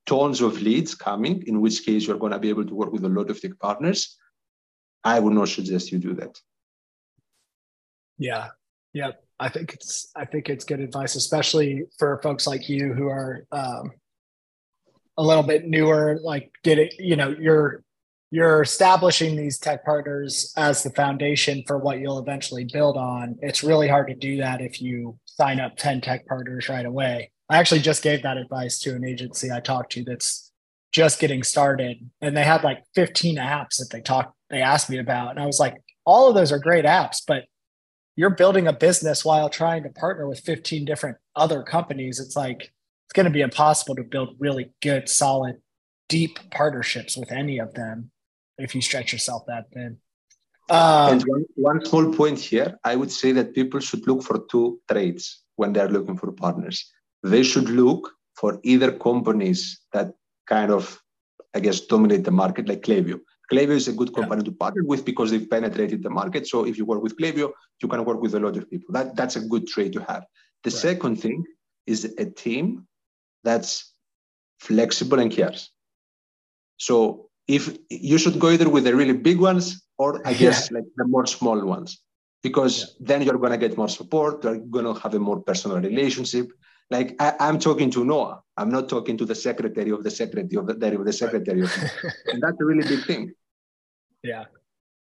tons 0.06 0.40
of 0.40 0.62
leads 0.62 0.96
coming, 0.96 1.44
in 1.48 1.60
which 1.60 1.86
case 1.86 2.08
you're 2.08 2.18
going 2.18 2.32
to 2.32 2.40
be 2.40 2.48
able 2.48 2.66
to 2.66 2.76
work 2.76 2.94
with 2.94 3.04
a 3.04 3.10
lot 3.10 3.30
of 3.30 3.42
tech 3.42 3.60
partners. 3.60 4.16
I 5.04 5.20
would 5.20 5.34
not 5.34 5.50
suggest 5.50 5.92
you 5.92 6.00
do 6.00 6.14
that. 6.14 6.40
Yeah. 8.18 8.50
Yep. 8.94 9.22
I 9.40 9.50
think 9.50 9.74
it's 9.74 10.12
I 10.16 10.26
think 10.26 10.50
it's 10.50 10.64
good 10.64 10.80
advice, 10.80 11.16
especially 11.16 11.84
for 12.00 12.22
folks 12.24 12.48
like 12.48 12.70
you 12.70 12.94
who 12.94 13.08
are 13.08 13.46
um, 13.52 13.92
a 15.18 15.24
little 15.24 15.44
bit 15.44 15.68
newer. 15.68 16.18
Like, 16.22 16.52
getting 16.64 16.90
you 16.98 17.16
know 17.16 17.36
you're 17.38 17.84
you're 18.32 18.62
establishing 18.62 19.36
these 19.36 19.60
tech 19.60 19.84
partners 19.86 20.54
as 20.58 20.84
the 20.84 20.90
foundation 20.92 21.64
for 21.68 21.78
what 21.78 22.00
you'll 22.00 22.20
eventually 22.20 22.64
build 22.64 22.98
on. 22.98 23.38
It's 23.42 23.64
really 23.64 23.88
hard 23.88 24.08
to 24.08 24.16
do 24.16 24.38
that 24.38 24.62
if 24.62 24.82
you 24.82 25.20
sign 25.26 25.60
up 25.60 25.76
ten 25.76 26.00
tech 26.00 26.26
partners 26.28 26.70
right 26.70 26.86
away. 26.86 27.32
I 27.50 27.58
actually 27.58 27.82
just 27.82 28.02
gave 28.02 28.24
that 28.24 28.38
advice 28.38 28.80
to 28.80 28.96
an 28.96 29.06
agency 29.06 29.52
I 29.52 29.60
talked 29.60 29.92
to 29.94 30.04
that's 30.04 30.52
just 30.94 31.20
getting 31.20 31.44
started, 31.44 32.10
and 32.22 32.36
they 32.38 32.44
had 32.44 32.64
like 32.64 32.84
15 32.96 33.36
apps 33.36 33.78
that 33.78 33.90
they 33.92 34.02
talked 34.02 34.34
they 34.50 34.62
asked 34.62 34.90
me 34.90 34.98
about, 34.98 35.32
and 35.32 35.40
I 35.42 35.46
was 35.46 35.60
like, 35.60 35.76
all 36.06 36.30
of 36.30 36.36
those 36.36 36.54
are 36.54 36.60
great 36.60 36.86
apps, 36.86 37.22
but 37.28 37.44
you're 38.16 38.30
building 38.30 38.68
a 38.68 38.74
business 38.74 39.26
while 39.26 39.50
trying 39.50 39.84
to 39.84 39.90
partner 39.90 40.28
with 40.28 40.40
15 40.40 40.86
different 40.86 41.18
other 41.36 41.64
companies 41.64 42.20
it's 42.20 42.36
like 42.36 42.72
it's 43.06 43.14
going 43.14 43.26
to 43.26 43.32
be 43.32 43.42
impossible 43.42 43.96
to 43.96 44.04
build 44.04 44.36
really 44.40 44.72
good 44.82 45.10
solid 45.10 45.58
deep 46.10 46.40
partnerships 46.52 47.18
with 47.18 47.32
any 47.32 47.60
of 47.60 47.74
them 47.74 48.12
if 48.58 48.74
you 48.74 48.82
stretch 48.82 49.12
yourself 49.12 49.44
that 49.48 49.66
thin. 49.74 49.98
Um, 50.70 51.14
and 51.14 51.24
one, 51.28 51.46
one 51.56 51.86
small 51.86 52.12
point 52.14 52.40
here 52.40 52.80
i 52.84 52.96
would 52.96 53.12
say 53.12 53.32
that 53.34 53.54
people 53.54 53.80
should 53.80 54.08
look 54.08 54.24
for 54.24 54.46
two 54.50 54.80
traits 54.90 55.44
when 55.58 55.74
they're 55.74 55.90
looking 55.90 56.18
for 56.18 56.32
partners. 56.32 56.92
They 57.24 57.44
should 57.44 57.70
look 57.70 58.12
for 58.36 58.60
either 58.64 58.92
companies 58.92 59.80
that 59.94 60.14
kind 60.48 60.72
of 60.72 61.00
i 61.54 61.60
guess 61.60 61.80
dominate 61.82 62.24
the 62.24 62.32
market 62.32 62.68
like 62.68 62.82
Klaviyo 62.82 63.20
Klaviyo 63.52 63.72
is 63.72 63.88
a 63.88 63.94
good 63.94 64.14
company 64.14 64.42
yeah. 64.42 64.46
to 64.46 64.52
partner 64.52 64.84
with 64.84 65.06
because 65.06 65.32
they've 65.32 65.50
penetrated 65.50 66.04
the 66.04 66.10
market. 66.10 66.48
So 66.48 66.66
if 66.66 66.78
you 66.78 66.86
work 66.86 67.04
with 67.04 67.18
Klaviyo, 67.18 67.52
you 67.82 67.88
can 67.88 68.04
work 68.06 68.22
with 68.22 68.34
a 68.36 68.40
lot 68.40 68.58
of 68.58 68.70
people. 68.70 68.94
That, 68.94 69.16
that's 69.16 69.36
a 69.36 69.42
good 69.42 69.68
trait 69.68 69.94
to 69.94 70.02
have. 70.04 70.26
The 70.64 70.72
right. 70.72 70.80
second 70.80 71.18
thing 71.18 71.44
is 71.86 72.06
a 72.18 72.26
team 72.26 72.88
that's 73.44 73.94
flexible 74.60 75.20
and 75.20 75.32
cares. 75.32 75.72
So 76.78 77.30
if 77.48 77.78
you 77.90 78.18
should 78.18 78.40
go 78.40 78.50
either 78.50 78.70
with 78.70 78.86
the 78.86 78.96
really 78.96 79.14
big 79.14 79.40
ones 79.40 79.84
or 79.98 80.28
I 80.28 80.34
guess 80.44 80.70
yeah. 80.72 80.80
like 80.80 80.88
the 80.96 81.08
more 81.08 81.26
small 81.26 81.64
ones, 81.64 82.02
because 82.42 82.76
yeah. 82.80 83.08
then 83.08 83.22
you're 83.22 83.38
going 83.38 83.52
to 83.52 83.58
get 83.58 83.78
more 83.78 83.90
support. 83.90 84.44
You're 84.44 84.58
going 84.58 84.86
to 84.86 84.94
have 85.00 85.14
a 85.14 85.20
more 85.20 85.40
personal 85.42 85.80
relationship. 85.80 86.52
Like 86.92 87.16
I, 87.20 87.34
am 87.40 87.60
talking 87.60 87.90
to 87.92 88.06
Noah. 88.06 88.42
I'm 88.58 88.70
not 88.70 88.88
talking 88.90 89.18
to 89.18 89.26
the 89.26 89.36
secretary 89.36 89.92
of 89.92 90.04
the 90.04 90.12
secretary 90.12 90.56
of 90.56 90.68
the, 90.68 90.96
of 90.96 91.06
the 91.06 91.14
secretary. 91.14 91.62
Of, 91.62 91.74
and 92.28 92.42
that's 92.42 92.60
a 92.62 92.66
really 92.66 92.88
big 92.88 93.06
thing. 93.06 93.34
Yeah. 94.24 94.46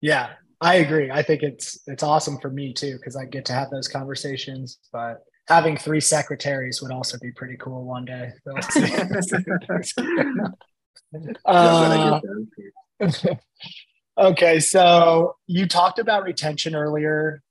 Yeah. 0.01 0.31
I 0.61 0.77
agree. 0.77 1.11
I 1.11 1.23
think 1.23 1.43
it's 1.43 1.79
it's 1.87 2.03
awesome 2.03 2.39
for 2.41 2.49
me 2.51 2.73
too 2.73 2.97
because 2.97 3.17
I 3.17 3.27
get 3.27 3.45
to 3.47 3.53
have 3.53 3.71
those 3.71 3.87
conversations. 3.87 4.79
But 4.93 5.23
having 5.47 5.77
three 5.77 6.01
secretaries 6.01 6.81
would 6.81 6.91
also 6.91 7.19
be 7.21 7.33
pretty 7.33 7.57
cool 7.59 7.85
one 7.85 8.07
day. 8.07 8.33
uh, 11.45 12.21
okay, 14.19 14.61
so 14.61 15.37
you 15.47 15.67
talked 15.67 15.99
about 15.99 16.25
retention 16.25 16.75
earlier 16.75 17.43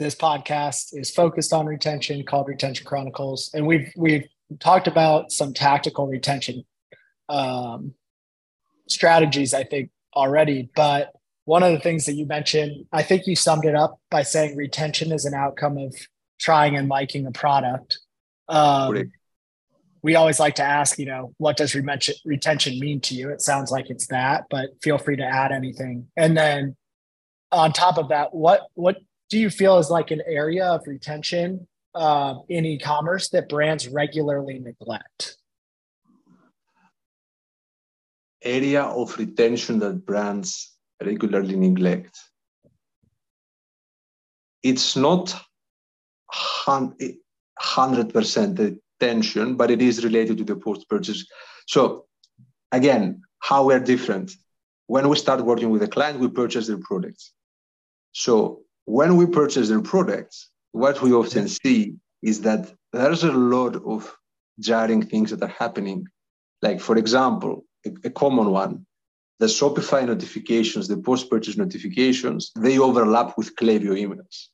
this 0.00 0.14
podcast 0.14 0.98
is 0.98 1.10
focused 1.10 1.52
on 1.52 1.66
retention 1.66 2.24
called 2.24 2.48
retention 2.48 2.86
chronicles. 2.86 3.50
And 3.54 3.66
we've 3.66 3.92
we've 3.94 4.26
talked 4.58 4.88
about 4.88 5.30
some 5.30 5.52
tactical 5.52 6.08
retention 6.08 6.64
um, 7.28 7.94
strategies 8.88 9.54
i 9.54 9.62
think 9.62 9.90
already. 10.16 10.68
But 10.74 11.12
one 11.44 11.62
of 11.62 11.72
the 11.72 11.78
things 11.78 12.06
that 12.06 12.14
you 12.14 12.26
mentioned 12.26 12.86
i 12.92 13.02
think 13.02 13.26
you 13.26 13.36
summed 13.36 13.64
it 13.64 13.76
up 13.76 14.00
by 14.10 14.22
saying 14.22 14.56
retention 14.56 15.12
is 15.12 15.26
an 15.26 15.34
outcome 15.34 15.78
of 15.78 15.94
trying 16.40 16.76
and 16.76 16.88
liking 16.88 17.26
a 17.26 17.30
product. 17.30 17.98
Um, 18.48 19.12
we 20.02 20.14
always 20.16 20.40
like 20.40 20.54
to 20.54 20.64
ask 20.64 20.98
you 20.98 21.04
know 21.04 21.34
what 21.36 21.58
does 21.58 21.74
retention 21.74 22.14
retention 22.24 22.80
mean 22.80 23.00
to 23.02 23.14
you? 23.14 23.28
It 23.28 23.42
sounds 23.42 23.70
like 23.70 23.90
it's 23.90 24.06
that 24.06 24.46
but 24.48 24.70
feel 24.82 24.96
free 24.96 25.16
to 25.16 25.24
add 25.24 25.52
anything. 25.52 26.08
And 26.16 26.34
then 26.36 26.74
on 27.52 27.72
top 27.74 27.98
of 27.98 28.08
that 28.08 28.32
what 28.34 28.62
what 28.74 28.96
do 29.30 29.38
you 29.38 29.48
feel 29.48 29.78
is 29.78 29.90
like 29.90 30.10
an 30.10 30.22
area 30.26 30.66
of 30.66 30.86
retention 30.86 31.66
uh, 31.94 32.34
in 32.48 32.66
e-commerce 32.66 33.30
that 33.30 33.48
brands 33.48 33.88
regularly 33.88 34.58
neglect? 34.58 35.36
Area 38.42 38.82
of 38.82 39.16
retention 39.18 39.78
that 39.78 40.04
brands 40.04 40.76
regularly 41.02 41.56
neglect. 41.56 42.18
It's 44.62 44.96
not 44.96 45.34
hundred 47.58 48.12
percent 48.12 48.58
retention, 48.58 49.56
but 49.56 49.70
it 49.70 49.80
is 49.80 50.04
related 50.04 50.38
to 50.38 50.44
the 50.44 50.56
post-purchase. 50.56 51.26
So 51.66 52.06
again, 52.72 53.22
how 53.38 53.64
we're 53.66 53.80
different. 53.80 54.32
When 54.86 55.08
we 55.08 55.16
start 55.16 55.44
working 55.44 55.70
with 55.70 55.82
a 55.82 55.88
client, 55.88 56.18
we 56.18 56.28
purchase 56.28 56.66
their 56.66 56.78
products. 56.78 57.32
So 58.12 58.62
when 58.84 59.16
we 59.16 59.26
purchase 59.26 59.68
their 59.68 59.82
products, 59.82 60.50
what 60.72 61.02
we 61.02 61.12
often 61.12 61.48
see 61.48 61.94
is 62.22 62.42
that 62.42 62.72
there's 62.92 63.24
a 63.24 63.32
lot 63.32 63.76
of 63.76 64.14
jarring 64.58 65.02
things 65.02 65.30
that 65.30 65.42
are 65.42 65.54
happening. 65.58 66.06
Like, 66.62 66.80
for 66.80 66.96
example, 66.96 67.64
a, 67.86 67.90
a 68.04 68.10
common 68.10 68.50
one, 68.50 68.86
the 69.38 69.46
Shopify 69.46 70.06
notifications, 70.06 70.86
the 70.86 70.98
post 70.98 71.30
purchase 71.30 71.56
notifications, 71.56 72.52
they 72.56 72.78
overlap 72.78 73.38
with 73.38 73.56
Klaviyo 73.56 73.96
emails. 73.96 74.48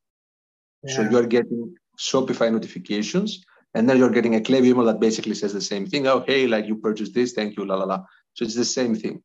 Yeah. 0.82 0.94
So 0.94 1.02
you're 1.10 1.26
getting 1.26 1.74
Shopify 1.98 2.52
notifications, 2.52 3.44
and 3.74 3.90
then 3.90 3.98
you're 3.98 4.10
getting 4.10 4.36
a 4.36 4.40
Klaviyo 4.40 4.66
email 4.66 4.84
that 4.84 5.00
basically 5.00 5.34
says 5.34 5.52
the 5.52 5.60
same 5.60 5.86
thing. 5.86 6.06
Oh, 6.06 6.24
hey, 6.26 6.46
like 6.46 6.66
you 6.66 6.76
purchased 6.76 7.14
this, 7.14 7.32
thank 7.32 7.56
you, 7.56 7.66
la 7.66 7.74
la 7.74 7.84
la. 7.84 8.04
So 8.34 8.44
it's 8.44 8.54
the 8.54 8.64
same 8.64 8.94
thing. 8.94 9.22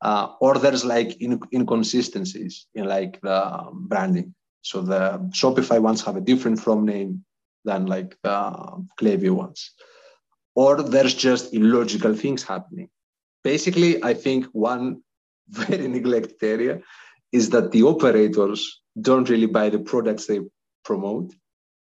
Uh, 0.00 0.28
or 0.40 0.58
there's 0.58 0.84
like 0.84 1.20
in, 1.22 1.40
inconsistencies 1.52 2.66
in 2.74 2.84
like 2.84 3.20
the 3.22 3.68
branding. 3.72 4.34
So 4.68 4.82
the 4.82 5.02
Shopify 5.30 5.80
ones 5.80 6.02
have 6.04 6.16
a 6.16 6.20
different 6.20 6.60
from 6.60 6.84
name 6.84 7.24
than 7.64 7.86
like 7.86 8.18
the 8.22 8.38
Klaviyo 9.00 9.32
ones. 9.32 9.70
Or 10.54 10.82
there's 10.82 11.14
just 11.14 11.54
illogical 11.54 12.14
things 12.14 12.42
happening. 12.42 12.90
Basically, 13.42 14.04
I 14.04 14.12
think 14.12 14.44
one 14.52 15.00
very 15.48 15.88
neglected 15.88 16.42
area 16.42 16.82
is 17.32 17.48
that 17.50 17.72
the 17.72 17.82
operators 17.84 18.82
don't 19.00 19.30
really 19.30 19.46
buy 19.46 19.70
the 19.70 19.78
products 19.78 20.26
they 20.26 20.40
promote 20.84 21.32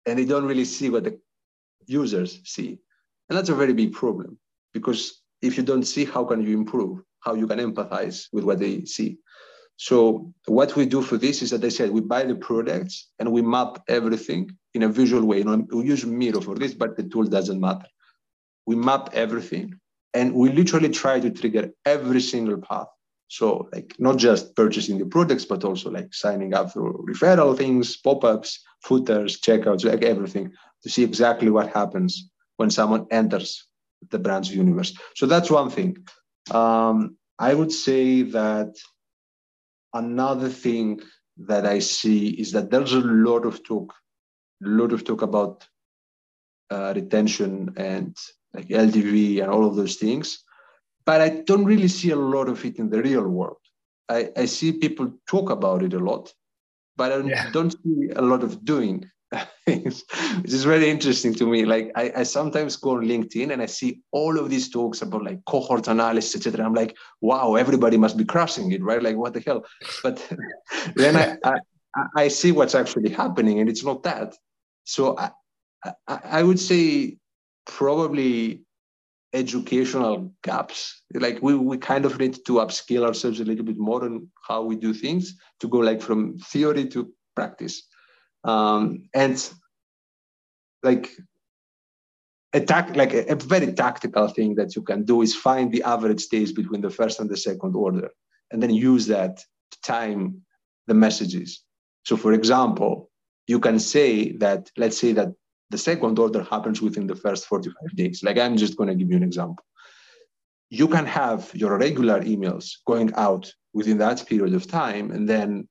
and 0.05 0.19
they 0.19 0.25
don't 0.25 0.45
really 0.45 0.65
see 0.65 0.89
what 0.89 1.05
the 1.05 1.17
users 1.85 2.41
see. 2.43 2.79
And 3.29 3.37
that's 3.37 3.49
a 3.55 3.55
very 3.55 3.73
big 3.73 3.93
problem 3.93 4.37
because 4.73 5.21
if 5.41 5.55
you 5.55 5.63
don't 5.63 5.85
see, 5.85 6.03
how 6.03 6.25
can 6.25 6.41
you 6.41 6.57
improve? 6.57 6.99
How 7.21 7.35
you 7.35 7.47
can 7.47 7.59
empathize 7.59 8.27
with 8.33 8.43
what 8.43 8.59
they 8.59 8.83
see? 8.83 9.17
So 9.77 10.33
what 10.47 10.75
we 10.75 10.85
do 10.85 11.01
for 11.01 11.17
this 11.17 11.41
is 11.41 11.49
that 11.51 11.63
I 11.63 11.69
said 11.69 11.91
we 11.91 12.01
buy 12.01 12.23
the 12.23 12.35
products 12.35 13.09
and 13.19 13.31
we 13.31 13.41
map 13.41 13.83
everything 13.87 14.51
in 14.73 14.83
a 14.83 14.89
visual 14.89 15.25
way. 15.25 15.39
You 15.39 15.43
know, 15.43 15.67
we 15.71 15.85
use 15.85 16.05
Miro 16.05 16.41
for 16.41 16.55
this, 16.55 16.73
but 16.73 16.95
the 16.95 17.03
tool 17.03 17.25
doesn't 17.25 17.59
matter. 17.59 17.87
We 18.65 18.75
map 18.75 19.09
everything 19.13 19.79
and 20.13 20.33
we 20.33 20.49
literally 20.49 20.89
try 20.89 21.19
to 21.19 21.29
trigger 21.29 21.71
every 21.85 22.21
single 22.21 22.57
path. 22.57 22.87
So 23.27 23.67
like 23.73 23.95
not 23.99 24.17
just 24.17 24.55
purchasing 24.55 24.97
the 24.97 25.05
products, 25.05 25.45
but 25.45 25.63
also 25.63 25.91
like 25.91 26.13
signing 26.13 26.53
up 26.53 26.71
through 26.71 27.05
referral 27.09 27.57
things, 27.57 27.97
pop-ups, 27.97 28.63
footers, 28.83 29.41
checkouts, 29.41 29.83
like 29.83 30.03
everything 30.03 30.53
to 30.83 30.89
see 30.89 31.03
exactly 31.03 31.49
what 31.49 31.73
happens 31.73 32.29
when 32.57 32.69
someone 32.69 33.07
enters 33.11 33.67
the 34.11 34.19
brand's 34.19 34.55
universe. 34.55 34.93
So 35.15 35.25
that's 35.25 35.49
one 35.49 35.69
thing. 35.69 35.97
Um, 36.51 37.17
I 37.39 37.53
would 37.53 37.71
say 37.71 38.21
that 38.21 38.75
another 39.95 40.49
thing 40.49 41.01
that 41.37 41.65
I 41.65 41.79
see 41.79 42.29
is 42.29 42.51
that 42.51 42.69
there's 42.69 42.93
a 42.93 42.99
lot 42.99 43.45
of 43.45 43.63
talk, 43.63 43.93
a 44.63 44.67
lot 44.67 44.93
of 44.93 45.03
talk 45.03 45.21
about 45.21 45.67
uh, 46.69 46.93
retention 46.95 47.73
and 47.77 48.15
like 48.53 48.67
LTV 48.67 49.41
and 49.41 49.51
all 49.51 49.65
of 49.65 49.75
those 49.75 49.95
things, 49.95 50.43
but 51.05 51.21
I 51.21 51.29
don't 51.29 51.65
really 51.65 51.87
see 51.87 52.11
a 52.11 52.15
lot 52.15 52.47
of 52.47 52.63
it 52.65 52.77
in 52.77 52.89
the 52.89 53.01
real 53.01 53.27
world. 53.27 53.57
I, 54.07 54.29
I 54.37 54.45
see 54.45 54.71
people 54.71 55.11
talk 55.27 55.49
about 55.49 55.83
it 55.83 55.93
a 55.93 55.99
lot, 55.99 56.33
but 56.95 57.11
I 57.11 57.17
yeah. 57.17 57.49
don't 57.51 57.71
see 57.71 58.09
a 58.15 58.21
lot 58.21 58.43
of 58.43 58.63
doing 58.63 59.09
which 59.65 60.03
is 60.45 60.63
very 60.63 60.89
interesting 60.89 61.33
to 61.35 61.45
me. 61.45 61.65
Like 61.65 61.91
I, 61.95 62.11
I, 62.17 62.23
sometimes 62.23 62.75
go 62.75 62.91
on 62.91 63.05
LinkedIn 63.05 63.51
and 63.51 63.61
I 63.61 63.65
see 63.65 64.01
all 64.11 64.39
of 64.39 64.49
these 64.49 64.69
talks 64.69 65.01
about 65.01 65.23
like 65.23 65.43
cohort 65.45 65.87
analysis, 65.87 66.35
etc. 66.35 66.65
I'm 66.65 66.73
like, 66.73 66.95
wow, 67.21 67.55
everybody 67.55 67.97
must 67.97 68.17
be 68.17 68.25
crushing 68.25 68.71
it, 68.71 68.83
right? 68.83 69.01
Like 69.01 69.17
what 69.17 69.33
the 69.33 69.41
hell? 69.41 69.65
But 70.03 70.25
then 70.95 71.15
I, 71.15 71.37
I, 71.43 71.59
I 72.15 72.27
see 72.27 72.51
what's 72.51 72.75
actually 72.75 73.11
happening, 73.11 73.59
and 73.59 73.69
it's 73.69 73.83
not 73.83 74.03
that. 74.03 74.35
So 74.83 75.17
I, 75.17 75.31
I, 76.07 76.19
I 76.23 76.43
would 76.43 76.59
say 76.59 77.17
probably 77.65 78.65
educational 79.33 80.33
gaps. 80.43 81.03
Like 81.13 81.39
we, 81.41 81.55
we 81.55 81.77
kind 81.77 82.05
of 82.05 82.17
need 82.17 82.35
to 82.45 82.53
upskill 82.53 83.05
ourselves 83.05 83.39
a 83.39 83.45
little 83.45 83.65
bit 83.65 83.77
more 83.77 84.03
on 84.05 84.27
how 84.47 84.63
we 84.63 84.75
do 84.75 84.93
things 84.93 85.35
to 85.59 85.67
go 85.67 85.79
like 85.79 86.01
from 86.01 86.37
theory 86.37 86.87
to 86.87 87.11
practice. 87.35 87.83
Um, 88.45 89.09
and 89.13 89.37
like 90.83 91.09
like 92.53 93.13
a, 93.13 93.33
a, 93.33 93.35
very 93.35 93.73
tactical 93.73 94.29
thing 94.29 94.55
that 94.55 94.75
you 94.77 94.81
can 94.81 95.03
do 95.03 95.21
is 95.21 95.35
find 95.35 95.71
the 95.71 95.83
average 95.83 96.27
days 96.27 96.53
between 96.53 96.79
the 96.79 96.89
first 96.89 97.19
and 97.19 97.29
the 97.29 97.35
second 97.35 97.75
order, 97.75 98.09
and 98.51 98.63
then 98.63 98.69
use 98.69 99.07
that 99.07 99.37
to 99.71 99.81
time 99.81 100.41
the 100.87 100.93
messages. 100.93 101.63
So, 102.03 102.15
for 102.15 102.31
example, 102.33 103.09
you 103.47 103.59
can 103.59 103.79
say 103.79 104.31
that 104.37 104.69
let's 104.77 104.97
say 104.97 105.11
that 105.13 105.33
the 105.71 105.77
second 105.77 106.19
order 106.19 106.43
happens 106.43 106.81
within 106.81 107.07
the 107.07 107.15
first 107.15 107.47
45 107.47 107.95
days. 107.95 108.23
Like 108.23 108.37
I'm 108.37 108.55
just 108.55 108.77
going 108.77 108.89
to 108.89 108.95
give 108.95 109.09
you 109.09 109.17
an 109.17 109.23
example. 109.23 109.65
You 110.69 110.87
can 110.87 111.05
have 111.05 111.51
your 111.53 111.77
regular 111.77 112.21
emails 112.21 112.73
going 112.85 113.13
out 113.15 113.51
within 113.73 113.97
that 113.97 114.25
period 114.27 114.53
of 114.53 114.67
time. 114.67 115.11
And 115.11 115.27
then 115.27 115.67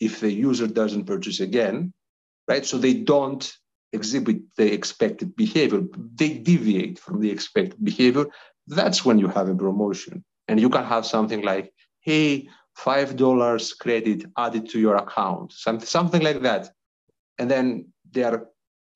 if 0.00 0.20
the 0.20 0.32
user 0.32 0.66
doesn't 0.66 1.04
purchase 1.04 1.40
again, 1.40 1.92
right? 2.48 2.64
So 2.64 2.78
they 2.78 2.94
don't 2.94 3.50
exhibit 3.92 4.38
the 4.56 4.72
expected 4.72 5.36
behavior, 5.36 5.82
they 6.14 6.34
deviate 6.34 6.98
from 6.98 7.20
the 7.20 7.30
expected 7.30 7.82
behavior. 7.82 8.26
That's 8.66 9.04
when 9.04 9.18
you 9.18 9.28
have 9.28 9.48
a 9.48 9.54
promotion. 9.54 10.24
And 10.48 10.60
you 10.60 10.68
can 10.68 10.84
have 10.84 11.06
something 11.06 11.42
like, 11.42 11.72
hey, 12.00 12.48
$5 12.78 13.78
credit 13.78 14.24
added 14.36 14.68
to 14.70 14.80
your 14.80 14.96
account, 14.96 15.52
something, 15.52 15.86
something 15.86 16.22
like 16.22 16.42
that. 16.42 16.70
And 17.38 17.50
then 17.50 17.92
they 18.10 18.24
are 18.24 18.46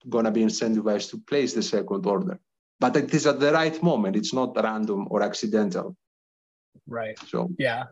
going 0.07 0.25
to 0.25 0.31
be 0.31 0.41
incentivized 0.41 1.09
to 1.11 1.17
place 1.19 1.53
the 1.53 1.63
second 1.63 2.05
order. 2.05 2.39
But 2.79 2.95
it 2.95 3.13
is 3.13 3.27
at 3.27 3.39
the 3.39 3.51
right 3.51 3.81
moment. 3.83 4.15
It's 4.15 4.33
not 4.33 4.55
random 4.55 5.07
or 5.09 5.21
accidental. 5.21 5.95
Right. 6.87 7.17
So 7.27 7.49
yeah, 7.57 7.85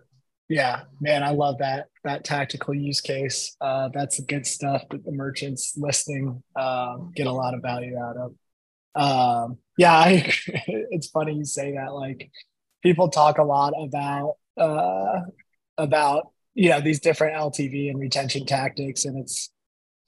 yeah, 0.49 0.83
man, 1.01 1.23
I 1.23 1.31
love 1.31 1.57
that 1.59 1.87
that 2.03 2.23
tactical 2.23 2.73
use 2.73 3.01
case. 3.01 3.55
Uh, 3.59 3.89
that's 3.93 4.19
good 4.21 4.45
stuff 4.45 4.83
that 4.91 5.03
the 5.03 5.11
merchants 5.11 5.73
listening 5.77 6.41
uh, 6.55 6.97
get 7.15 7.27
a 7.27 7.31
lot 7.31 7.53
of 7.53 7.61
value 7.61 7.97
out 7.97 8.15
of. 8.17 8.33
Um, 8.95 9.57
yeah, 9.77 9.93
I, 9.93 10.31
it's 10.67 11.07
funny 11.07 11.33
you 11.33 11.45
say 11.45 11.73
that. 11.73 11.93
Like 11.93 12.31
people 12.81 13.09
talk 13.09 13.39
a 13.39 13.43
lot 13.43 13.73
about 13.77 14.35
uh, 14.57 15.21
about 15.77 16.31
you 16.53 16.69
know 16.69 16.79
these 16.79 17.01
different 17.01 17.35
LTV 17.35 17.89
and 17.89 17.99
retention 17.99 18.45
tactics, 18.45 19.03
and 19.03 19.17
it's 19.17 19.51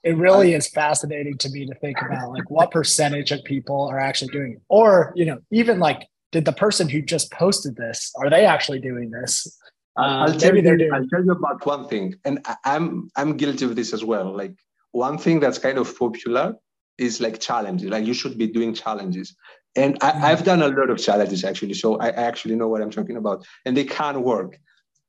it 0.03 0.15
really 0.15 0.53
is 0.53 0.69
fascinating 0.69 1.37
to 1.39 1.49
me 1.49 1.65
to 1.65 1.75
think 1.75 1.97
about 2.01 2.31
like 2.31 2.49
what 2.49 2.71
percentage 2.71 3.31
of 3.31 3.43
people 3.43 3.87
are 3.89 3.99
actually 3.99 4.31
doing 4.31 4.53
it. 4.53 4.61
or 4.69 5.11
you 5.15 5.25
know 5.25 5.39
even 5.51 5.79
like 5.79 6.07
did 6.31 6.45
the 6.45 6.53
person 6.53 6.87
who 6.87 7.01
just 7.01 7.31
posted 7.31 7.75
this 7.75 8.13
are 8.17 8.29
they 8.29 8.45
actually 8.45 8.79
doing 8.79 9.09
this 9.09 9.57
uh, 9.99 10.25
I'll, 10.25 10.39
tell 10.39 10.55
you, 10.55 10.61
doing- 10.61 10.91
I'll 10.93 11.07
tell 11.07 11.23
you 11.23 11.31
about 11.31 11.65
one 11.65 11.87
thing 11.87 12.15
and 12.25 12.45
i'm 12.65 13.09
i'm 13.15 13.37
guilty 13.37 13.65
of 13.65 13.75
this 13.75 13.93
as 13.93 14.03
well 14.03 14.35
like 14.35 14.55
one 14.91 15.17
thing 15.17 15.39
that's 15.39 15.59
kind 15.59 15.77
of 15.77 15.97
popular 15.97 16.55
is 16.97 17.21
like 17.21 17.39
challenges 17.39 17.89
like 17.89 18.05
you 18.05 18.13
should 18.13 18.37
be 18.37 18.47
doing 18.47 18.73
challenges 18.73 19.35
and 19.75 19.97
I, 20.01 20.29
have 20.29 20.41
mm. 20.41 20.45
done 20.45 20.61
a 20.63 20.67
lot 20.67 20.89
of 20.89 20.97
challenges 20.97 21.43
actually 21.43 21.75
so 21.75 21.97
I 21.97 22.09
actually 22.09 22.55
know 22.55 22.67
what 22.67 22.81
i'm 22.81 22.89
talking 22.89 23.17
about 23.17 23.45
and 23.65 23.77
they 23.77 23.85
can 23.85 24.23
work 24.23 24.59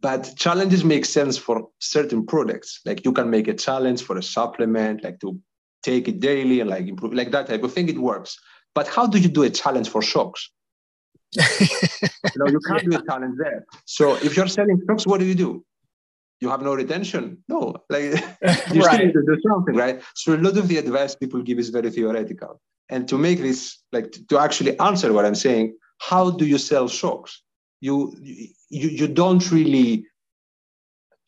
but 0.01 0.32
challenges 0.36 0.84
make 0.84 1.05
sense 1.05 1.36
for 1.36 1.68
certain 1.78 2.24
products. 2.24 2.80
Like 2.86 3.05
you 3.05 3.12
can 3.12 3.28
make 3.28 3.49
a 3.49 3.55
challenge 3.55 4.03
for 4.03 4.16
a 4.16 4.22
supplement, 4.22 5.05
like 5.05 5.20
to 5.20 5.38
take 5.82 6.09
it 6.09 6.20
daily 6.20 6.61
and 6.61 6.70
like 6.70 6.86
improve, 6.86 7.12
like 7.12 7.30
that 7.32 7.49
type 7.49 7.62
of 7.62 7.72
thing. 7.72 7.88
It 7.88 7.99
works. 7.99 8.38
But 8.74 8.88
how 8.88 9.07
do 9.07 9.18
you 9.18 9.28
do 9.28 9.43
a 9.43 9.51
challenge 9.51 9.88
for 9.88 10.01
shocks? 10.01 10.51
You 11.33 12.37
know, 12.37 12.47
you 12.47 12.61
can't 12.66 12.83
yeah. 12.91 12.99
do 12.99 12.99
a 12.99 13.07
challenge 13.07 13.37
there. 13.39 13.66
So 13.85 14.16
if 14.16 14.37
you're 14.37 14.49
selling 14.49 14.81
shocks, 14.87 15.07
what 15.07 15.20
do 15.20 15.26
you 15.26 15.35
do? 15.35 15.64
You 16.41 16.49
have 16.49 16.62
no 16.62 16.74
retention. 16.74 17.39
No, 17.49 17.76
like 17.91 18.03
you 18.72 18.83
right. 18.83 18.95
still 18.95 18.99
need 18.99 19.12
to 19.12 19.22
do 19.26 19.41
something, 19.47 19.74
right? 19.74 20.03
So 20.14 20.35
a 20.35 20.37
lot 20.37 20.57
of 20.57 20.68
the 20.68 20.78
advice 20.78 21.14
people 21.14 21.43
give 21.43 21.59
is 21.59 21.68
very 21.68 21.91
theoretical. 21.91 22.61
And 22.89 23.07
to 23.09 23.18
make 23.18 23.41
this, 23.41 23.78
like 23.93 24.12
to 24.28 24.39
actually 24.39 24.78
answer 24.81 25.12
what 25.12 25.24
I'm 25.24 25.35
saying, 25.35 25.76
how 25.99 26.31
do 26.31 26.47
you 26.47 26.59
sell 26.59 26.89
shocks? 26.89 27.43
you 27.81 28.14
you, 28.20 28.49
you 28.68 29.09
don't 29.09 29.51
really 29.51 30.07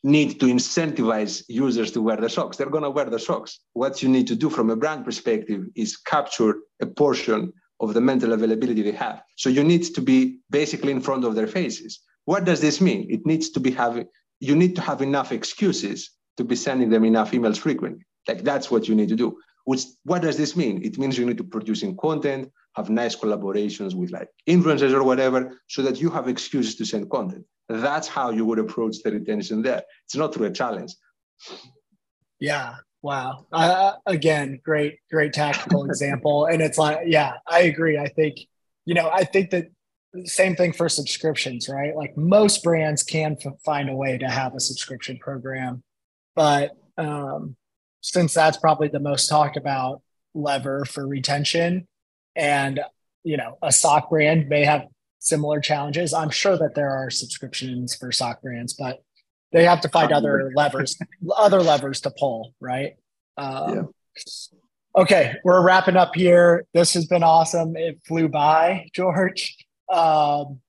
need 0.03 0.39
to 0.39 0.45
incentivize 0.47 1.43
users 1.47 1.91
to 1.91 2.01
wear 2.01 2.17
the 2.17 2.29
socks. 2.29 2.57
They're 2.57 2.69
going 2.69 2.83
to 2.83 2.89
wear 2.89 3.05
the 3.05 3.19
socks. 3.19 3.59
What 3.73 4.03
you 4.03 4.09
need 4.09 4.27
to 4.27 4.35
do 4.35 4.49
from 4.49 4.69
a 4.69 4.75
brand 4.75 5.05
perspective 5.05 5.65
is 5.75 5.95
capture 5.95 6.57
a 6.81 6.85
portion 6.85 7.53
of 7.83 7.93
the 7.93 8.01
mental 8.01 8.33
availability 8.33 8.81
they 8.81 8.91
have. 8.91 9.21
So 9.35 9.49
you 9.49 9.63
need 9.63 9.83
to 9.95 10.01
be 10.01 10.39
basically 10.49 10.91
in 10.91 11.01
front 11.01 11.25
of 11.25 11.35
their 11.35 11.47
faces. 11.47 11.99
What 12.25 12.45
does 12.45 12.61
this 12.61 12.79
mean? 12.79 13.07
It 13.09 13.25
needs 13.25 13.49
to 13.51 13.59
be 13.59 13.71
having, 13.71 14.07
you 14.39 14.55
need 14.55 14.75
to 14.77 14.81
have 14.81 15.01
enough 15.01 15.31
excuses 15.31 16.11
to 16.37 16.43
be 16.43 16.55
sending 16.55 16.89
them 16.89 17.03
enough 17.03 17.31
emails 17.31 17.57
frequently. 17.57 18.05
Like 18.27 18.43
that's 18.43 18.71
what 18.71 18.87
you 18.87 18.95
need 18.95 19.09
to 19.09 19.15
do. 19.15 19.37
Which, 19.65 19.83
what 20.03 20.21
does 20.21 20.37
this 20.37 20.55
mean? 20.55 20.83
It 20.83 20.97
means 20.97 21.17
you 21.17 21.25
need 21.25 21.37
to 21.37 21.43
produce 21.43 21.83
in 21.83 21.95
content, 21.97 22.51
have 22.75 22.89
nice 22.89 23.15
collaborations 23.15 23.93
with 23.93 24.11
like 24.11 24.29
influencers 24.47 24.93
or 24.93 25.03
whatever, 25.03 25.59
so 25.67 25.81
that 25.81 26.01
you 26.01 26.09
have 26.09 26.27
excuses 26.27 26.75
to 26.75 26.85
send 26.85 27.09
content. 27.09 27.45
That's 27.69 28.07
how 28.07 28.31
you 28.31 28.45
would 28.45 28.59
approach 28.59 28.97
the 29.03 29.11
retention 29.11 29.61
there. 29.61 29.83
It's 30.05 30.15
not 30.15 30.33
through 30.33 30.47
a 30.47 30.51
challenge. 30.51 30.93
Yeah. 32.39 32.75
Wow. 33.03 33.45
Uh, 33.51 33.93
again, 34.07 34.59
great, 34.63 34.97
great 35.11 35.33
tactical 35.33 35.85
example. 35.89 36.45
And 36.45 36.61
it's 36.61 36.79
like, 36.79 36.99
yeah, 37.05 37.33
I 37.47 37.61
agree. 37.61 37.97
I 37.99 38.07
think, 38.07 38.37
you 38.85 38.95
know, 38.95 39.09
I 39.13 39.25
think 39.25 39.51
that 39.51 39.67
same 40.25 40.55
thing 40.55 40.73
for 40.73 40.89
subscriptions, 40.89 41.69
right? 41.69 41.95
Like 41.95 42.17
most 42.17 42.63
brands 42.63 43.03
can 43.03 43.37
f- 43.45 43.53
find 43.63 43.89
a 43.89 43.95
way 43.95 44.17
to 44.17 44.27
have 44.27 44.55
a 44.55 44.59
subscription 44.59 45.17
program, 45.17 45.83
but 46.35 46.71
um, 46.97 47.55
since 48.01 48.33
that's 48.33 48.57
probably 48.57 48.87
the 48.87 48.99
most 48.99 49.27
talked 49.27 49.57
about 49.57 50.01
lever 50.33 50.85
for 50.85 51.07
retention, 51.07 51.87
and 52.35 52.79
you 53.23 53.37
know 53.37 53.57
a 53.61 53.71
sock 53.71 54.09
brand 54.09 54.49
may 54.49 54.65
have 54.65 54.87
similar 55.19 55.59
challenges 55.59 56.13
i'm 56.13 56.29
sure 56.29 56.57
that 56.57 56.75
there 56.75 56.89
are 56.89 57.09
subscriptions 57.09 57.95
for 57.95 58.11
sock 58.11 58.41
brands 58.41 58.73
but 58.73 59.01
they 59.53 59.63
have 59.63 59.81
to 59.81 59.89
find 59.89 60.11
other 60.11 60.51
levers 60.55 60.97
other 61.35 61.61
levers 61.61 62.01
to 62.01 62.11
pull 62.17 62.53
right? 62.59 62.93
Um, 63.37 63.75
yeah. 63.75 65.01
okay 65.01 65.35
we're 65.43 65.63
wrapping 65.65 65.95
up 65.95 66.15
here. 66.15 66.65
This 66.73 66.93
has 66.93 67.05
been 67.05 67.23
awesome. 67.23 67.75
It 67.75 67.99
flew 68.05 68.27
by 68.27 68.87
george. 68.93 69.55
Um, 69.91 70.59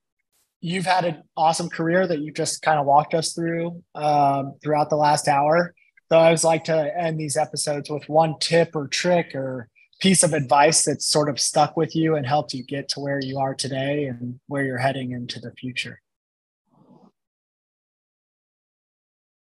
you've 0.61 0.85
had 0.85 1.05
an 1.05 1.23
awesome 1.37 1.69
career 1.69 2.07
that 2.07 2.19
you 2.19 2.31
just 2.31 2.61
kind 2.61 2.79
of 2.79 2.85
walked 2.85 3.13
us 3.13 3.33
through 3.33 3.83
um, 3.93 4.55
throughout 4.63 4.89
the 4.89 4.95
last 4.95 5.27
hour. 5.27 5.73
So 6.09 6.17
i 6.17 6.25
always 6.25 6.43
like 6.43 6.63
to 6.65 6.99
end 6.99 7.19
these 7.19 7.35
episodes 7.35 7.89
with 7.89 8.07
one 8.07 8.35
tip 8.39 8.75
or 8.75 8.87
trick 8.87 9.33
or 9.33 9.69
piece 9.99 10.23
of 10.23 10.33
advice 10.33 10.83
that's 10.83 11.05
sort 11.05 11.29
of 11.29 11.39
stuck 11.39 11.77
with 11.77 11.95
you 11.95 12.15
and 12.15 12.25
helped 12.25 12.53
you 12.53 12.63
get 12.63 12.89
to 12.89 12.99
where 12.99 13.19
you 13.21 13.39
are 13.39 13.55
today 13.55 14.05
and 14.05 14.39
where 14.47 14.63
you're 14.63 14.77
heading 14.77 15.11
into 15.11 15.39
the 15.39 15.51
future? 15.51 16.01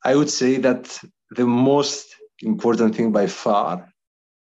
I 0.04 0.16
would 0.16 0.30
say 0.30 0.58
that 0.58 1.00
the 1.32 1.46
most 1.46 2.16
important 2.42 2.96
thing 2.96 3.12
by 3.12 3.28
far, 3.28 3.92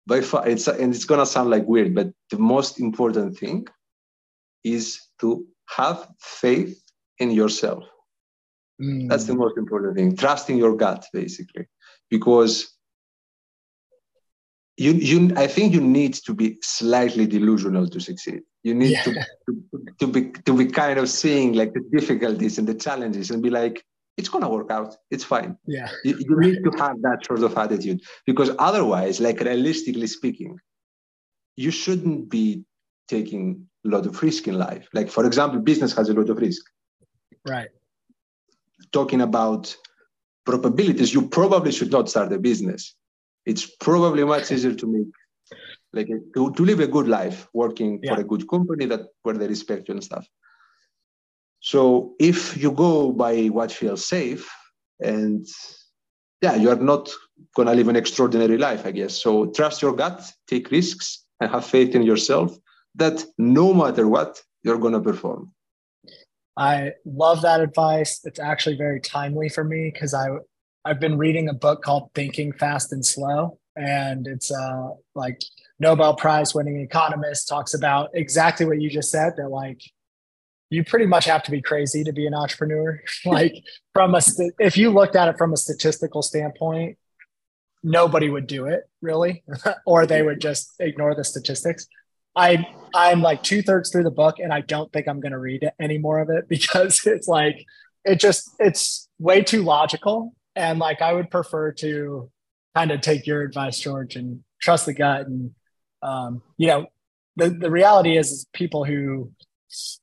by 0.07 0.21
far, 0.21 0.49
it's 0.49 0.69
and 0.69 0.95
it's 0.95 1.05
gonna 1.05 1.27
sound 1.27 1.51
like 1.51 1.67
weird, 1.67 1.95
but 1.95 2.09
the 2.31 2.39
most 2.39 2.81
important 2.81 3.37
thing 3.39 3.67
is 4.65 5.01
to 5.21 5.47
have 5.77 6.09
faith 6.21 6.81
in 7.19 7.31
yourself. 7.31 7.85
Mm. 8.81 9.09
That's 9.09 9.25
the 9.25 9.35
most 9.35 9.59
important 9.59 9.97
thing. 9.97 10.17
Trusting 10.17 10.57
your 10.57 10.77
gut, 10.77 11.05
basically, 11.13 11.67
because 12.11 12.79
you, 14.79 14.93
you 14.93 15.33
i 15.37 15.47
think 15.47 15.75
you 15.75 15.81
need 15.81 16.15
to 16.15 16.33
be 16.33 16.57
slightly 16.63 17.27
delusional 17.27 17.89
to 17.89 18.01
succeed 18.01 18.43
you 18.63 18.75
need 18.75 18.93
yeah. 18.93 19.03
to, 19.03 19.13
to, 19.13 19.85
to 19.99 20.07
be 20.07 20.31
to 20.47 20.57
be 20.57 20.67
kind 20.67 20.99
of 20.99 21.09
seeing 21.09 21.53
like 21.53 21.75
the 21.75 21.83
difficulties 21.91 22.59
and 22.59 22.69
the 22.69 22.75
challenges 22.75 23.31
and 23.31 23.43
be 23.43 23.51
like 23.51 23.85
it's 24.19 24.29
to 24.29 24.49
work 24.49 24.71
out. 24.71 24.97
It's 25.11 25.25
fine. 25.25 25.57
Yeah. 25.67 25.89
You, 26.05 26.19
you 26.19 26.41
need 26.41 26.65
to 26.65 26.71
have 26.79 27.01
that 27.03 27.25
sort 27.25 27.43
of 27.45 27.57
attitude. 27.57 28.03
Because 28.27 28.51
otherwise 28.59 29.21
like 29.21 29.41
realistically 29.41 30.09
speaking 30.09 30.59
you 31.57 31.71
shouldn't 31.71 32.29
be 32.29 32.65
taking 33.09 33.67
a 33.85 33.89
lot 33.89 34.07
of 34.07 34.23
risk 34.23 34.47
in 34.49 34.59
life. 34.59 34.89
Like 34.93 35.09
for 35.09 35.25
example 35.25 35.61
business 35.61 35.95
has 35.97 36.09
a 36.09 36.15
lot 36.15 36.29
of 36.29 36.39
risk. 36.39 36.63
Right. 37.49 37.69
Talking 38.93 39.23
about 39.23 39.75
probabilities 40.45 41.15
you 41.15 41.29
probably 41.29 41.73
should 41.73 41.93
not 41.93 42.09
start 42.09 42.33
a 42.33 42.39
business. 42.39 42.95
It's 43.47 43.67
probably 43.67 44.25
much 44.25 44.51
easier 44.51 44.75
to 44.75 44.87
make 44.87 45.13
like 45.95 46.09
to, 46.35 46.53
to 46.53 46.65
live 46.65 46.81
a 46.81 46.87
good 46.87 47.09
life 47.09 47.49
working 47.55 48.01
yeah. 48.03 48.15
for 48.15 48.21
a 48.21 48.25
good 48.25 48.47
company 48.49 48.85
that 48.87 49.01
where 49.23 49.37
they 49.39 49.47
respect 49.47 49.89
you 49.89 49.95
and 49.95 50.05
stuff 50.05 50.27
so 51.61 52.15
if 52.19 52.57
you 52.57 52.71
go 52.71 53.13
by 53.13 53.47
what 53.47 53.73
feels 53.73 54.07
safe 54.07 54.51
and 55.01 55.47
yeah 56.41 56.55
you 56.55 56.71
are 56.71 56.77
not 56.77 57.11
to 57.57 57.75
live 57.75 57.89
an 57.89 57.97
extraordinary 57.97 58.59
life 58.59 58.87
i 58.87 58.91
guess. 58.91 59.15
So 59.15 59.47
trust 59.47 59.83
your 59.83 59.95
gut 59.95 60.23
take 60.47 60.71
risks 60.71 61.25
and 61.41 61.51
have 61.51 61.65
faith 61.65 61.95
in 61.95 62.03
yourself 62.03 62.57
that 62.95 63.25
no 63.39 63.73
matter 63.73 64.09
what 64.09 64.43
you're 64.63 64.79
to 64.79 65.01
perform. 65.01 65.53
I 66.57 66.95
love 67.05 67.43
that 67.43 67.61
advice. 67.61 68.21
It's 68.25 68.41
actually 68.41 68.77
very 68.77 69.01
timely 69.01 69.49
for 69.49 69.65
me 69.65 69.91
because 69.93 70.15
i 70.15 70.27
i've 70.85 71.01
been 71.01 71.19
reading 71.19 71.49
a 71.49 71.55
book 71.55 71.83
called 71.83 72.11
thinking 72.15 72.53
fast 72.53 72.93
and 72.93 73.05
slow 73.05 73.59
and 73.77 74.27
it's 74.27 74.51
uh 74.51 74.91
like 75.15 75.41
Nobel 75.81 76.17
Prize 76.17 76.55
winning 76.55 76.81
economist 76.81 77.49
talks 77.49 77.73
about 77.75 78.11
exactly 78.15 78.67
what 78.67 78.81
you 78.81 78.91
just 78.91 79.11
said 79.11 79.35
that 79.37 79.49
like 79.49 79.81
you 80.71 80.85
pretty 80.85 81.07
much 81.07 81.25
have 81.25 81.43
to 81.45 81.51
be 81.51 81.63
crazy 81.63 82.05
to 82.05 82.13
be 82.13 82.27
an 82.27 82.35
entrepreneur. 82.35 83.01
like 83.25 83.55
from 83.95 84.15
a 84.15 84.21
st- 84.21 84.55
if 84.59 84.77
you 84.77 84.91
looked 84.91 85.17
at 85.17 85.29
it 85.29 85.39
from 85.39 85.53
a 85.53 85.57
statistical 85.57 86.23
standpoint, 86.23 86.99
nobody 87.83 88.29
would 88.29 88.47
do 88.47 88.67
it 88.67 88.83
really, 89.01 89.43
or 89.87 90.07
they 90.07 90.23
would 90.23 90.41
just 90.41 90.75
ignore 90.79 91.15
the 91.15 91.25
statistics. 91.25 91.87
I 92.37 92.67
I'm 92.95 93.23
like 93.23 93.43
two 93.43 93.63
thirds 93.63 93.91
through 93.91 94.05
the 94.05 94.11
book, 94.11 94.39
and 94.39 94.53
I 94.53 94.61
don't 94.61 94.93
think 94.93 95.09
I'm 95.09 95.21
going 95.21 95.33
to 95.33 95.39
read 95.39 95.69
any 95.81 95.99
more 95.99 96.21
of 96.21 96.31
it 96.31 96.49
because 96.49 97.07
it's 97.07 97.29
like 97.29 97.65
it 98.05 98.21
just 98.21 98.51
it's 98.59 99.09
way 99.19 99.43
too 99.43 99.63
logical, 99.63 100.35
and 100.55 100.79
like 100.79 101.03
I 101.03 101.13
would 101.13 101.31
prefer 101.31 101.73
to 101.73 102.31
kind 102.75 102.91
of 102.91 103.01
take 103.01 103.27
your 103.27 103.43
advice, 103.43 103.79
George, 103.79 104.17
and 104.17 104.45
trust 104.61 104.87
the 104.87 104.93
gut 104.93 105.27
and 105.27 105.53
um, 106.03 106.43
you 106.57 106.69
know, 106.69 106.87
the, 107.37 107.51
the 107.51 107.71
reality 107.71 108.17
is, 108.17 108.31
is 108.31 108.47
people 108.53 108.85
who 108.85 109.33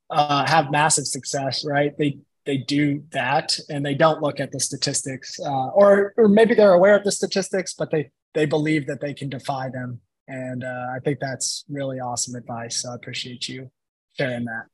uh, 0.10 0.46
have 0.46 0.72
massive 0.72 1.08
success, 1.08 1.66
right? 1.66 1.98
They 1.98 2.20
they 2.46 2.58
do 2.58 3.04
that 3.12 3.58
and 3.70 3.84
they 3.84 3.96
don't 3.96 4.22
look 4.22 4.40
at 4.40 4.52
the 4.52 4.60
statistics, 4.60 5.40
uh, 5.40 5.68
or 5.70 6.14
or 6.18 6.28
maybe 6.28 6.54
they're 6.54 6.74
aware 6.74 6.96
of 6.96 7.04
the 7.04 7.12
statistics, 7.12 7.74
but 7.74 7.92
they 7.92 8.12
they 8.34 8.46
believe 8.46 8.88
that 8.88 9.02
they 9.02 9.14
can 9.14 9.30
defy 9.30 9.70
them. 9.70 10.02
And 10.28 10.64
uh, 10.64 10.88
I 10.96 11.00
think 11.04 11.20
that's 11.20 11.66
really 11.70 12.00
awesome 12.00 12.36
advice. 12.36 12.82
So 12.82 12.92
I 12.92 12.96
appreciate 12.96 13.48
you 13.48 13.70
sharing 14.18 14.46
that. 14.46 14.66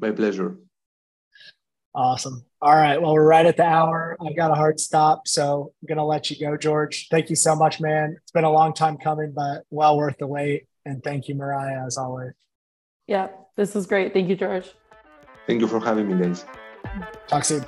My 0.00 0.10
pleasure. 0.10 0.56
Awesome. 1.94 2.44
All 2.60 2.74
right. 2.74 3.00
Well, 3.00 3.12
we're 3.12 3.26
right 3.26 3.46
at 3.46 3.56
the 3.56 3.64
hour. 3.64 4.16
I've 4.20 4.36
got 4.36 4.50
a 4.50 4.54
hard 4.54 4.80
stop, 4.80 5.28
so 5.28 5.72
I'm 5.80 5.86
going 5.86 5.98
to 5.98 6.04
let 6.04 6.28
you 6.28 6.36
go, 6.44 6.56
George. 6.56 7.06
Thank 7.08 7.30
you 7.30 7.36
so 7.36 7.54
much, 7.54 7.80
man. 7.80 8.16
It's 8.20 8.32
been 8.32 8.44
a 8.44 8.50
long 8.50 8.74
time 8.74 8.96
coming, 8.96 9.32
but 9.32 9.62
well 9.70 9.96
worth 9.96 10.18
the 10.18 10.26
wait. 10.26 10.66
And 10.84 11.04
thank 11.04 11.28
you, 11.28 11.36
Mariah, 11.36 11.86
as 11.86 11.96
always. 11.96 12.32
Yeah, 13.06 13.28
this 13.56 13.76
is 13.76 13.86
great. 13.86 14.12
Thank 14.12 14.28
you, 14.28 14.36
George. 14.36 14.72
Thank 15.46 15.60
you 15.60 15.68
for 15.68 15.80
having 15.80 16.08
me, 16.08 16.24
guys. 16.24 16.44
Talk 17.28 17.44
soon. 17.44 17.64